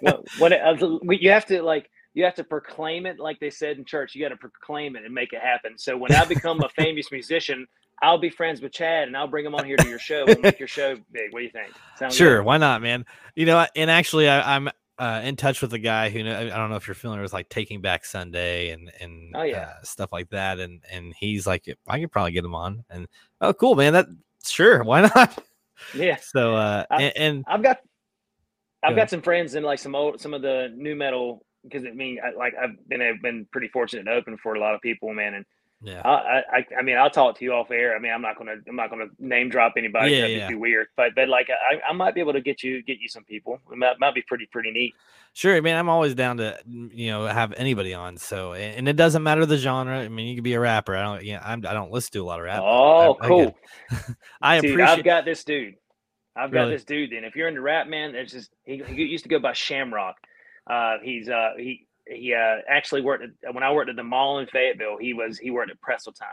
what, 0.00 0.24
what 0.38 1.22
you 1.22 1.30
have 1.30 1.46
to 1.46 1.62
like 1.62 1.90
you 2.14 2.24
have 2.24 2.34
to 2.34 2.44
proclaim 2.44 3.06
it 3.06 3.20
like 3.20 3.38
they 3.38 3.50
said 3.50 3.76
in 3.78 3.84
church 3.84 4.14
you 4.14 4.22
got 4.22 4.30
to 4.30 4.36
proclaim 4.36 4.96
it 4.96 5.04
and 5.04 5.14
make 5.14 5.32
it 5.32 5.40
happen 5.40 5.78
so 5.78 5.96
when 5.96 6.10
i 6.12 6.24
become 6.24 6.60
a 6.62 6.68
famous 6.70 7.12
musician 7.12 7.64
i'll 8.02 8.18
be 8.18 8.30
friends 8.30 8.60
with 8.60 8.72
chad 8.72 9.06
and 9.06 9.16
i'll 9.16 9.28
bring 9.28 9.46
him 9.46 9.54
on 9.54 9.64
here 9.64 9.76
to 9.76 9.88
your 9.88 10.00
show 10.00 10.24
and 10.26 10.40
make 10.40 10.58
your 10.58 10.66
show 10.66 10.96
big 11.12 11.32
what 11.32 11.40
do 11.40 11.44
you 11.44 11.50
think 11.50 11.72
Sound 11.96 12.12
Sure, 12.12 12.38
good? 12.38 12.46
why 12.46 12.58
not, 12.58 12.82
man? 12.82 13.04
You 13.34 13.46
know, 13.46 13.66
and 13.76 13.90
actually, 13.90 14.28
I, 14.28 14.56
I'm 14.56 14.68
uh, 14.98 15.20
in 15.24 15.36
touch 15.36 15.62
with 15.62 15.72
a 15.74 15.78
guy 15.78 16.10
who 16.10 16.20
I 16.20 16.44
don't 16.48 16.70
know 16.70 16.76
if 16.76 16.86
you're 16.88 16.94
familiar 16.94 17.22
with 17.22 17.32
like 17.32 17.48
Taking 17.48 17.80
Back 17.80 18.04
Sunday 18.04 18.70
and 18.70 18.90
and 19.00 19.34
Oh, 19.36 19.42
yeah. 19.42 19.74
uh, 19.78 19.82
stuff 19.82 20.10
like 20.12 20.28
that, 20.30 20.58
and 20.58 20.82
and 20.90 21.14
he's 21.18 21.46
like, 21.46 21.64
I 21.86 22.00
could 22.00 22.10
probably 22.12 22.32
get 22.32 22.44
him 22.44 22.54
on, 22.54 22.84
and 22.90 23.06
oh, 23.40 23.52
cool, 23.52 23.74
man. 23.74 23.92
That 23.92 24.06
sure, 24.44 24.82
why 24.84 25.02
not? 25.02 25.38
yeah 25.94 26.16
So, 26.20 26.56
uh, 26.56 26.84
I- 26.90 27.02
and, 27.02 27.16
and 27.16 27.44
i've 27.46 27.62
got 27.62 27.78
i've 28.82 28.90
Go 28.90 28.96
got 28.96 28.98
ahead. 29.02 29.10
some 29.10 29.22
friends 29.22 29.54
in 29.54 29.62
like 29.62 29.78
some 29.78 29.94
old 29.94 30.20
some 30.20 30.34
of 30.34 30.42
the 30.42 30.72
new 30.76 30.96
metal 30.96 31.44
because 31.62 31.84
i 31.84 31.90
mean 31.90 32.18
I, 32.24 32.36
like 32.36 32.54
i've 32.60 32.76
been 32.88 33.00
i've 33.00 33.22
been 33.22 33.46
pretty 33.52 33.68
fortunate 33.68 34.02
to 34.04 34.10
open 34.10 34.36
for 34.42 34.54
a 34.54 34.60
lot 34.60 34.74
of 34.74 34.80
people 34.80 35.14
man 35.14 35.34
and 35.34 35.44
yeah, 35.80 36.02
I, 36.04 36.08
I, 36.10 36.42
I- 36.58 36.66
I 36.80 36.82
mean, 36.82 36.96
I'll 36.96 37.10
talk 37.10 37.38
to 37.38 37.44
you 37.44 37.52
off 37.52 37.70
air. 37.70 37.94
I 37.96 37.98
mean, 38.00 38.12
I'm 38.12 38.22
not 38.22 38.36
gonna, 38.36 38.54
I'm 38.68 38.76
not 38.76 38.90
gonna 38.90 39.06
name 39.18 39.48
drop 39.48 39.74
anybody. 39.76 40.12
Yeah, 40.12 40.20
That'd 40.22 40.36
yeah. 40.36 40.48
be 40.48 40.54
weird. 40.56 40.88
But, 40.96 41.14
but 41.14 41.28
like, 41.28 41.48
I, 41.50 41.80
I 41.88 41.92
might 41.92 42.14
be 42.14 42.20
able 42.20 42.32
to 42.32 42.40
get 42.40 42.62
you, 42.62 42.82
get 42.82 42.98
you 42.98 43.08
some 43.08 43.24
people. 43.24 43.60
It 43.72 43.76
might, 43.78 43.98
might 44.00 44.14
be 44.14 44.22
pretty, 44.22 44.46
pretty 44.50 44.70
neat. 44.72 44.94
sure, 45.34 45.54
I 45.56 45.60
mean, 45.60 45.76
I'm 45.76 45.88
always 45.88 46.14
down 46.14 46.38
to 46.38 46.58
you 46.66 47.10
know 47.10 47.26
have 47.26 47.52
anybody 47.56 47.94
on. 47.94 48.16
So, 48.16 48.54
and 48.54 48.88
it 48.88 48.96
doesn't 48.96 49.22
matter 49.22 49.46
the 49.46 49.56
genre. 49.56 49.98
I 50.00 50.08
mean, 50.08 50.26
you 50.26 50.34
could 50.34 50.44
be 50.44 50.54
a 50.54 50.60
rapper. 50.60 50.96
I 50.96 51.02
don't, 51.02 51.24
yeah, 51.24 51.40
I'm, 51.44 51.64
I 51.66 51.72
don't 51.74 51.92
listen 51.92 52.12
to 52.12 52.22
a 52.22 52.26
lot 52.26 52.40
of 52.40 52.44
rap. 52.46 52.60
Oh, 52.64 53.14
I- 53.20 53.24
I 53.24 53.28
cool. 53.28 53.44
get- 53.90 54.00
I 54.42 54.60
Dude, 54.60 54.70
appreciate. 54.72 54.98
I've 54.98 55.04
got 55.04 55.24
this 55.24 55.44
dude. 55.44 55.74
I've 56.36 56.52
got 56.52 56.60
Really? 56.60 56.72
this 56.74 56.84
dude. 56.84 57.10
Then, 57.10 57.24
if 57.24 57.34
you're 57.34 57.48
into 57.48 57.60
rap, 57.60 57.88
man, 57.88 58.12
there's 58.12 58.30
just 58.30 58.50
he, 58.64 58.80
he 58.86 59.02
used 59.04 59.24
to 59.24 59.28
go 59.28 59.40
by 59.40 59.52
Shamrock. 59.54 60.14
Uh, 60.70 60.98
he's 61.02 61.28
uh 61.28 61.52
he 61.56 61.87
he 62.10 62.34
uh 62.34 62.56
actually 62.68 63.02
worked 63.02 63.24
at, 63.44 63.54
when 63.54 63.62
I 63.62 63.72
worked 63.72 63.90
at 63.90 63.96
the 63.96 64.02
mall 64.04 64.38
in 64.38 64.46
Fayetteville. 64.46 64.98
He 64.98 65.14
was 65.14 65.38
he 65.38 65.50
worked 65.50 65.70
at 65.70 65.80
Pretzel 65.80 66.12
Time, 66.12 66.28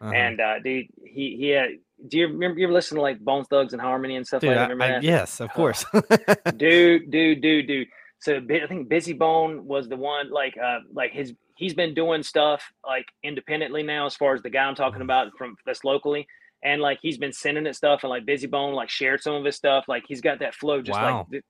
uh-huh. 0.00 0.12
and 0.12 0.40
uh, 0.40 0.58
dude, 0.60 0.86
he 1.04 1.36
he 1.36 1.48
had. 1.48 1.70
Do 2.08 2.18
you 2.18 2.26
remember? 2.28 2.58
You 2.60 2.66
ever 2.66 2.74
listen 2.74 2.96
to 2.96 3.00
like 3.02 3.18
Bones 3.20 3.48
Thugs 3.48 3.72
and 3.72 3.80
Harmony 3.80 4.16
and 4.16 4.26
stuff 4.26 4.42
Dude, 4.42 4.54
like 4.56 4.68
that? 4.78 4.82
I- 4.82 5.00
yes, 5.00 5.40
of 5.40 5.50
course. 5.54 5.84
dude, 6.56 7.10
dude, 7.10 7.40
dude, 7.40 7.66
dude. 7.66 7.88
So 8.18 8.36
I 8.36 8.66
think 8.66 8.88
Bizzy 8.88 9.16
Bone 9.16 9.66
was 9.66 9.88
the 9.88 9.96
one 9.96 10.30
like 10.30 10.56
uh 10.62 10.80
like 10.92 11.12
his 11.12 11.32
he's 11.56 11.74
been 11.74 11.94
doing 11.94 12.22
stuff 12.22 12.62
like 12.86 13.06
independently 13.22 13.82
now 13.82 14.06
as 14.06 14.14
far 14.14 14.34
as 14.34 14.42
the 14.42 14.50
guy 14.50 14.64
I'm 14.64 14.74
Mm-hmm. 14.74 14.82
talking 14.82 15.02
about 15.02 15.28
from 15.38 15.56
that's 15.64 15.84
locally. 15.84 16.26
And 16.62 16.80
like 16.82 16.98
he's 17.00 17.18
been 17.18 17.32
sending 17.32 17.66
it 17.66 17.76
stuff 17.76 18.02
and 18.02 18.10
like 18.10 18.24
Bizzy 18.26 18.50
Bone 18.50 18.74
like 18.74 18.90
shared 18.90 19.22
some 19.22 19.34
of 19.34 19.44
his 19.44 19.56
stuff. 19.56 19.84
Like 19.88 20.04
he's 20.08 20.20
got 20.20 20.40
that 20.40 20.54
flow 20.54 20.82
just 20.82 20.98
Wow. 20.98 21.26
like 21.30 21.42
du- 21.42 21.48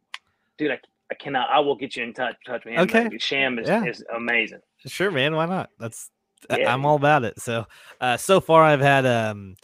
dude, 0.58 0.70
I, 0.72 0.78
I 1.10 1.14
cannot 1.14 1.48
I 1.50 1.60
will 1.60 1.76
get 1.76 1.96
you 1.96 2.02
in 2.04 2.12
touch 2.12 2.36
touch 2.46 2.64
with 2.64 2.74
him. 2.74 2.80
Okay. 2.80 3.04
Like, 3.04 3.20
Sham 3.20 3.58
is, 3.58 3.68
Yeah. 3.68 3.84
is 3.84 4.04
amazing. 4.14 4.60
Sure, 4.86 5.10
man. 5.10 5.34
Why 5.36 5.46
not? 5.46 5.70
That's 5.78 6.10
Yeah, 6.50 6.72
I'm 6.72 6.84
all 6.84 6.96
about 6.96 7.24
it. 7.24 7.40
So, 7.40 7.66
uh, 8.00 8.16
so 8.16 8.40
far 8.40 8.62
I've 8.64 8.80
had 8.80 9.06
um, 9.06 9.56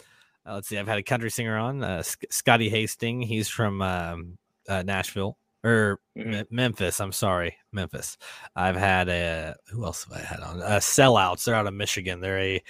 uh, 0.45 0.55
let's 0.55 0.67
see, 0.67 0.77
I've 0.77 0.87
had 0.87 0.97
a 0.99 1.03
country 1.03 1.29
singer 1.31 1.57
on, 1.57 1.83
uh, 1.83 2.03
Sc- 2.03 2.25
Scotty 2.29 2.67
Hasting. 2.69 3.21
He's 3.21 3.47
from 3.47 3.81
um, 3.81 4.37
uh, 4.67 4.83
Nashville 4.83 5.37
or 5.63 5.99
Mhm. 6.17 6.25
Me- 6.27 6.43
Memphis. 6.49 6.99
I'm 6.99 7.11
sorry, 7.13 7.55
Memphis. 7.71 8.17
I've 8.55 8.75
had 8.75 9.07
a 9.09 9.55
who 9.69 9.85
else 9.85 10.03
have 10.05 10.13
I 10.21 10.25
had 10.25 10.39
on? 10.41 10.61
Uh, 10.61 10.79
Sellouts. 10.79 11.45
They're 11.45 11.55
out 11.55 11.67
of 11.67 11.73
Michigan. 11.73 12.19
They're 12.21 12.39
a 12.39 12.61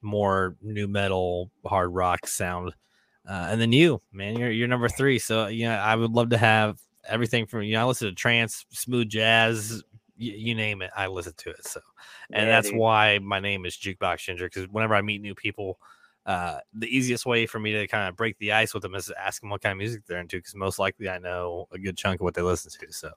more 0.00 0.56
new 0.62 0.88
metal, 0.88 1.50
hard 1.64 1.92
rock 1.94 2.26
sound. 2.26 2.72
Uh, 3.28 3.46
and 3.50 3.60
then 3.60 3.70
you, 3.72 4.02
man, 4.12 4.36
you're 4.36 4.50
you're 4.50 4.66
number 4.66 4.88
three. 4.88 5.18
So 5.20 5.46
you 5.46 5.66
know, 5.66 5.74
I 5.76 5.94
would 5.94 6.10
love 6.10 6.30
to 6.30 6.38
have 6.38 6.80
everything 7.08 7.46
from 7.46 7.62
you 7.62 7.74
know, 7.74 7.82
I 7.82 7.84
listen 7.84 8.08
to 8.08 8.14
trance, 8.14 8.64
smooth 8.70 9.08
jazz, 9.08 9.82
you, 10.16 10.32
you 10.32 10.54
name 10.54 10.82
it, 10.82 10.90
I 10.96 11.06
listen 11.06 11.34
to 11.38 11.50
it. 11.50 11.66
So, 11.66 11.80
and 12.32 12.46
Yeah, 12.46 12.52
that's 12.52 12.70
dude. 12.70 12.78
why 12.78 13.18
my 13.18 13.40
name 13.40 13.66
is 13.66 13.76
Jukebox 13.76 14.18
Ginger. 14.18 14.46
Because 14.46 14.68
whenever 14.68 14.94
I 14.94 15.02
meet 15.02 15.20
new 15.20 15.34
people, 15.34 15.78
uh, 16.26 16.58
the 16.72 16.86
easiest 16.86 17.26
way 17.26 17.46
for 17.46 17.58
me 17.58 17.72
to 17.72 17.86
kind 17.88 18.08
of 18.08 18.16
break 18.16 18.38
the 18.38 18.52
ice 18.52 18.72
with 18.74 18.82
them 18.82 18.94
is 18.94 19.06
to 19.06 19.20
ask 19.20 19.40
them 19.40 19.50
what 19.50 19.60
kind 19.60 19.72
of 19.72 19.78
music 19.78 20.02
they're 20.06 20.20
into. 20.20 20.36
Because 20.36 20.54
most 20.54 20.78
likely 20.78 21.08
I 21.08 21.18
know 21.18 21.66
a 21.72 21.78
good 21.78 21.96
chunk 21.96 22.20
of 22.20 22.24
what 22.24 22.34
they 22.34 22.42
listen 22.42 22.70
to. 22.70 22.92
So, 22.92 23.10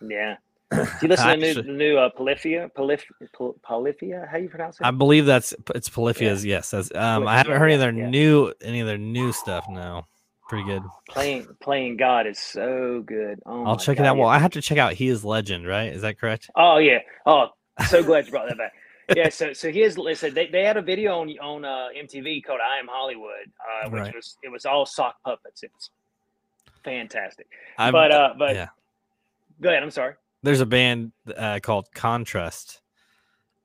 Yeah. 0.00 0.36
Do 0.72 0.86
you 1.02 1.08
listen 1.08 1.26
to 1.26 1.32
the 1.32 1.36
new, 1.36 1.54
the 1.54 1.62
new 1.72 1.98
uh, 1.98 2.08
Polyphia? 2.10 2.70
Polyph, 2.76 3.02
Poly- 3.32 3.54
Polyphia? 3.62 4.28
How 4.30 4.38
you 4.38 4.48
pronounce 4.48 4.80
it? 4.80 4.86
I 4.86 4.92
believe 4.92 5.26
that's 5.26 5.52
it's 5.74 5.88
Polyphia's. 5.88 6.44
Yes, 6.44 6.70
that's, 6.70 6.94
um, 6.94 7.26
I 7.26 7.36
haven't 7.38 7.58
heard 7.58 7.66
any 7.66 7.74
of 7.74 7.80
their 7.80 7.92
yeah. 7.92 8.08
new 8.08 8.52
any 8.62 8.80
of 8.80 8.86
their 8.86 8.98
new 8.98 9.32
stuff. 9.32 9.66
No, 9.68 10.06
pretty 10.50 10.64
good. 10.64 10.82
playing 11.08 11.46
playing 11.60 11.96
God 11.96 12.26
is 12.26 12.38
so 12.38 13.02
good. 13.06 13.40
Oh 13.46 13.64
I'll 13.64 13.76
check 13.76 13.96
it 13.96 14.02
God, 14.02 14.08
out. 14.08 14.16
Well. 14.18 14.28
I 14.28 14.38
have 14.38 14.50
to 14.52 14.60
check 14.60 14.76
out 14.78 14.92
He 14.92 15.08
is 15.08 15.24
Legend, 15.24 15.66
right? 15.66 15.92
Is 15.92 16.02
that 16.02 16.18
correct? 16.18 16.50
Oh 16.56 16.76
yeah. 16.78 16.98
Oh, 17.24 17.48
so 17.88 18.02
glad 18.04 18.26
you 18.26 18.32
brought 18.32 18.48
that 18.48 18.58
back. 18.58 18.72
yeah, 19.16 19.28
so 19.30 19.52
so 19.52 19.70
here's 19.72 19.96
listen. 19.96 20.34
They, 20.34 20.46
they 20.48 20.62
had 20.64 20.76
a 20.76 20.82
video 20.82 21.18
on 21.20 21.30
on 21.38 21.64
uh, 21.64 21.88
MTV 21.96 22.44
called 22.44 22.60
"I 22.60 22.78
Am 22.78 22.86
Hollywood," 22.88 23.46
uh, 23.84 23.88
which 23.88 24.00
Right. 24.02 24.14
was 24.14 24.36
it 24.42 24.50
was 24.50 24.66
all 24.66 24.84
sock 24.86 25.16
puppets. 25.24 25.62
It 25.62 25.70
was 25.74 25.90
fantastic. 26.84 27.46
I'm- 27.78 27.92
but 27.92 28.12
uh, 28.12 28.34
but 28.38 28.54
yeah. 28.54 28.68
go 29.60 29.70
ahead. 29.70 29.82
I'm 29.82 29.90
sorry. 29.90 30.14
There's 30.42 30.60
a 30.60 30.66
band 30.66 31.12
uh, 31.36 31.60
called 31.62 31.86
Contrast 31.94 32.80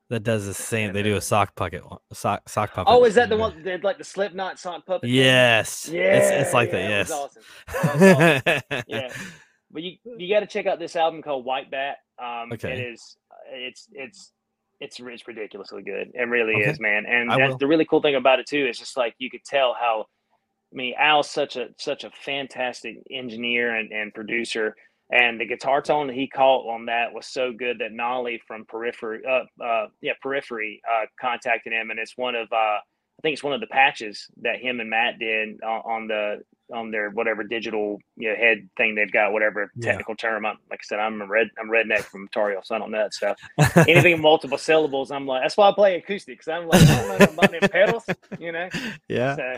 that 0.09 0.21
does 0.23 0.45
the 0.45 0.53
same. 0.53 0.93
They 0.93 1.03
do 1.03 1.15
a 1.15 1.21
sock 1.21 1.55
puppet, 1.55 1.83
sock 2.13 2.47
sock 2.47 2.73
puppet. 2.73 2.93
Oh, 2.93 3.03
is 3.05 3.15
that 3.15 3.29
the 3.29 3.37
one 3.37 3.63
that 3.63 3.83
like 3.83 3.97
the 3.97 4.03
Slipknot 4.03 4.59
sock 4.59 4.85
puppet? 4.85 5.01
thing? 5.01 5.13
Yes. 5.13 5.89
Yeah, 5.91 6.01
It's, 6.01 6.47
it's 6.47 6.53
like 6.53 6.71
yeah, 6.71 6.87
that. 6.87 6.91
it 6.91 6.97
was 6.99 7.09
Yes. 7.09 7.11
awesome. 7.11 7.43
That 7.83 7.99
was 7.99 8.61
awesome. 8.71 8.83
yeah, 8.87 9.13
but 9.71 9.83
you 9.83 9.97
you 10.17 10.33
got 10.33 10.41
to 10.41 10.47
check 10.47 10.65
out 10.67 10.79
this 10.79 10.95
album 10.95 11.21
called 11.21 11.45
White 11.45 11.71
Bat. 11.71 11.97
Um, 12.21 12.51
Okay. 12.53 12.73
it 12.73 12.93
is 12.93 13.17
it's 13.51 13.87
it's 13.93 14.31
it's 14.79 14.99
it's 15.09 15.27
ridiculously 15.27 15.81
good. 15.81 16.11
It 16.13 16.21
really 16.23 16.53
Okay. 16.55 16.69
is, 16.71 16.79
man. 16.79 17.05
And 17.07 17.31
I 17.31 17.37
that's 17.37 17.51
will. 17.51 17.57
the 17.57 17.67
really 17.67 17.85
cool 17.85 18.01
thing 18.01 18.15
about 18.15 18.39
it 18.39 18.45
too 18.47 18.65
is 18.67 18.77
just 18.77 18.97
like 18.97 19.15
you 19.17 19.29
could 19.29 19.43
tell 19.45 19.75
how. 19.79 20.05
I 20.73 20.75
mean, 20.75 20.93
Al's 20.99 21.29
such 21.29 21.55
a 21.55 21.67
such 21.79 22.03
a 22.03 22.09
fantastic 22.11 22.97
engineer 23.09 23.75
and, 23.75 23.91
and 23.93 24.13
producer, 24.13 24.75
and 25.11 25.39
the 25.39 25.45
guitar 25.45 25.81
tone 25.81 26.07
that 26.07 26.15
he 26.15 26.27
caught 26.27 26.67
on 26.67 26.85
that 26.87 27.13
was 27.13 27.27
so 27.27 27.51
good 27.53 27.79
that 27.79 27.91
Nolly 27.91 28.41
from 28.47 28.65
Periphery, 28.65 29.21
uh, 29.27 29.63
uh, 29.63 29.87
yeah, 30.01 30.13
Periphery, 30.21 30.81
uh, 30.89 31.05
contacted 31.19 31.73
him, 31.73 31.91
and 31.91 31.99
it's 31.99 32.17
one 32.17 32.35
of 32.35 32.51
uh, 32.51 32.55
I 33.17 33.21
think 33.21 33.33
it's 33.33 33.43
one 33.43 33.53
of 33.53 33.61
the 33.61 33.67
patches 33.67 34.27
that 34.41 34.57
him 34.59 34.79
and 34.79 34.89
Matt 34.89 35.19
did 35.19 35.61
on, 35.63 35.81
on 35.85 36.07
the 36.07 36.41
on 36.73 36.89
their 36.91 37.11
whatever 37.11 37.43
digital 37.43 37.99
you 38.17 38.29
know, 38.29 38.35
head 38.35 38.67
thing 38.77 38.95
they've 38.95 39.11
got, 39.11 39.31
whatever 39.31 39.71
Yeah. 39.75 39.91
technical 39.91 40.15
term. 40.15 40.45
I'm, 40.45 40.57
like 40.69 40.79
I 40.81 40.83
said, 40.83 40.99
I'm 40.99 41.21
a 41.21 41.27
red, 41.27 41.49
I'm 41.59 41.69
redneck 41.69 41.99
from 42.05 42.23
Ontario, 42.23 42.61
so 42.63 42.75
I 42.75 42.79
don't 42.79 42.91
know 42.91 42.97
that 43.03 43.13
stuff. 43.13 43.37
Anything 43.87 44.19
multiple 44.21 44.57
syllables, 44.57 45.11
I'm 45.11 45.27
like, 45.27 45.43
that's 45.43 45.57
why 45.57 45.69
I 45.69 45.73
play 45.73 45.95
acoustic. 45.95 46.39
Cause 46.39 46.47
I'm 46.47 46.67
like, 46.67 46.81
I 46.81 46.95
don't 46.95 47.07
know 47.07 47.17
about 47.43 47.71
pedals, 47.71 48.03
you 48.39 48.51
know. 48.51 48.69
yeah. 49.07 49.35
So, 49.35 49.53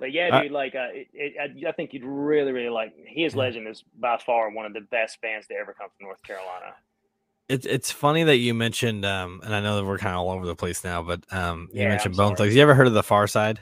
but 0.00 0.12
yeah, 0.12 0.30
I- 0.32 0.42
dude, 0.42 0.52
like, 0.52 0.74
uh, 0.74 0.88
it, 0.92 1.08
it, 1.12 1.64
I, 1.66 1.68
I 1.68 1.72
think 1.72 1.92
you'd 1.92 2.04
really, 2.04 2.52
really 2.52 2.68
like. 2.68 2.94
He 3.06 3.24
is 3.24 3.34
Legend 3.34 3.66
is 3.68 3.82
by 3.98 4.18
far 4.24 4.50
one 4.50 4.66
of 4.66 4.72
the 4.72 4.80
best 4.80 5.20
bands 5.20 5.46
to 5.48 5.54
ever 5.54 5.74
come 5.74 5.88
from 5.96 6.06
North 6.06 6.22
Carolina. 6.22 6.74
It's 7.48 7.64
it's 7.64 7.90
funny 7.90 8.24
that 8.24 8.36
you 8.36 8.52
mentioned, 8.52 9.06
um, 9.06 9.40
and 9.42 9.54
I 9.54 9.60
know 9.60 9.76
that 9.76 9.84
we're 9.86 9.96
kind 9.96 10.14
of 10.14 10.20
all 10.20 10.30
over 10.32 10.44
the 10.44 10.54
place 10.54 10.84
now, 10.84 11.02
but 11.02 11.24
um, 11.32 11.68
you 11.72 11.80
Yeah, 11.80 11.88
mentioned 11.88 12.16
Bone. 12.16 12.36
Thugs. 12.36 12.54
You 12.54 12.60
ever 12.60 12.74
heard 12.74 12.86
of 12.86 12.92
the 12.92 13.02
Pharcyde? 13.02 13.58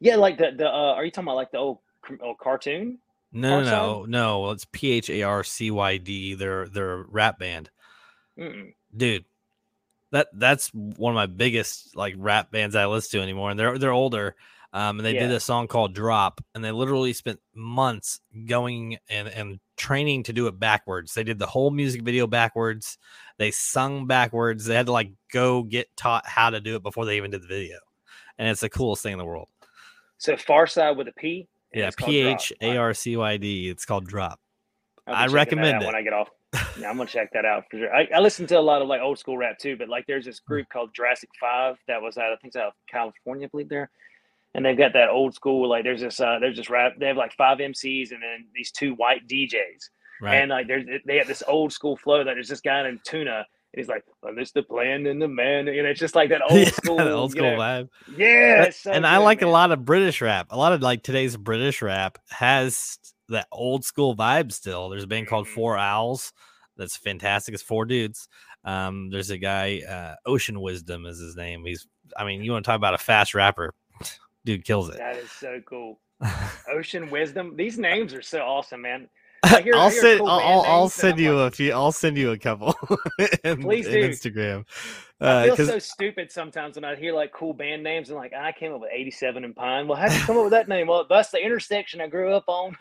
Yeah, 0.00 0.16
like 0.16 0.38
the 0.38 0.52
the. 0.56 0.66
Uh, 0.68 0.92
are 0.94 1.04
you 1.04 1.10
talking 1.10 1.26
about 1.26 1.36
like 1.36 1.50
the 1.50 1.58
old, 1.58 1.78
old 2.20 2.38
cartoon? 2.38 2.98
No, 3.32 3.60
no, 3.60 3.70
no, 3.70 4.04
no. 4.04 4.40
Well, 4.40 4.52
it's 4.52 4.66
P 4.70 4.92
H 4.92 5.10
A 5.10 5.22
R 5.24 5.42
C 5.42 5.72
Y 5.72 5.96
D. 5.96 6.34
They're 6.34 6.68
they're 6.68 7.00
a 7.00 7.02
rap 7.08 7.40
band, 7.40 7.70
Mm-mm. 8.38 8.72
dude. 8.96 9.24
That 10.12 10.28
that's 10.32 10.68
one 10.72 11.12
of 11.12 11.16
my 11.16 11.26
biggest 11.26 11.96
like 11.96 12.14
rap 12.16 12.52
bands 12.52 12.76
I 12.76 12.86
listen 12.86 13.18
to 13.18 13.22
anymore, 13.24 13.50
and 13.50 13.58
they're 13.58 13.78
they're 13.78 13.90
older. 13.90 14.36
Um, 14.74 14.98
and 14.98 15.06
they 15.06 15.12
did 15.12 15.30
Yeah. 15.30 15.36
a 15.36 15.40
song 15.40 15.68
called 15.68 15.94
Drop, 15.94 16.40
and 16.54 16.62
they 16.64 16.72
literally 16.72 17.12
spent 17.12 17.38
months 17.54 18.20
going 18.46 18.98
and 19.08 19.28
and 19.28 19.60
training 19.76 20.24
to 20.24 20.32
do 20.32 20.48
it 20.48 20.58
backwards. 20.58 21.14
They 21.14 21.22
did 21.24 21.38
the 21.38 21.46
whole 21.46 21.70
music 21.70 22.02
video 22.02 22.26
backwards. 22.26 22.98
They 23.38 23.50
sung 23.52 24.06
backwards. 24.08 24.64
They 24.66 24.74
had 24.74 24.86
to 24.86 24.92
like 24.92 25.12
go 25.32 25.62
get 25.62 25.96
taught 25.96 26.26
how 26.26 26.50
to 26.50 26.60
do 26.60 26.74
it 26.74 26.82
before 26.82 27.06
they 27.06 27.16
even 27.16 27.30
did 27.30 27.42
the 27.42 27.46
video, 27.46 27.78
and 28.36 28.48
it's 28.48 28.60
the 28.62 28.68
coolest 28.68 29.02
thing 29.04 29.12
in 29.12 29.18
the 29.18 29.24
world. 29.24 29.48
So 30.18 30.34
Pharcyde 30.34 30.96
with 30.96 31.06
a 31.08 31.12
P. 31.12 31.46
Yeah, 31.72 31.90
P. 31.96 32.18
H 32.20 32.52
A 32.60 32.76
R 32.76 32.92
C 32.94 33.16
Y 33.16 33.36
D. 33.36 33.68
It's 33.68 33.84
called 33.84 34.06
Drop. 34.08 34.40
I 35.06 35.26
recommend 35.26 35.82
it. 35.82 35.86
when 35.86 35.94
I 35.94 36.02
get 36.02 36.12
off. 36.12 36.28
Yeah, 36.80 36.88
I'm 36.90 36.96
gonna 36.96 37.08
check 37.08 37.30
that 37.32 37.44
out 37.44 37.64
for 37.70 37.78
sure. 37.78 37.94
I, 37.94 38.08
I 38.14 38.18
listen 38.20 38.46
to 38.48 38.58
a 38.58 38.60
lot 38.60 38.80
of 38.82 38.88
like 38.88 39.00
old 39.00 39.18
school 39.18 39.36
rap 39.38 39.58
too, 39.58 39.76
but 39.76 39.88
like 39.88 40.06
there's 40.06 40.24
Hmm. 40.24 40.30
this 40.30 40.40
group 40.40 40.68
called 40.68 40.90
Jurassic 40.94 41.28
Five 41.40 41.76
that 41.88 42.00
was 42.02 42.16
out, 42.18 42.26
I 42.32 42.36
think 42.36 42.46
it's 42.50 42.56
out 42.56 42.68
of 42.68 42.72
California, 42.88 43.46
I 43.46 43.50
believe 43.50 43.68
there, 43.68 43.90
and 44.54 44.64
they've 44.64 44.78
got 44.78 44.92
that 44.92 45.08
old 45.10 45.34
school 45.34 45.68
like 45.68 45.84
there's 45.84 46.00
this 46.00 46.20
uh 46.20 46.38
there's 46.40 46.56
this 46.56 46.70
rap 46.70 46.92
they 46.98 47.06
have 47.06 47.16
like 47.16 47.32
five 47.32 47.58
MCs 47.58 48.12
and 48.12 48.22
then 48.22 48.46
these 48.54 48.70
two 48.70 48.94
white 48.94 49.26
DJs 49.28 49.88
Right. 50.22 50.36
and 50.36 50.50
like 50.50 50.68
there's 50.68 50.84
they 51.06 51.16
have 51.18 51.26
this 51.26 51.42
old 51.48 51.72
school 51.72 51.96
flow 51.96 52.22
that 52.24 52.34
there's 52.34 52.48
this 52.48 52.60
guy 52.60 52.82
named 52.84 53.00
Tuna 53.04 53.38
and 53.38 53.44
he's 53.80 53.88
like 53.88 54.04
well, 54.22 54.32
this 54.34 54.52
the 54.52 54.62
plan 54.62 55.06
and 55.06 55.20
the 55.20 55.26
man 55.28 55.66
and 55.66 55.86
it's 55.86 55.98
just 55.98 56.14
like 56.14 56.28
that 56.30 56.40
old 56.48 56.68
school 56.68 56.96
the 56.96 57.10
old 57.10 57.34
you 57.34 57.40
school 57.40 57.50
know, 57.50 57.58
vibe. 57.58 57.88
yeah 58.16 58.70
so 58.70 58.92
and 58.92 59.04
I 59.06 59.16
good, 59.18 59.24
like 59.24 59.42
a 59.42 59.48
lot 59.48 59.72
of 59.72 59.84
British 59.84 60.20
rap. 60.22 60.46
A 60.50 60.56
lot 60.56 60.72
of 60.72 60.80
like 60.82 61.02
today's 61.02 61.36
British 61.36 61.82
rap 61.82 62.18
has 62.30 62.96
that 63.28 63.48
old 63.50 63.84
school 63.84 64.14
vibe 64.16 64.52
still. 64.52 64.88
There's 64.88 65.02
a 65.04 65.08
band 65.08 65.26
called 65.26 65.46
Mhm. 65.46 65.54
Four 65.54 65.76
Owls 65.78 66.32
that's 66.76 66.96
fantastic. 66.96 67.52
It's 67.54 67.62
four 67.62 67.84
dudes. 67.84 68.28
Um, 68.64 69.10
there's 69.10 69.30
a 69.30 69.38
guy, 69.38 69.80
uh, 69.88 70.14
Ocean 70.26 70.60
Wisdom 70.60 71.06
is 71.06 71.18
his 71.18 71.36
name. 71.36 71.64
He's, 71.66 71.86
I 72.16 72.24
mean, 72.24 72.42
you 72.42 72.52
want 72.52 72.64
to 72.64 72.68
talk 72.68 72.76
about 72.76 72.94
a 72.94 72.98
fast 72.98 73.34
rapper, 73.34 73.74
dude 74.44 74.64
kills 74.64 74.88
it. 74.90 74.98
that 74.98 75.16
is 75.16 75.30
so 75.30 75.60
cool 75.68 76.00
Ocean 76.70 77.10
Wisdom 77.10 77.56
these 77.56 77.78
names 77.78 78.14
are 78.14 78.22
so 78.22 78.40
awesome 78.40 78.82
man 78.82 79.08
I 79.44 79.60
hear- 79.60 79.74
I 79.74 79.78
I'll 79.80 79.90
send, 79.90 80.20
cool 80.20 80.28
I'll, 80.30 80.62
I'll, 80.62 80.88
send 80.88 81.18
you 81.18 81.36
like, 81.36 81.52
a 81.52 81.56
few. 81.56 81.70
I'll 81.72 81.92
send 81.92 82.16
you 82.16 82.30
a 82.30 82.38
couple 82.38 82.74
in, 83.44 83.60
Please 83.60 83.86
in 83.86 83.92
do. 83.92 84.08
Instagram. 84.08 84.64
I 85.20 85.26
uh, 85.26 85.44
feel 85.44 85.56
'cause- 85.56 85.66
so 85.68 85.78
stupid 85.78 86.32
sometimes 86.32 86.76
when 86.76 86.84
I 86.86 86.96
hear 86.96 87.12
like 87.12 87.30
cool 87.30 87.52
band 87.52 87.82
names 87.82 88.08
and 88.08 88.16
like 88.16 88.32
I 88.32 88.52
came 88.52 88.72
up 88.72 88.80
with 88.80 88.88
87 88.90 89.44
and 89.44 89.54
Pine. 89.54 89.86
Well, 89.86 89.98
how 89.98 90.08
did 90.08 90.16
you 90.18 90.22
come 90.24 90.38
up 90.38 90.44
with 90.44 90.52
that 90.52 90.66
name? 90.66 90.86
Well, 90.86 91.04
that's 91.10 91.28
the 91.30 91.44
intersection 91.44 92.00
I 92.00 92.06
grew 92.06 92.32
up 92.32 92.44
on. 92.48 92.74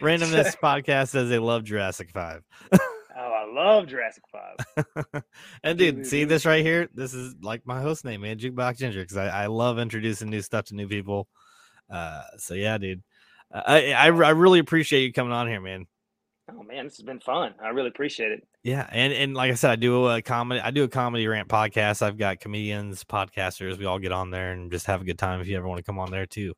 Randomness 0.00 0.56
podcast 0.58 1.08
says 1.08 1.28
they 1.30 1.38
love 1.38 1.64
Jurassic 1.64 2.10
Five. 2.10 2.42
Oh, 3.16 3.32
I 3.32 3.52
love 3.52 3.86
Jurassic 3.88 4.24
Five. 4.30 5.22
and 5.64 5.78
dude, 5.78 6.06
see 6.06 6.24
this 6.24 6.44
right 6.46 6.64
here? 6.64 6.88
This 6.94 7.14
is 7.14 7.34
like 7.42 7.66
my 7.66 7.80
host 7.80 8.04
name, 8.04 8.20
man, 8.22 8.38
Jukebox 8.38 8.78
Ginger, 8.78 9.00
because 9.02 9.16
I, 9.16 9.28
I 9.28 9.46
love 9.46 9.78
introducing 9.78 10.30
new 10.30 10.42
stuff 10.42 10.66
to 10.66 10.74
new 10.74 10.88
people. 10.88 11.28
Uh, 11.90 12.22
so 12.38 12.54
yeah, 12.54 12.78
dude, 12.78 13.02
Uh, 13.52 13.62
I, 13.66 13.92
I 13.92 14.06
I 14.06 14.28
really 14.30 14.58
appreciate 14.58 15.02
you 15.02 15.12
coming 15.12 15.32
on 15.32 15.48
here, 15.48 15.60
man. 15.60 15.86
Oh 16.48 16.62
man, 16.62 16.84
this 16.84 16.96
has 16.98 17.04
been 17.04 17.18
fun. 17.20 17.54
I 17.60 17.68
really 17.70 17.88
appreciate 17.88 18.30
it. 18.30 18.46
Yeah, 18.62 18.86
and 18.90 19.12
and 19.12 19.34
like 19.34 19.50
I 19.50 19.54
said, 19.54 19.70
I 19.70 19.76
do 19.76 20.06
a 20.08 20.22
comedy. 20.22 20.60
I 20.60 20.70
do 20.70 20.84
a 20.84 20.88
comedy 20.88 21.26
rant 21.26 21.48
podcast. 21.48 22.02
I've 22.02 22.18
got 22.18 22.38
comedians, 22.40 23.02
podcasters. 23.04 23.78
We 23.78 23.84
all 23.84 23.98
get 23.98 24.12
on 24.12 24.30
there 24.30 24.52
and 24.52 24.70
just 24.70 24.86
have 24.86 25.00
a 25.00 25.04
good 25.04 25.18
time. 25.18 25.40
If 25.40 25.48
you 25.48 25.56
ever 25.56 25.66
want 25.66 25.78
to 25.78 25.84
come 25.84 25.98
on 25.98 26.10
there 26.10 26.26
too, 26.26 26.54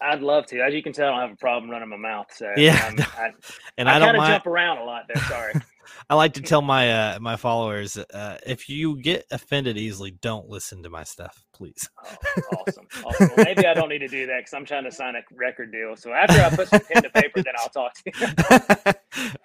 I'd 0.00 0.22
love 0.22 0.46
to. 0.46 0.60
As 0.60 0.72
you 0.72 0.82
can 0.82 0.92
tell, 0.94 1.08
I 1.08 1.20
don't 1.20 1.20
have 1.20 1.32
a 1.32 1.36
problem 1.36 1.70
running 1.70 1.88
my 1.90 1.96
mouth. 1.96 2.28
So 2.34 2.50
Yeah, 2.56 2.78
I, 3.18 3.30
and 3.76 3.88
I, 3.88 3.96
I, 3.96 3.98
don't 3.98 4.08
kind 4.08 4.16
of 4.16 4.20
mind. 4.20 4.34
jump 4.34 4.46
around 4.46 4.78
a 4.78 4.84
lot 4.84 5.02
there. 5.12 5.22
Sorry. 5.24 5.52
I 6.08 6.14
like 6.14 6.34
to 6.34 6.42
tell 6.42 6.62
my 6.62 6.92
uh, 6.92 7.18
my 7.20 7.36
followers, 7.36 7.96
uh, 7.96 8.38
if 8.46 8.68
you 8.68 9.00
get 9.00 9.26
offended 9.30 9.76
easily, 9.76 10.10
don't 10.10 10.48
listen 10.48 10.82
to 10.82 10.90
my 10.90 11.04
stuff, 11.04 11.44
please. 11.60 11.90
Oh, 12.02 12.56
awesome. 12.56 12.86
awesome. 13.04 13.30
Well, 13.36 13.44
maybe 13.44 13.66
I 13.66 13.74
don't 13.74 13.90
need 13.90 13.98
to 13.98 14.08
do 14.08 14.26
that 14.28 14.38
because 14.38 14.54
I'm 14.54 14.64
trying 14.64 14.84
to 14.84 14.90
sign 14.90 15.14
a 15.14 15.20
record 15.34 15.70
deal. 15.70 15.94
So 15.94 16.10
after 16.10 16.40
I 16.40 16.48
put 16.48 16.68
some 16.68 16.80
pen 16.80 17.02
to 17.02 17.10
paper, 17.10 17.42
then 17.42 17.52
I'll 17.58 17.68
talk 17.68 17.92
to 17.96 18.02
you. 18.06 18.92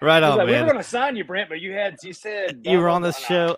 right 0.00 0.22
on, 0.22 0.38
like, 0.38 0.46
we 0.46 0.54
were 0.54 0.64
going 0.64 0.78
to 0.78 0.82
sign 0.82 1.14
you, 1.14 1.24
Brent, 1.24 1.50
but 1.50 1.60
you 1.60 1.72
had 1.72 1.98
you 2.02 2.14
said 2.14 2.60
You 2.64 2.78
were 2.78 2.88
on 2.88 3.02
this 3.02 3.18
show. 3.18 3.54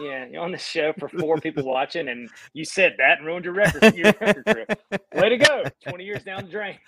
Yeah, 0.00 0.24
you're 0.24 0.40
on 0.42 0.52
the 0.52 0.56
show 0.58 0.94
for 0.98 1.06
four 1.10 1.36
people 1.36 1.64
watching, 1.64 2.08
and 2.08 2.30
you 2.54 2.64
said 2.64 2.94
that 2.96 3.18
and 3.18 3.26
ruined 3.26 3.44
your 3.44 3.52
record. 3.52 3.94
Your 3.94 4.14
record 4.18 4.46
career. 4.46 4.66
Way 5.14 5.28
to 5.28 5.36
go! 5.36 5.64
Twenty 5.86 6.04
years 6.04 6.22
down 6.24 6.46
the 6.46 6.50
drain. 6.50 6.78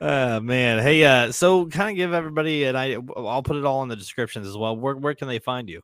uh 0.00 0.38
man 0.40 0.80
hey 0.80 1.02
uh 1.04 1.32
so 1.32 1.66
kind 1.66 1.90
of 1.90 1.96
give 1.96 2.12
everybody 2.12 2.64
and 2.64 2.76
i 2.78 2.96
i'll 3.16 3.42
put 3.42 3.56
it 3.56 3.64
all 3.64 3.82
in 3.82 3.88
the 3.88 3.94
descriptions 3.96 4.46
as 4.46 4.56
well 4.56 4.76
where, 4.76 4.94
where 4.96 5.14
can 5.14 5.26
they 5.28 5.38
find 5.40 5.68
you 5.68 5.80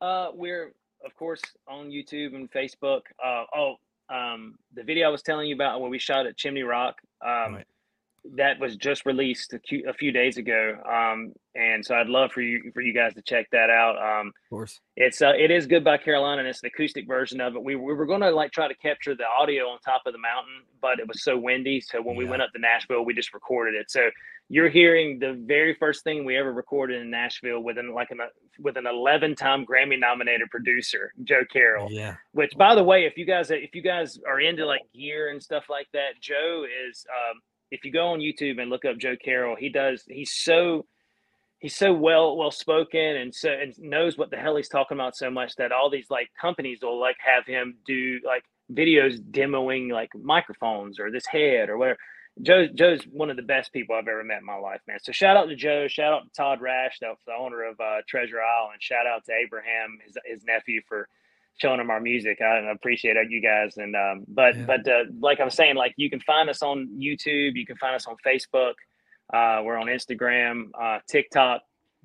Uh, 0.00 0.28
we're 0.34 0.74
of 1.04 1.14
course 1.16 1.42
on 1.68 1.90
YouTube 1.90 2.34
and 2.34 2.50
Facebook. 2.50 3.02
Uh, 3.22 3.44
oh, 3.54 3.74
um, 4.08 4.56
the 4.74 4.82
video 4.82 5.06
I 5.06 5.10
was 5.10 5.22
telling 5.22 5.48
you 5.48 5.54
about 5.54 5.80
where 5.80 5.90
we 5.90 5.98
shot 5.98 6.26
at 6.26 6.36
Chimney 6.36 6.62
Rock. 6.62 6.96
Um, 7.24 7.54
Right. 7.54 7.66
That 8.36 8.58
was 8.58 8.76
just 8.76 9.04
released 9.04 9.52
a, 9.52 9.92
few 9.92 10.12
days 10.12 10.38
ago. 10.38 10.76
Um, 10.90 11.32
and 11.54 11.84
so 11.84 11.94
I'd 11.94 12.08
love 12.08 12.32
for 12.32 12.40
you 12.40 12.70
for 12.72 12.80
you 12.80 12.94
guys 12.94 13.14
to 13.14 13.22
check 13.22 13.48
that 13.52 13.70
out. 13.70 13.96
Um, 13.98 14.28
of 14.28 14.50
course 14.50 14.80
It's 14.96 15.22
uh, 15.22 15.32
it 15.38 15.50
is 15.50 15.66
Goodbye 15.66 15.98
Carolina, 15.98 16.40
and 16.40 16.48
it's 16.48 16.62
an 16.62 16.66
acoustic 16.74 17.06
version 17.06 17.40
of 17.40 17.54
it. 17.54 17.62
We, 17.62 17.76
we 17.76 17.94
were 17.94 18.06
going 18.06 18.22
to 18.22 18.30
like 18.30 18.50
try 18.50 18.66
to 18.66 18.74
capture 18.74 19.14
the 19.14 19.26
audio 19.26 19.64
on 19.64 19.78
top 19.80 20.02
of 20.06 20.12
the 20.12 20.18
mountain, 20.18 20.62
but 20.80 20.98
it 20.98 21.06
was 21.06 21.22
so 21.22 21.38
windy. 21.38 21.80
So 21.80 22.00
when 22.00 22.16
we 22.16 22.24
went 22.24 22.42
up 22.42 22.50
to 22.54 22.58
Nashville, 22.58 23.04
we 23.04 23.14
just 23.14 23.34
recorded 23.34 23.74
it. 23.74 23.90
So 23.90 24.10
you're 24.48 24.68
hearing 24.68 25.18
the 25.18 25.40
very 25.46 25.74
first 25.74 26.02
thing 26.02 26.24
we 26.24 26.36
ever 26.36 26.52
recorded 26.52 27.00
in 27.00 27.10
Nashville 27.10 27.60
with 27.60 27.78
an 27.78 27.94
like 27.94 28.10
an 28.10 28.20
uh, 28.20 28.26
with 28.58 28.76
an 28.76 28.86
11 28.86 29.36
time 29.36 29.64
Grammy 29.66 29.98
nominated 29.98 30.50
producer, 30.50 31.12
Joe 31.22 31.42
Carroll. 31.52 31.88
yeah 31.90 32.16
Which, 32.32 32.56
by 32.56 32.74
the 32.74 32.82
way, 32.82 33.04
if 33.04 33.16
you 33.16 33.26
guys 33.26 33.50
if 33.50 33.74
you 33.74 33.82
guys 33.82 34.18
are 34.26 34.40
into 34.40 34.66
like 34.66 34.82
gear 34.94 35.30
and 35.30 35.42
stuff 35.42 35.64
like 35.68 35.88
that, 35.92 36.20
Joe 36.20 36.64
is. 36.88 37.04
Um, 37.10 37.40
if 37.74 37.84
you 37.84 37.90
go 37.90 38.08
on 38.08 38.20
YouTube 38.20 38.60
and 38.60 38.70
look 38.70 38.84
up 38.84 38.98
Joe 38.98 39.16
Carroll, 39.22 39.56
he 39.56 39.68
does. 39.68 40.04
He's 40.08 40.32
so 40.32 40.86
he's 41.58 41.76
so 41.76 41.92
well 41.92 42.36
well 42.36 42.50
spoken 42.50 43.00
and 43.16 43.34
so 43.34 43.50
and 43.50 43.74
knows 43.78 44.16
what 44.16 44.30
the 44.30 44.36
hell 44.36 44.56
he's 44.56 44.68
talking 44.68 44.96
about 44.96 45.16
so 45.16 45.30
much 45.30 45.54
that 45.56 45.72
all 45.72 45.90
these 45.90 46.10
like 46.10 46.28
companies 46.40 46.78
will 46.82 47.00
like 47.00 47.16
have 47.18 47.46
him 47.46 47.76
do 47.86 48.20
like 48.24 48.44
videos 48.72 49.18
demoing 49.30 49.90
like 49.90 50.10
microphones 50.14 51.00
or 51.00 51.10
this 51.10 51.26
head 51.26 51.68
or 51.68 51.76
whatever. 51.76 51.98
Joe 52.42 52.66
Joe's 52.72 53.04
one 53.04 53.30
of 53.30 53.36
the 53.36 53.42
best 53.42 53.72
people 53.72 53.96
I've 53.96 54.08
ever 54.08 54.24
met 54.24 54.40
in 54.40 54.46
my 54.46 54.56
life, 54.56 54.80
man. 54.86 54.98
So 55.02 55.12
shout 55.12 55.36
out 55.36 55.46
to 55.46 55.56
Joe, 55.56 55.88
shout 55.88 56.12
out 56.12 56.24
to 56.24 56.30
Todd 56.30 56.60
Rash, 56.60 56.98
the, 57.00 57.14
the 57.26 57.32
owner 57.32 57.64
of 57.64 57.78
uh, 57.80 58.02
Treasure 58.08 58.40
Isle, 58.40 58.70
and 58.72 58.82
shout 58.82 59.06
out 59.06 59.24
to 59.26 59.32
Abraham, 59.32 59.98
his, 60.04 60.16
his 60.24 60.44
nephew, 60.44 60.80
for 60.88 61.08
showing 61.58 61.78
them 61.78 61.90
our 61.90 62.00
music. 62.00 62.40
I 62.40 62.58
appreciate 62.70 63.16
you 63.30 63.40
guys. 63.40 63.76
And 63.76 63.94
um, 63.96 64.24
but 64.28 64.56
Yeah. 64.56 64.64
but 64.66 64.88
uh, 64.88 65.04
like 65.20 65.40
I'm 65.40 65.50
saying, 65.50 65.76
like 65.76 65.94
you 65.96 66.10
can 66.10 66.20
find 66.20 66.48
us 66.50 66.62
on 66.62 66.88
YouTube, 66.98 67.54
you 67.54 67.66
can 67.66 67.76
find 67.76 67.94
us 67.94 68.06
on 68.06 68.16
Facebook, 68.26 68.74
uh, 69.32 69.62
we're 69.64 69.76
on 69.76 69.86
Instagram, 69.86 70.70
uh, 70.80 70.98
TikTok, 71.08 71.62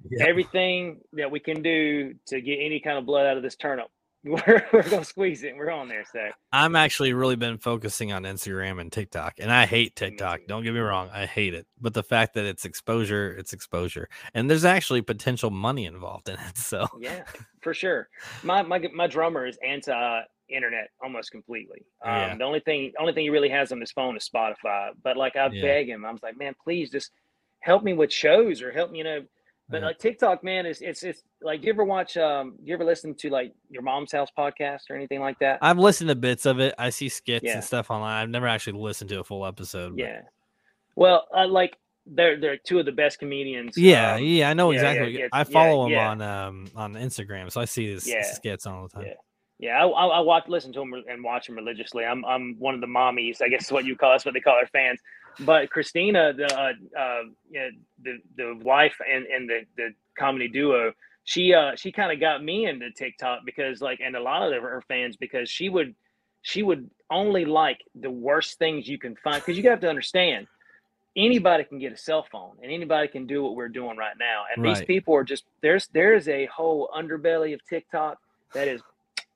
Yeah. 0.09 0.25
everything 0.27 1.01
that 1.13 1.31
we 1.31 1.39
can 1.39 1.61
do 1.61 2.13
to 2.27 2.41
get 2.41 2.57
any 2.59 2.79
kind 2.79 2.97
of 2.97 3.05
blood 3.05 3.25
out 3.25 3.37
of 3.37 3.43
this 3.43 3.55
turnip. 3.55 3.87
We're, 4.47 4.63
we're 4.71 4.89
gonna 4.89 5.03
squeeze 5.03 5.43
it. 5.43 5.55
We're 5.55 5.71
on 5.71 5.87
there. 5.87 6.05
So 6.11 6.29
I'm 6.51 6.75
actually 6.75 7.13
really 7.13 7.35
been 7.35 7.57
focusing 7.57 8.11
on 8.11 8.23
Instagram 8.23 8.79
and 8.79 8.91
TikTok, 8.91 9.35
and 9.39 9.51
I 9.51 9.65
hate 9.65 9.95
TikTok. 9.95 10.41
Don't 10.47 10.63
get 10.63 10.73
me 10.73 10.79
wrong, 10.79 11.09
I 11.11 11.25
hate 11.25 11.53
it. 11.55 11.65
But 11.81 11.93
the 11.93 12.03
fact 12.03 12.35
that 12.35 12.45
it's 12.45 12.63
exposure, 12.65 13.35
it's 13.37 13.53
exposure, 13.53 14.07
and 14.35 14.49
there's 14.49 14.65
actually 14.65 15.01
potential 15.01 15.49
money 15.49 15.85
involved 15.85 16.29
in 16.29 16.35
it. 16.35 16.57
So 16.57 16.87
yeah, 16.99 17.23
for 17.61 17.73
sure. 17.73 18.09
My 18.43 18.61
my 18.61 18.79
my 18.93 19.07
drummer 19.07 19.47
is 19.47 19.57
anti 19.65 20.21
internet 20.49 20.89
almost 21.03 21.31
completely. 21.31 21.81
Um, 22.03 22.13
Yeah. 22.13 22.35
The 22.37 22.43
only 22.43 22.59
thing 22.59 22.91
only 22.99 23.13
thing 23.13 23.23
he 23.23 23.29
really 23.31 23.49
has 23.49 23.71
on 23.71 23.79
his 23.81 23.91
phone 23.91 24.15
is 24.15 24.29
Spotify. 24.29 24.89
But 25.03 25.17
like 25.17 25.35
I 25.35 25.47
Yeah. 25.51 25.61
beg 25.61 25.89
him, 25.89 26.05
I 26.05 26.11
was 26.11 26.21
like, 26.21 26.37
man, 26.37 26.53
please 26.63 26.91
just 26.91 27.11
help 27.61 27.83
me 27.83 27.93
with 27.93 28.11
shows 28.13 28.61
or 28.61 28.71
help 28.71 28.91
me, 28.91 28.99
you 28.99 29.03
know. 29.03 29.21
But 29.69 29.81
Yeah. 29.81 29.87
like 29.87 29.99
TikTok, 29.99 30.43
man, 30.43 30.65
is 30.65 30.81
it's 30.81 31.03
it's 31.03 31.23
like 31.41 31.63
you 31.63 31.71
ever 31.71 31.83
watch 31.83 32.17
um 32.17 32.55
you 32.63 32.73
ever 32.73 32.83
listen 32.83 33.13
to 33.15 33.29
like 33.29 33.53
your 33.69 33.83
mom's 33.83 34.11
house 34.11 34.29
podcast 34.35 34.89
or 34.89 34.95
anything 34.95 35.19
like 35.19 35.37
that? 35.39 35.59
I've 35.61 35.77
listened 35.77 36.09
to 36.09 36.15
bits 36.15 36.45
of 36.47 36.59
it. 36.59 36.73
I 36.79 36.89
see 36.89 37.07
skits 37.09 37.45
Yeah. 37.45 37.53
and 37.55 37.63
stuff 37.63 37.91
online. 37.91 38.23
I've 38.23 38.29
never 38.29 38.47
actually 38.47 38.79
listened 38.79 39.09
to 39.11 39.19
a 39.19 39.23
full 39.23 39.45
episode. 39.45 39.95
but- 39.95 39.99
yeah. 39.99 40.21
Well, 40.95 41.27
uh, 41.35 41.47
like 41.47 41.77
they're 42.07 42.39
they're 42.39 42.57
two 42.57 42.79
of 42.79 42.85
the 42.85 42.91
best 42.91 43.19
comedians. 43.19 43.77
Yeah, 43.77 44.15
um, 44.15 44.23
yeah, 44.23 44.49
I 44.49 44.53
know 44.53 44.71
yeah, 44.71 44.77
exactly. 44.79 45.19
yeah, 45.19 45.27
I 45.31 45.43
follow 45.43 45.87
yeah. 45.87 46.09
on 46.09 46.21
um 46.23 46.67
on 46.75 46.93
Instagram, 46.95 47.51
so 47.51 47.61
I 47.61 47.65
see 47.65 47.91
his 47.91 48.11
skits 48.33 48.65
all 48.65 48.87
the 48.87 48.89
time. 48.89 49.05
Yeah. 49.05 49.13
Yeah, 49.61 49.83
I, 49.83 49.87
I, 49.89 50.05
I 50.05 50.19
watch, 50.21 50.47
listen 50.47 50.71
to 50.71 50.79
them 50.79 50.93
and 51.09 51.21
watch 51.21 51.47
them 51.47 51.57
religiously. 51.57 52.05
I'm, 52.05 52.23
I'm 52.23 52.55
one 52.59 52.75
of 52.75 52.79
the 52.79 52.87
mommies, 52.87 53.41
I 53.41 53.49
guess 53.49 53.65
is 53.65 53.71
what 53.73 53.83
you 53.83 53.93
call 53.97 54.13
us, 54.13 54.23
what 54.23 54.33
they 54.33 54.39
call 54.39 54.53
our 54.55 54.65
fans. 54.67 55.01
But 55.41 55.69
Christina, 55.69 56.33
the, 56.33 56.53
uh, 56.53 56.73
uh, 56.99 57.23
the, 58.03 58.17
the 58.35 58.59
wife 58.61 58.95
and, 59.09 59.25
and 59.25 59.49
the, 59.49 59.61
the 59.77 59.89
comedy 60.17 60.47
duo, 60.47 60.93
she, 61.23 61.53
uh, 61.53 61.75
she 61.75 61.91
kind 61.91 62.11
of 62.11 62.19
got 62.19 62.43
me 62.43 62.65
into 62.65 62.91
TikTok 62.91 63.41
because 63.45 63.81
like, 63.81 63.99
and 64.03 64.15
a 64.15 64.21
lot 64.21 64.51
of 64.51 64.61
her 64.61 64.83
fans, 64.87 65.15
because 65.15 65.49
she 65.49 65.69
would, 65.69 65.95
she 66.41 66.63
would 66.63 66.89
only 67.09 67.45
like 67.45 67.79
the 67.95 68.09
worst 68.09 68.57
things 68.59 68.87
you 68.87 68.97
can 68.97 69.15
find. 69.15 69.43
Cause 69.43 69.57
you 69.57 69.69
have 69.69 69.81
to 69.81 69.89
understand, 69.89 70.47
anybody 71.15 71.63
can 71.63 71.79
get 71.79 71.93
a 71.93 71.97
cell 71.97 72.25
phone 72.31 72.57
and 72.61 72.71
anybody 72.71 73.07
can 73.07 73.25
do 73.25 73.43
what 73.43 73.55
we're 73.55 73.69
doing 73.69 73.97
right 73.97 74.15
now. 74.19 74.43
And 74.53 74.63
these 74.63 74.81
people 74.81 75.15
are 75.15 75.23
just, 75.23 75.45
there's, 75.61 75.87
there's 75.87 76.27
a 76.27 76.45
whole 76.47 76.89
underbelly 76.95 77.53
of 77.53 77.65
TikTok 77.65 78.17
that 78.53 78.67
is 78.67 78.81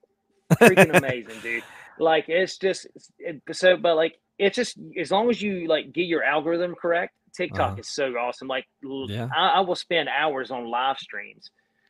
freaking 0.54 0.98
amazing, 0.98 1.40
dude. 1.42 1.64
Like 2.00 2.26
it's 2.28 2.58
just 2.58 2.88
it, 3.20 3.42
so, 3.52 3.78
but 3.78 3.96
like 3.96 4.20
it's 4.40 4.56
just 4.56 4.78
as 5.00 5.12
long 5.12 5.30
as 5.30 5.42
you 5.42 5.68
like 5.68 5.92
get 5.94 6.06
your 6.08 6.24
algorithm 6.24 6.76
correct. 6.76 7.14
TikTok 7.36 7.72
Uh-huh. 7.72 7.80
is 7.80 7.90
so 7.90 8.14
awesome. 8.16 8.48
Like 8.48 8.66
Yeah. 8.82 9.28
I, 9.36 9.48
I 9.50 9.60
will 9.62 9.76
spend 9.76 10.08
hours 10.10 10.52
on 10.52 10.66
live 10.70 10.98
streams, 11.00 11.50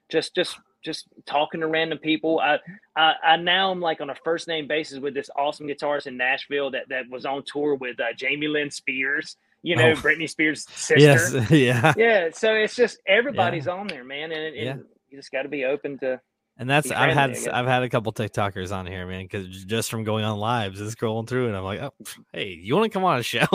just 0.10 0.34
just 0.36 0.58
just 0.86 1.06
talking 1.26 1.62
to 1.62 1.68
random 1.68 1.98
people. 1.98 2.40
I, 2.40 2.60
I 2.96 3.14
I 3.24 3.38
now 3.38 3.72
I'm 3.72 3.80
like 3.82 4.02
on 4.02 4.10
a 4.10 4.16
first 4.24 4.48
name 4.48 4.68
basis 4.68 5.00
with 5.00 5.14
this 5.14 5.30
awesome 5.38 5.68
guitarist 5.68 6.08
in 6.08 6.18
Nashville 6.18 6.72
that 6.72 6.88
that 6.90 7.06
was 7.10 7.26
on 7.26 7.44
tour 7.46 7.76
with 7.76 8.00
uh, 8.00 8.14
Jamie 8.18 8.48
Lynn 8.48 8.70
Spears. 8.72 9.38
You 9.66 9.78
know, 9.78 9.92
Oh. 9.92 9.96
Britney 9.96 10.30
Spears' 10.30 10.66
sister. 10.76 11.00
Yes, 11.00 11.34
yeah. 11.52 11.94
Yeah, 11.98 12.30
so 12.34 12.54
it's 12.54 12.76
just 12.76 13.00
everybody's 13.08 13.68
on 13.70 13.88
there, 13.88 14.04
man, 14.04 14.32
and, 14.34 14.44
and 14.48 14.56
Yeah. 14.56 14.76
you 15.10 15.18
just 15.18 15.32
got 15.32 15.44
to 15.44 15.50
be 15.50 15.64
open 15.66 15.98
to. 16.00 16.20
And 16.58 16.70
that's 16.70 16.92
I've 16.92 17.14
had 17.14 17.32
I 17.32 17.34
s- 17.34 17.44
guess. 17.46 17.54
I've 17.54 17.66
had 17.66 17.82
a 17.84 17.90
couple 17.90 18.14
TikTokers 18.14 18.72
on 18.72 18.86
here, 18.86 19.08
man, 19.08 19.26
because 19.26 19.66
just 19.66 19.90
from 19.90 20.04
going 20.04 20.24
on 20.24 20.38
lives 20.38 20.80
and 20.80 20.90
scrolling 20.96 21.28
through 21.28 21.48
and 21.48 21.58
I'm 21.58 21.64
like, 21.64 21.80
oh, 21.82 21.94
hey, 22.32 22.50
you 22.62 22.76
want 22.76 22.86
to 22.92 22.94
come 22.96 23.04
on 23.04 23.18
a 23.20 23.24
show? 23.24 23.48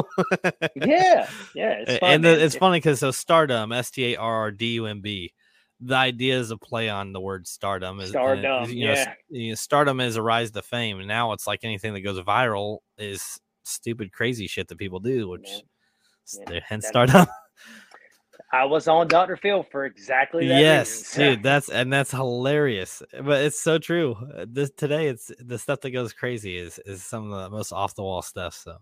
Yeah, 0.75 1.29
yeah, 1.55 1.71
it's 1.87 1.99
fun. 1.99 2.11
and 2.11 2.25
the, 2.25 2.45
it's 2.45 2.57
funny 2.57 2.79
because 2.79 2.99
so 2.99 3.11
stardom, 3.13 3.71
S 3.73 3.91
T 3.93 4.15
A 4.15 4.17
R 4.17 4.35
R 4.35 4.51
D 4.51 4.73
U 4.75 4.87
M 4.87 5.01
B, 5.01 5.33
the 5.81 5.95
idea 5.95 6.39
is 6.41 6.51
a 6.51 6.57
play 6.57 6.89
on 6.89 7.13
the 7.13 7.21
word 7.21 7.47
stardom. 7.47 8.01
Is, 8.01 8.09
it- 8.09 8.13
Stardom, 8.15 8.69
you 8.69 8.87
know, 8.89 8.93
yeah. 8.95 9.15
you 9.31 9.49
know, 9.51 9.55
stardom 9.55 10.01
is 10.01 10.17
a 10.17 10.23
rise 10.23 10.51
to 10.51 10.63
fame, 10.63 10.99
and 10.99 11.07
now 11.07 11.31
it's 11.33 11.47
like 11.47 11.61
anything 11.63 11.95
that 11.95 12.01
goes 12.01 12.19
viral 12.21 12.79
is 12.99 13.39
stupid, 13.63 14.11
crazy 14.13 14.49
shit 14.49 14.67
that 14.69 14.77
people 14.79 14.99
do, 14.99 15.29
which 15.29 15.49
Yeah. 15.49 16.55
Yeah, 16.55 16.61
hence 16.67 16.85
that- 16.91 17.09
stardom. 17.09 17.27
I 18.53 18.65
was 18.65 18.89
on 18.89 19.09
Dr. 19.09 19.37
Phil 19.37 19.63
for 19.63 19.85
exactly 19.85 20.49
that. 20.49 20.61
yes, 20.61 21.17
reason. 21.17 21.35
dude, 21.35 21.43
that's 21.43 21.69
and 21.69 21.93
that's 21.93 22.11
hilarious, 22.11 23.03
but 23.13 23.43
it's 23.43 23.61
so 23.61 23.79
true. 23.79 24.17
This 24.47 24.71
today, 24.71 25.09
it's 25.09 25.31
the 25.39 25.59
stuff 25.59 25.81
that 25.83 25.91
goes 25.91 26.13
crazy 26.13 26.57
is 26.57 26.79
is 26.87 27.03
some 27.03 27.31
of 27.33 27.51
the 27.51 27.57
most 27.57 27.73
off 27.73 27.95
the 27.95 28.03
wall 28.03 28.23
stuff. 28.23 28.55
So 28.55 28.79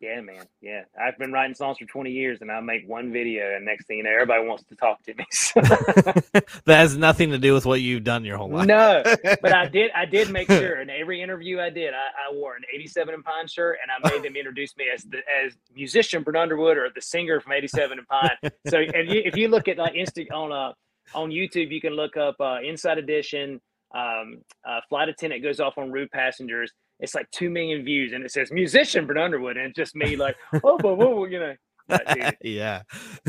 yeah, 0.00 0.20
man. 0.22 0.44
Yeah, 0.62 0.82
I've 0.98 1.18
been 1.18 1.32
writing 1.32 1.54
songs 1.54 1.78
for 1.78 1.84
20 1.84 2.10
years, 2.10 2.38
and 2.40 2.50
I 2.50 2.60
make 2.60 2.88
one 2.88 3.12
video, 3.12 3.54
and 3.54 3.64
next 3.64 3.86
thing 3.86 3.98
you 3.98 4.04
know, 4.04 4.10
everybody 4.10 4.46
wants 4.46 4.64
to 4.64 4.76
talk 4.76 5.02
to 5.04 5.14
me. 5.14 5.24
So- 5.32 5.60
that 6.64 6.78
has 6.78 6.96
nothing 6.96 7.30
to 7.30 7.38
do 7.38 7.52
with 7.54 7.66
what 7.66 7.80
you've 7.80 8.04
done 8.04 8.24
your 8.24 8.36
whole 8.38 8.50
life. 8.50 8.66
no, 8.66 9.02
but 9.42 9.54
I 9.54 9.66
did. 9.68 9.90
I 9.94 10.06
did 10.06 10.30
make 10.30 10.48
sure 10.48 10.80
in 10.80 10.88
every 10.90 11.20
interview 11.22 11.60
I 11.60 11.70
did, 11.70 11.92
I, 11.92 12.30
I 12.30 12.34
wore 12.34 12.56
an 12.56 12.62
87 12.74 13.12
and 13.14 13.24
Pine 13.24 13.46
shirt, 13.46 13.78
and 13.82 13.90
I 13.90 14.10
made 14.10 14.22
them 14.22 14.36
introduce 14.36 14.76
me 14.76 14.86
as 14.94 15.04
the 15.04 15.18
as 15.18 15.54
musician 15.74 16.22
Brent 16.22 16.36
Underwood 16.38 16.78
or 16.78 16.88
the 16.94 17.02
singer 17.02 17.40
from 17.40 17.52
87 17.52 17.98
and 17.98 18.08
Pine. 18.08 18.50
So, 18.68 18.78
and 18.78 19.08
you, 19.08 19.22
if 19.24 19.36
you 19.36 19.48
look 19.48 19.68
at 19.68 19.76
like 19.78 19.94
Insta 19.94 20.30
on 20.32 20.52
uh 20.52 20.72
on 21.14 21.30
YouTube, 21.30 21.70
you 21.72 21.80
can 21.80 21.94
look 21.94 22.16
up 22.16 22.36
uh, 22.40 22.58
Inside 22.64 22.98
Edition. 22.98 23.60
Um, 23.92 24.42
uh, 24.64 24.80
flight 24.88 25.08
attendant 25.08 25.42
goes 25.42 25.58
off 25.58 25.76
on 25.76 25.90
rude 25.90 26.10
passengers. 26.12 26.72
It's 27.00 27.14
like 27.14 27.30
two 27.30 27.50
million 27.50 27.84
views, 27.84 28.12
and 28.12 28.24
it 28.24 28.30
says 28.30 28.50
musician 28.50 29.06
Brent 29.06 29.20
Underwood, 29.20 29.56
and 29.56 29.66
it's 29.66 29.76
just 29.76 29.96
me 29.96 30.16
like, 30.16 30.36
oh, 30.64 30.78
whoa, 30.78 30.94
whoa, 30.94 31.24
you 31.24 31.40
know. 31.40 31.54
But, 31.88 32.36
yeah, 32.42 32.82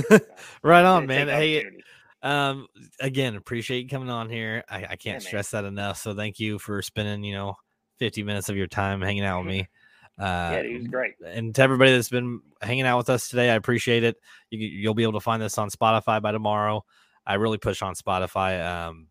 right 0.63 0.86
on, 0.86 1.07
man. 1.07 1.28
Hey, 1.28 1.65
um, 2.22 2.67
again, 2.99 3.36
appreciate 3.36 3.84
you 3.84 3.89
coming 3.89 4.09
on 4.09 4.30
here. 4.30 4.63
I, 4.69 4.86
I 4.91 4.95
can't 4.95 5.15
man. 5.15 5.22
stress 5.22 5.51
that 5.51 5.65
enough. 5.65 5.97
So 5.97 6.13
thank 6.13 6.39
you 6.39 6.59
for 6.59 6.82
spending 6.82 7.24
you 7.24 7.34
know 7.34 7.55
fifty 7.97 8.24
minutes 8.24 8.49
of 8.49 8.57
your 8.57 8.67
time 8.67 9.01
hanging 9.01 9.24
out 9.24 9.39
with 9.39 9.47
me. 9.47 9.67
Uh, 10.19 10.51
yeah, 10.53 10.59
it 10.59 10.78
was 10.78 10.88
great. 10.88 11.13
and 11.26 11.55
to 11.55 11.61
everybody 11.61 11.91
that's 11.91 12.09
been 12.09 12.41
hanging 12.61 12.84
out 12.84 12.97
with 12.97 13.09
us 13.09 13.30
today, 13.30 13.49
I 13.49 13.55
appreciate 13.55 14.03
it. 14.03 14.17
You, 14.51 14.59
you'll 14.67 14.93
be 14.93 15.03
able 15.03 15.13
to 15.13 15.19
find 15.19 15.41
this 15.41 15.57
on 15.57 15.69
Spotify 15.69 16.22
by 16.22 16.32
tomorrow. 16.32 16.86
I 17.26 17.36
really 17.36 17.57
push 17.57 17.82
on 17.82 17.95
Spotify. 17.95 18.63
Um, 18.63 19.07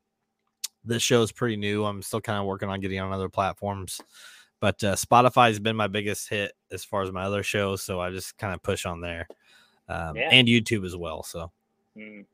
this 0.85 1.03
show 1.03 1.23
is 1.23 1.33
pretty 1.33 1.57
new. 1.57 1.85
I'm 1.85 2.03
still 2.03 2.21
kind 2.21 2.39
of 2.39 2.47
working 2.47 2.69
on 2.69 2.81
getting 2.81 3.01
on 3.01 3.13
other 3.13 3.29
platforms, 3.29 4.01
but 4.61 4.83
uh, 4.85 4.95
Spotify 4.95 5.49
has 5.49 5.59
been 5.59 5.77
my 5.77 5.87
biggest 5.89 6.29
hit 6.29 6.53
as 6.71 6.85
far 6.85 7.03
as 7.03 7.11
my 7.13 7.23
other 7.25 7.43
shows. 7.43 7.83
So 7.83 8.01
I 8.01 8.11
just 8.11 8.37
kind 8.39 8.55
of 8.55 8.63
push 8.63 8.85
on 8.87 9.01
there, 9.01 9.27
um, 9.89 10.17
Yeah. 10.17 10.29
and 10.31 10.47
YouTube 10.49 10.85
as 10.85 10.97
well. 10.97 11.23
So 11.23 11.51
Mm. 11.97 12.25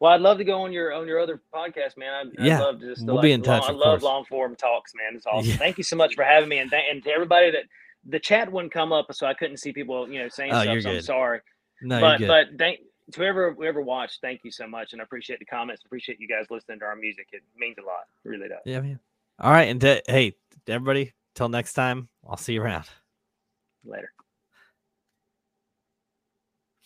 Well, 0.00 0.12
I'd 0.12 0.20
love 0.22 0.38
to 0.38 0.44
go 0.44 0.62
on 0.62 0.72
your 0.72 0.92
on 0.92 1.06
your 1.06 1.20
other 1.20 1.40
podcast, 1.54 1.96
man. 1.96 2.12
I'd, 2.14 2.40
I'd 2.40 2.46
Yeah, 2.46 2.60
love 2.60 2.80
to 2.80 2.86
just 2.94 3.04
we'll 3.06 3.16
like, 3.16 3.22
be 3.22 3.32
in 3.32 3.42
touch, 3.42 3.62
Long, 3.62 3.70
I 3.70 3.74
love 3.74 3.82
course. 4.00 4.02
long 4.02 4.24
form 4.24 4.56
talks, 4.56 4.92
man. 4.94 5.14
It's 5.14 5.26
awesome. 5.30 5.50
Yeah. 5.50 5.56
Thank 5.56 5.78
you 5.78 5.84
so 5.84 5.96
much 5.96 6.14
for 6.14 6.24
having 6.24 6.48
me, 6.48 6.58
and 6.58 6.70
th- 6.70 6.82
and 6.90 7.02
to 7.04 7.10
everybody 7.10 7.50
that 7.52 7.64
the 8.06 8.18
chat 8.18 8.50
wouldn't 8.50 8.72
come 8.72 8.92
up, 8.92 9.12
so 9.14 9.26
I 9.26 9.34
couldn't 9.34 9.58
see 9.58 9.72
people, 9.72 10.08
you 10.10 10.18
know, 10.18 10.28
saying 10.28 10.52
Oh, 10.52 10.62
stuff. 10.62 10.82
so 10.82 10.90
I'm 10.90 11.00
sorry, 11.02 11.40
no, 11.82 12.00
but 12.00 12.20
you're 12.20 12.28
good. 12.28 12.48
but 12.50 12.58
thank 12.58 12.80
to 13.12 13.20
whoever 13.20 13.52
whoever 13.54 13.82
watched, 13.82 14.20
thank 14.20 14.40
you 14.44 14.50
so 14.50 14.66
much, 14.66 14.92
and 14.92 15.00
I 15.00 15.04
appreciate 15.04 15.38
the 15.38 15.44
comments. 15.46 15.82
Appreciate 15.84 16.18
you 16.20 16.26
guys 16.28 16.46
listening 16.50 16.80
to 16.80 16.86
our 16.86 16.96
music. 16.96 17.28
It 17.32 17.42
means 17.56 17.76
a 17.78 17.82
lot. 17.82 18.04
It 18.24 18.28
really 18.28 18.48
does. 18.48 18.60
yeah, 18.64 18.80
man. 18.80 18.98
All 19.38 19.52
right, 19.52 19.68
and 19.68 19.80
to, 19.82 20.02
hey, 20.08 20.34
everybody, 20.66 21.12
till 21.34 21.48
next 21.48 21.74
time, 21.74 22.08
I'll 22.28 22.36
see 22.36 22.54
you 22.54 22.62
around. 22.62 22.86
Later. 23.84 24.10